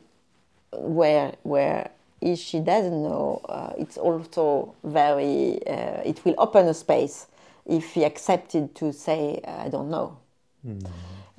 where 0.72 1.34
where 1.42 1.90
if 2.20 2.38
she 2.38 2.60
doesn't 2.60 3.02
know, 3.02 3.40
uh, 3.48 3.72
it's 3.76 3.98
also 3.98 4.74
very, 4.84 5.60
uh, 5.66 6.02
it 6.04 6.24
will 6.24 6.34
open 6.38 6.66
a 6.68 6.74
space 6.74 7.26
if 7.66 7.92
he 7.92 8.04
accepted 8.04 8.74
to 8.76 8.92
say, 8.92 9.40
I 9.46 9.68
don't 9.68 9.90
know. 9.90 10.18
Mm. 10.66 10.86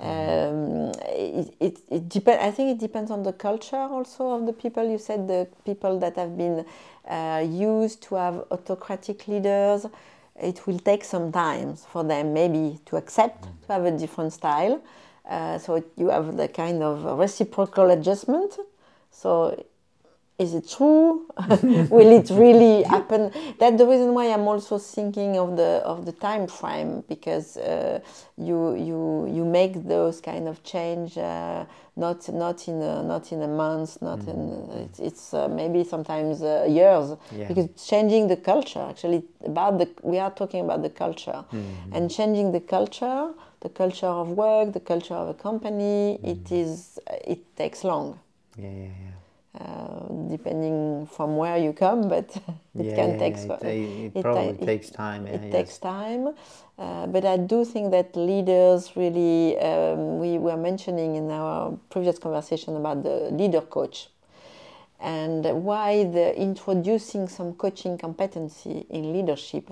Um, 0.00 0.92
it, 1.08 1.54
it, 1.58 1.78
it 1.90 2.08
depend, 2.08 2.40
I 2.40 2.52
think 2.52 2.76
it 2.76 2.78
depends 2.78 3.10
on 3.10 3.24
the 3.24 3.32
culture 3.32 3.76
also 3.76 4.30
of 4.30 4.46
the 4.46 4.52
people. 4.52 4.88
You 4.88 4.98
said 4.98 5.26
the 5.26 5.48
people 5.64 5.98
that 5.98 6.14
have 6.16 6.36
been 6.36 6.64
uh, 7.08 7.44
used 7.48 8.02
to 8.04 8.14
have 8.14 8.44
autocratic 8.50 9.26
leaders, 9.26 9.86
it 10.40 10.66
will 10.66 10.78
take 10.78 11.02
some 11.02 11.32
time 11.32 11.74
for 11.74 12.04
them 12.04 12.32
maybe 12.32 12.78
to 12.86 12.96
accept 12.96 13.44
mm. 13.44 13.66
to 13.66 13.72
have 13.72 13.84
a 13.84 13.90
different 13.90 14.32
style. 14.32 14.80
Uh, 15.28 15.58
so 15.58 15.82
you 15.96 16.08
have 16.10 16.36
the 16.36 16.48
kind 16.48 16.82
of 16.82 17.04
reciprocal 17.18 17.90
adjustment. 17.90 18.56
So 19.10 19.64
is 20.38 20.54
it 20.54 20.68
true? 20.68 21.26
Will 21.90 22.12
it 22.12 22.30
really 22.30 22.82
happen? 22.94 23.32
That's 23.58 23.76
the 23.76 23.86
reason 23.86 24.14
why 24.14 24.26
I'm 24.26 24.46
also 24.46 24.78
thinking 24.78 25.36
of 25.36 25.56
the 25.56 25.82
of 25.84 26.06
the 26.06 26.12
time 26.12 26.46
frame 26.46 27.02
because 27.08 27.56
uh, 27.56 27.98
you 28.36 28.74
you 28.76 29.28
you 29.32 29.44
make 29.44 29.84
those 29.84 30.20
kind 30.20 30.46
of 30.46 30.62
change 30.62 31.18
uh, 31.18 31.64
not 31.96 32.32
not 32.32 32.68
in 32.68 32.80
a, 32.80 33.02
not 33.02 33.32
in 33.32 33.42
a 33.42 33.48
month, 33.48 34.00
not 34.00 34.20
mm. 34.20 34.28
in 34.28 34.82
it's, 34.84 35.00
it's 35.00 35.34
uh, 35.34 35.48
maybe 35.48 35.82
sometimes 35.82 36.40
uh, 36.40 36.66
years 36.68 37.16
yeah. 37.32 37.48
because 37.48 37.68
changing 37.88 38.28
the 38.28 38.36
culture 38.36 38.86
actually 38.88 39.24
about 39.44 39.78
the 39.78 39.88
we 40.04 40.20
are 40.20 40.30
talking 40.30 40.60
about 40.60 40.82
the 40.82 40.90
culture 40.90 41.44
mm. 41.52 41.64
and 41.92 42.08
changing 42.12 42.52
the 42.52 42.60
culture, 42.60 43.32
the 43.58 43.68
culture 43.68 44.06
of 44.06 44.28
work, 44.30 44.72
the 44.72 44.80
culture 44.80 45.14
of 45.14 45.28
a 45.28 45.34
company, 45.34 46.20
mm. 46.22 46.24
it 46.24 46.52
is 46.52 47.00
it 47.26 47.40
takes 47.56 47.82
long. 47.82 48.20
Yeah, 48.56 48.70
yeah, 48.70 48.84
yeah. 48.84 49.18
Uh, 49.58 50.28
depending 50.30 51.04
from 51.06 51.36
where 51.36 51.56
you 51.56 51.72
come, 51.72 52.08
but 52.08 52.30
it 52.78 52.86
yeah, 52.86 52.94
can 52.94 53.18
take. 53.18 53.36
It, 53.36 53.62
it, 53.64 54.12
it 54.14 54.22
probably 54.22 54.64
takes 54.64 54.88
time. 54.90 55.26
Yeah, 55.26 55.32
it 55.32 55.42
yes. 55.44 55.52
takes 55.52 55.78
time, 55.78 56.28
uh, 56.78 57.06
but 57.08 57.24
I 57.24 57.38
do 57.38 57.64
think 57.64 57.90
that 57.90 58.14
leaders 58.14 58.92
really. 58.94 59.58
Um, 59.58 60.20
we 60.20 60.38
were 60.38 60.56
mentioning 60.56 61.16
in 61.16 61.30
our 61.32 61.76
previous 61.90 62.20
conversation 62.20 62.76
about 62.76 63.02
the 63.02 63.30
leader 63.32 63.60
coach, 63.62 64.10
and 65.00 65.44
why 65.64 66.04
the 66.04 66.40
introducing 66.40 67.26
some 67.26 67.54
coaching 67.54 67.98
competency 67.98 68.86
in 68.90 69.12
leadership 69.12 69.70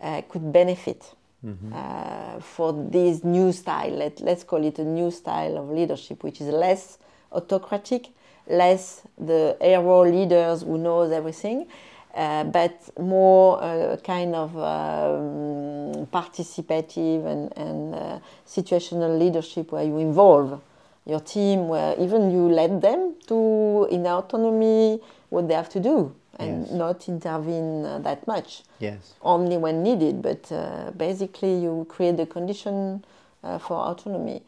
uh, 0.00 0.22
could 0.30 0.50
benefit. 0.50 1.14
Mm-hmm. 1.44 1.72
Uh, 1.72 2.40
for 2.40 2.72
this 2.72 3.22
new 3.22 3.52
style, 3.52 3.90
let, 3.90 4.20
let's 4.20 4.42
call 4.42 4.64
it 4.64 4.78
a 4.78 4.84
new 4.84 5.10
style 5.10 5.58
of 5.58 5.68
leadership, 5.68 6.24
which 6.24 6.40
is 6.40 6.48
less 6.48 6.98
autocratic, 7.30 8.08
less 8.48 9.02
the 9.18 9.56
hero 9.60 10.02
leaders 10.04 10.62
who 10.62 10.78
knows 10.78 11.12
everything, 11.12 11.66
uh, 12.14 12.44
but 12.44 12.80
more 12.98 13.62
uh, 13.62 13.96
kind 13.98 14.34
of 14.34 14.56
um, 14.56 16.06
participative 16.06 17.26
and, 17.26 17.56
and 17.56 17.94
uh, 17.94 18.18
situational 18.46 19.18
leadership 19.18 19.72
where 19.72 19.84
you 19.84 19.98
involve 19.98 20.60
your 21.04 21.20
team, 21.20 21.68
where 21.68 21.94
even 21.98 22.30
you 22.30 22.48
let 22.48 22.80
them 22.80 23.14
to 23.26 23.86
in 23.90 24.06
autonomy 24.06 25.00
what 25.28 25.46
they 25.48 25.54
have 25.54 25.68
to 25.68 25.80
do 25.80 26.14
and 26.38 26.62
yes. 26.62 26.70
not 26.72 27.08
intervene 27.08 27.84
uh, 27.84 27.98
that 28.00 28.26
much. 28.26 28.62
Yes. 28.78 29.14
Only 29.22 29.56
when 29.56 29.82
needed, 29.82 30.22
but 30.22 30.50
uh, 30.52 30.90
basically 30.96 31.58
you 31.58 31.86
create 31.88 32.16
the 32.16 32.26
condition 32.26 33.04
uh, 33.42 33.58
for 33.58 33.76
autonomy. 33.76 34.42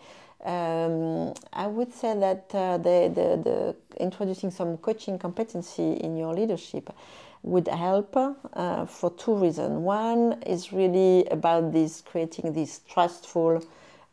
Um, 0.44 1.34
I 1.52 1.66
would 1.66 1.92
say 1.92 2.16
that 2.18 2.50
uh, 2.54 2.78
the, 2.78 3.10
the, 3.12 3.42
the, 3.42 3.76
introducing 4.02 4.50
some 4.50 4.76
coaching 4.78 5.18
competency 5.18 5.94
in 5.94 6.16
your 6.16 6.32
leadership 6.32 6.94
would 7.42 7.66
help 7.66 8.16
uh, 8.16 8.86
for 8.86 9.10
two 9.10 9.34
reasons. 9.34 9.78
One 9.78 10.40
is 10.46 10.72
really 10.72 11.26
about 11.26 11.72
this 11.72 12.00
creating 12.02 12.52
this 12.52 12.80
trustful 12.88 13.64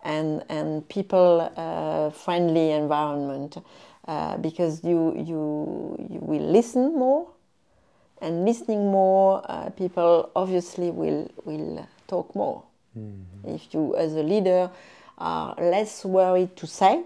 and, 0.03 0.43
and 0.49 0.87
people 0.89 1.51
uh, 1.55 2.09
friendly 2.09 2.71
environment 2.71 3.57
uh, 4.07 4.37
because 4.37 4.83
you, 4.83 5.13
you, 5.15 6.07
you 6.09 6.19
will 6.21 6.51
listen 6.51 6.97
more 6.97 7.27
and 8.21 8.45
listening 8.45 8.91
more, 8.91 9.43
uh, 9.49 9.69
people 9.71 10.31
obviously 10.35 10.89
will, 10.89 11.29
will 11.43 11.87
talk 12.07 12.33
more. 12.35 12.63
Mm-hmm. 12.97 13.55
If 13.55 13.73
you, 13.73 13.95
as 13.95 14.15
a 14.15 14.23
leader, 14.23 14.71
are 15.17 15.55
less 15.57 16.05
worried 16.05 16.55
to 16.57 16.67
say, 16.67 17.03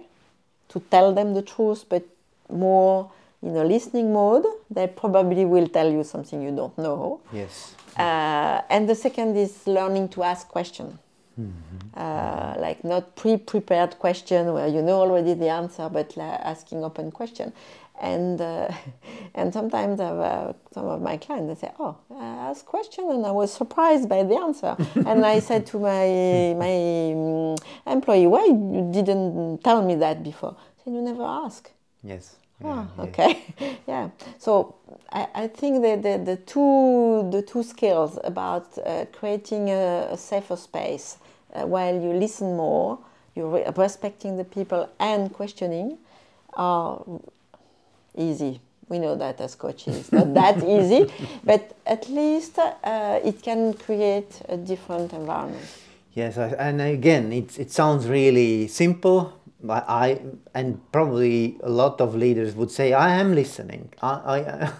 to 0.69 0.79
tell 0.91 1.13
them 1.13 1.33
the 1.33 1.41
truth, 1.41 1.85
but 1.89 2.03
more 2.49 3.11
in 3.41 3.55
a 3.55 3.63
listening 3.63 4.11
mode, 4.11 4.45
they 4.69 4.87
probably 4.87 5.45
will 5.45 5.67
tell 5.67 5.91
you 5.91 6.03
something 6.03 6.41
you 6.41 6.51
don't 6.51 6.77
know. 6.77 7.21
Yes. 7.31 7.75
Uh, 7.97 8.61
and 8.69 8.87
the 8.87 8.95
second 8.95 9.35
is 9.37 9.65
learning 9.67 10.09
to 10.09 10.23
ask 10.23 10.47
questions. 10.47 10.97
Mm-hmm. 11.39 11.77
Uh, 11.95 12.55
like 12.59 12.83
not 12.83 13.15
pre-prepared 13.15 13.97
question 13.97 14.53
where 14.53 14.67
you 14.67 14.81
know 14.81 14.99
already 14.99 15.33
the 15.33 15.47
answer, 15.47 15.87
but 15.87 16.17
asking 16.17 16.83
open 16.83 17.11
question 17.11 17.53
and 17.99 18.41
uh, 18.41 18.71
and 19.35 19.53
sometimes 19.53 19.99
uh, 19.99 20.53
some 20.71 20.87
of 20.87 21.01
my 21.01 21.17
clients 21.17 21.61
they 21.61 21.67
say, 21.67 21.73
"Oh, 21.79 21.97
I 22.15 22.49
asked 22.49 22.65
question 22.65 23.09
and 23.09 23.25
I 23.25 23.31
was 23.31 23.51
surprised 23.51 24.09
by 24.09 24.23
the 24.23 24.35
answer." 24.35 24.75
and 24.95 25.25
I 25.25 25.39
said 25.39 25.65
to 25.67 25.79
my 25.79 26.55
my 26.57 26.75
um, 27.13 27.55
employee, 27.85 28.27
"Why 28.27 28.45
you 28.45 28.89
didn't 28.91 29.63
tell 29.63 29.81
me 29.83 29.95
that 29.95 30.23
before?" 30.23 30.55
I 30.57 30.83
said, 30.83 30.93
"You 30.93 31.01
never 31.01 31.23
ask." 31.23 31.71
Yes. 32.03 32.35
Yeah, 32.61 32.87
oh, 32.97 33.03
okay. 33.03 33.41
yeah. 33.87 34.09
So 34.37 34.75
I, 35.13 35.27
I 35.33 35.47
think 35.47 35.81
that 35.81 36.03
the, 36.03 36.17
the 36.17 36.35
two 36.35 37.29
the 37.31 37.41
two 37.41 37.63
skills 37.63 38.19
about 38.23 38.77
uh, 38.85 39.05
creating 39.13 39.69
a, 39.69 40.09
a, 40.11 40.17
safer 40.17 40.57
space 40.57 41.17
uh, 41.53 41.65
while 41.65 41.93
you 41.93 42.11
listen 42.11 42.57
more, 42.57 42.99
you're 43.33 43.71
respecting 43.77 44.35
the 44.35 44.43
people 44.43 44.89
and 44.99 45.31
questioning 45.31 45.99
are 46.53 47.01
easy. 48.17 48.59
We 48.87 48.97
know 48.97 49.15
that 49.15 49.39
as 49.39 49.55
coaches, 49.55 49.97
it's 49.97 50.11
not 50.11 50.33
that 50.33 50.57
easy, 50.75 51.11
but 51.43 51.75
at 51.85 52.09
least 52.09 52.57
uh, 52.57 53.19
it 53.23 53.41
can 53.43 53.73
create 53.73 54.41
a 54.49 54.57
different 54.57 55.13
environment. 55.13 55.65
Yes, 56.13 56.37
and 56.37 56.81
again, 56.81 57.31
it, 57.31 57.59
it 57.59 57.71
sounds 57.71 58.07
really 58.07 58.67
simple, 58.67 59.39
but 59.61 59.85
I 59.87 60.21
and 60.53 60.79
probably 60.91 61.57
a 61.61 61.69
lot 61.69 62.01
of 62.01 62.15
leaders 62.15 62.55
would 62.55 62.71
say, 62.71 62.93
"I 62.93 63.15
am 63.15 63.35
listening. 63.35 63.93
I 64.01 64.71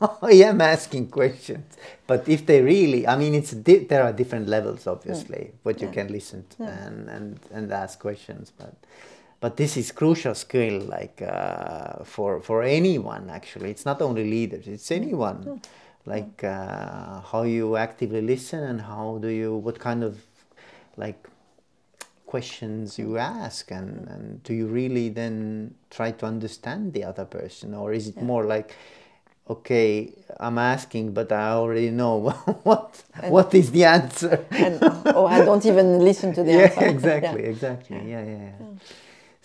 I, 0.00 0.08
I 0.22 0.32
am 0.32 0.60
asking 0.60 1.08
questions." 1.08 1.76
But 2.06 2.26
if 2.28 2.46
they 2.46 2.62
really, 2.62 3.06
I 3.06 3.16
mean, 3.16 3.34
it's 3.34 3.50
there 3.50 4.02
are 4.02 4.12
different 4.12 4.48
levels, 4.48 4.86
obviously, 4.86 5.38
mm. 5.38 5.52
what 5.62 5.80
you 5.80 5.88
yeah. 5.88 5.94
can 5.94 6.12
listen 6.12 6.44
yeah. 6.58 6.86
and 6.86 7.08
and 7.08 7.40
and 7.52 7.72
ask 7.72 7.98
questions, 7.98 8.52
but 8.56 8.74
but 9.40 9.56
this 9.56 9.76
is 9.76 9.92
crucial 9.92 10.34
skill 10.34 10.80
like 10.80 11.22
uh, 11.22 12.04
for 12.04 12.40
for 12.40 12.62
anyone 12.62 13.30
actually 13.30 13.70
it's 13.70 13.84
not 13.84 14.02
only 14.02 14.24
leaders 14.24 14.66
it's 14.66 14.90
anyone 14.90 15.44
mm. 15.44 15.64
like 16.06 16.42
uh, 16.44 17.20
how 17.20 17.42
you 17.42 17.76
actively 17.76 18.20
listen 18.20 18.62
and 18.64 18.80
how 18.80 19.18
do 19.20 19.28
you 19.28 19.56
what 19.56 19.78
kind 19.78 20.02
of 20.02 20.18
like 20.96 21.28
questions 22.26 22.98
you 22.98 23.16
ask 23.16 23.70
and, 23.70 24.06
and 24.08 24.42
do 24.42 24.52
you 24.52 24.66
really 24.66 25.08
then 25.08 25.74
try 25.88 26.10
to 26.10 26.26
understand 26.26 26.92
the 26.92 27.02
other 27.02 27.24
person 27.24 27.74
or 27.74 27.92
is 27.94 28.08
it 28.08 28.16
yeah. 28.16 28.24
more 28.24 28.44
like 28.44 28.74
okay 29.48 30.12
i'm 30.40 30.58
asking 30.58 31.10
but 31.12 31.32
i 31.32 31.52
already 31.52 31.90
know 31.90 32.28
what 32.64 33.02
and 33.22 33.32
what 33.32 33.54
is 33.54 33.70
the 33.70 33.82
answer 33.82 34.44
and, 34.50 34.78
oh 35.06 35.26
i 35.26 35.42
don't 35.42 35.64
even 35.64 36.00
listen 36.00 36.34
to 36.34 36.42
the 36.42 36.52
yeah, 36.58 36.58
answer 36.58 36.86
exactly 36.86 37.42
yeah. 37.42 37.48
exactly 37.48 37.96
yeah 37.96 38.24
yeah, 38.24 38.50
yeah. 38.60 38.66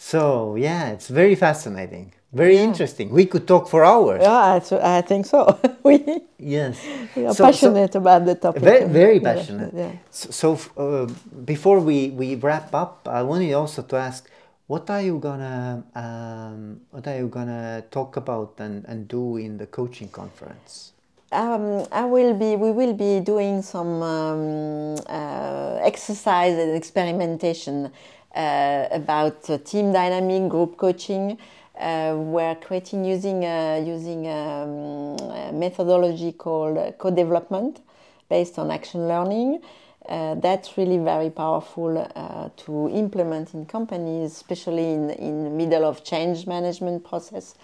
So 0.03 0.55
yeah, 0.55 0.89
it's 0.91 1.07
very 1.07 1.33
fascinating, 1.33 2.11
very 2.33 2.55
yeah. 2.55 2.67
interesting. 2.67 3.09
We 3.09 3.25
could 3.25 3.47
talk 3.47 3.69
for 3.69 3.85
hours. 3.85 4.21
Yeah, 4.21 4.59
I, 4.83 5.01
think 5.01 5.25
so. 5.25 5.57
we 5.83 6.03
yes, 6.37 6.77
we 7.15 7.25
are 7.25 7.33
so, 7.33 7.45
passionate 7.45 7.93
so 7.93 7.99
about 7.99 8.25
the 8.25 8.35
topic. 8.35 8.61
Very, 8.61 8.83
very 8.83 9.19
passionate. 9.21 9.73
Yeah. 9.73 9.93
So, 10.11 10.57
so 10.57 10.59
uh, 10.75 11.07
before 11.45 11.79
we, 11.79 12.09
we 12.09 12.35
wrap 12.35 12.75
up, 12.75 13.07
I 13.09 13.23
wanted 13.23 13.53
also 13.53 13.81
to 13.81 13.95
ask, 13.95 14.29
what 14.67 14.89
are 14.89 15.01
you 15.01 15.19
gonna 15.19 15.85
um, 15.95 16.81
what 16.91 17.07
are 17.07 17.15
you 17.15 17.29
gonna 17.29 17.85
talk 17.89 18.17
about 18.17 18.55
and, 18.59 18.83
and 18.85 19.07
do 19.07 19.37
in 19.37 19.57
the 19.57 19.67
coaching 19.67 20.09
conference? 20.09 20.91
Um, 21.31 21.87
I 21.91 22.03
will 22.03 22.33
be. 22.33 22.57
We 22.57 22.71
will 22.71 22.93
be 22.93 23.21
doing 23.21 23.61
some 23.63 24.03
um, 24.03 24.95
uh, 25.07 25.79
exercise 25.81 26.55
and 26.59 26.75
experimentation 26.75 27.91
about 28.33 29.43
team 29.65 29.91
dynamic, 29.93 30.49
group 30.49 30.77
coaching. 30.77 31.37
Uh, 31.79 32.13
we're 32.17 32.55
creating 32.55 33.03
using 33.03 33.43
using 33.85 34.27
um, 34.27 35.17
a 35.31 35.51
methodology 35.51 36.31
called 36.31 36.77
co-development 36.99 37.81
based 38.29 38.59
on 38.59 38.69
action 38.69 39.07
learning. 39.07 39.59
Uh, 40.07 40.35
that's 40.35 40.77
really 40.77 40.97
very 40.97 41.29
powerful 41.29 41.97
uh, 41.97 42.49
to 42.57 42.89
implement 42.89 43.53
in 43.53 43.65
companies, 43.65 44.31
especially 44.31 44.93
in 44.93 45.09
in 45.11 45.43
the 45.45 45.49
middle 45.49 45.85
of 45.85 46.03
change 46.03 46.45
management 46.45 47.03
process. 47.03 47.55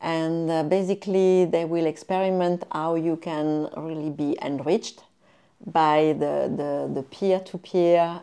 And 0.00 0.50
uh, 0.50 0.62
basically, 0.64 1.44
they 1.44 1.64
will 1.64 1.86
experiment 1.86 2.64
how 2.72 2.94
you 2.94 3.16
can 3.16 3.68
really 3.76 4.10
be 4.10 4.36
enriched 4.42 5.02
by 5.66 6.14
the 6.18 6.50
the, 6.56 6.90
the 6.94 7.02
peer-to-peer 7.02 8.20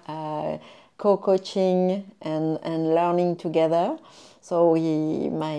co-coaching 0.99 2.03
and, 2.21 2.59
and 2.61 2.93
learning 2.93 3.37
together. 3.37 3.97
So 4.41 4.71
we, 4.73 5.29
my 5.29 5.57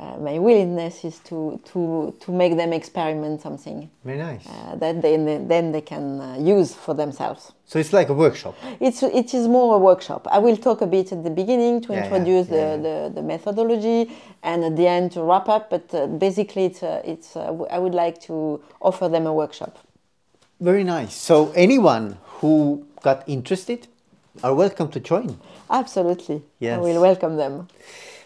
uh, 0.00 0.16
my 0.16 0.38
willingness 0.38 1.04
is 1.04 1.18
to, 1.18 1.60
to, 1.62 2.14
to 2.20 2.32
make 2.32 2.56
them 2.56 2.72
experiment 2.72 3.42
something 3.42 3.90
Very 4.02 4.16
nice. 4.16 4.46
uh, 4.46 4.74
that 4.76 5.02
they, 5.02 5.16
then 5.18 5.72
they 5.72 5.82
can 5.82 6.20
uh, 6.20 6.38
use 6.38 6.72
for 6.74 6.94
themselves. 6.94 7.52
So 7.66 7.78
it's 7.78 7.92
like 7.92 8.08
a 8.08 8.14
workshop. 8.14 8.54
It's, 8.80 9.02
it 9.02 9.34
is 9.34 9.46
more 9.46 9.74
a 9.74 9.78
workshop. 9.78 10.26
I 10.30 10.38
will 10.38 10.56
talk 10.56 10.80
a 10.80 10.86
bit 10.86 11.12
at 11.12 11.22
the 11.22 11.28
beginning 11.28 11.82
to 11.82 11.92
Yeah, 11.92 12.04
introduce 12.04 12.48
yeah, 12.48 12.56
yeah. 12.56 12.76
the, 12.76 12.82
The, 12.82 13.12
the 13.16 13.22
methodology 13.22 14.10
and 14.42 14.64
at 14.64 14.74
the 14.76 14.86
end 14.86 15.12
to 15.12 15.22
wrap 15.22 15.48
up, 15.50 15.68
but 15.68 15.92
uh, 15.92 16.06
basically 16.06 16.64
it's, 16.64 16.82
uh, 16.82 17.02
it's, 17.04 17.36
uh, 17.36 17.52
I 17.70 17.78
would 17.78 17.94
like 17.94 18.18
to 18.22 18.62
offer 18.80 19.06
them 19.08 19.26
a 19.26 19.34
workshop. 19.34 19.76
Very 20.60 20.84
nice. 20.84 21.12
So 21.14 21.52
anyone 21.54 22.16
who 22.40 22.86
got 23.02 23.28
interested 23.28 23.86
are 24.42 24.54
welcome 24.54 24.88
to 24.90 25.00
join. 25.00 25.38
Absolutely. 25.68 26.36
I 26.36 26.42
Yes. 26.58 26.80
will 26.80 27.00
welcome 27.00 27.36
them. 27.36 27.68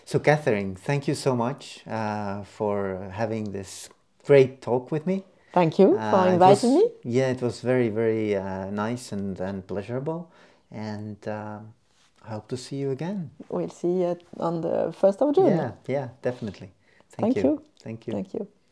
So 0.04 0.18
Catherine, 0.18 0.76
thank 0.76 1.08
you 1.08 1.14
so 1.14 1.34
much 1.34 1.80
uh, 1.86 2.42
for 2.44 3.08
having 3.12 3.52
this 3.52 3.88
great 4.26 4.60
talk 4.60 4.90
with 4.92 5.06
me. 5.06 5.24
Thank 5.52 5.78
you 5.78 5.96
Uh, 5.96 6.10
for 6.10 6.28
inviting 6.32 6.74
was- 6.74 6.84
me. 6.84 6.90
Yeah, 7.18 7.30
it 7.32 7.40
was 7.42 7.60
very, 7.60 7.88
very 7.88 8.36
uh, 8.36 8.70
nice 8.70 9.12
and, 9.12 9.40
and 9.40 9.66
pleasurable. 9.66 10.26
And 10.70 11.16
um 11.28 11.74
I 12.26 12.30
hope 12.30 12.48
to 12.48 12.56
see 12.56 12.76
you 12.76 12.90
again. 12.90 13.30
We'll 13.50 13.68
see 13.68 14.00
you 14.00 14.16
on 14.40 14.62
the 14.62 14.92
1st 15.00 15.20
of 15.20 15.34
June. 15.34 15.46
Yeah, 15.56 15.72
yeah, 15.86 16.08
definitely. 16.22 16.70
Thank 17.10 17.36
you. 17.36 17.60
Thank 17.82 18.06
you. 18.06 18.12
Thank 18.14 18.32
you. 18.34 18.48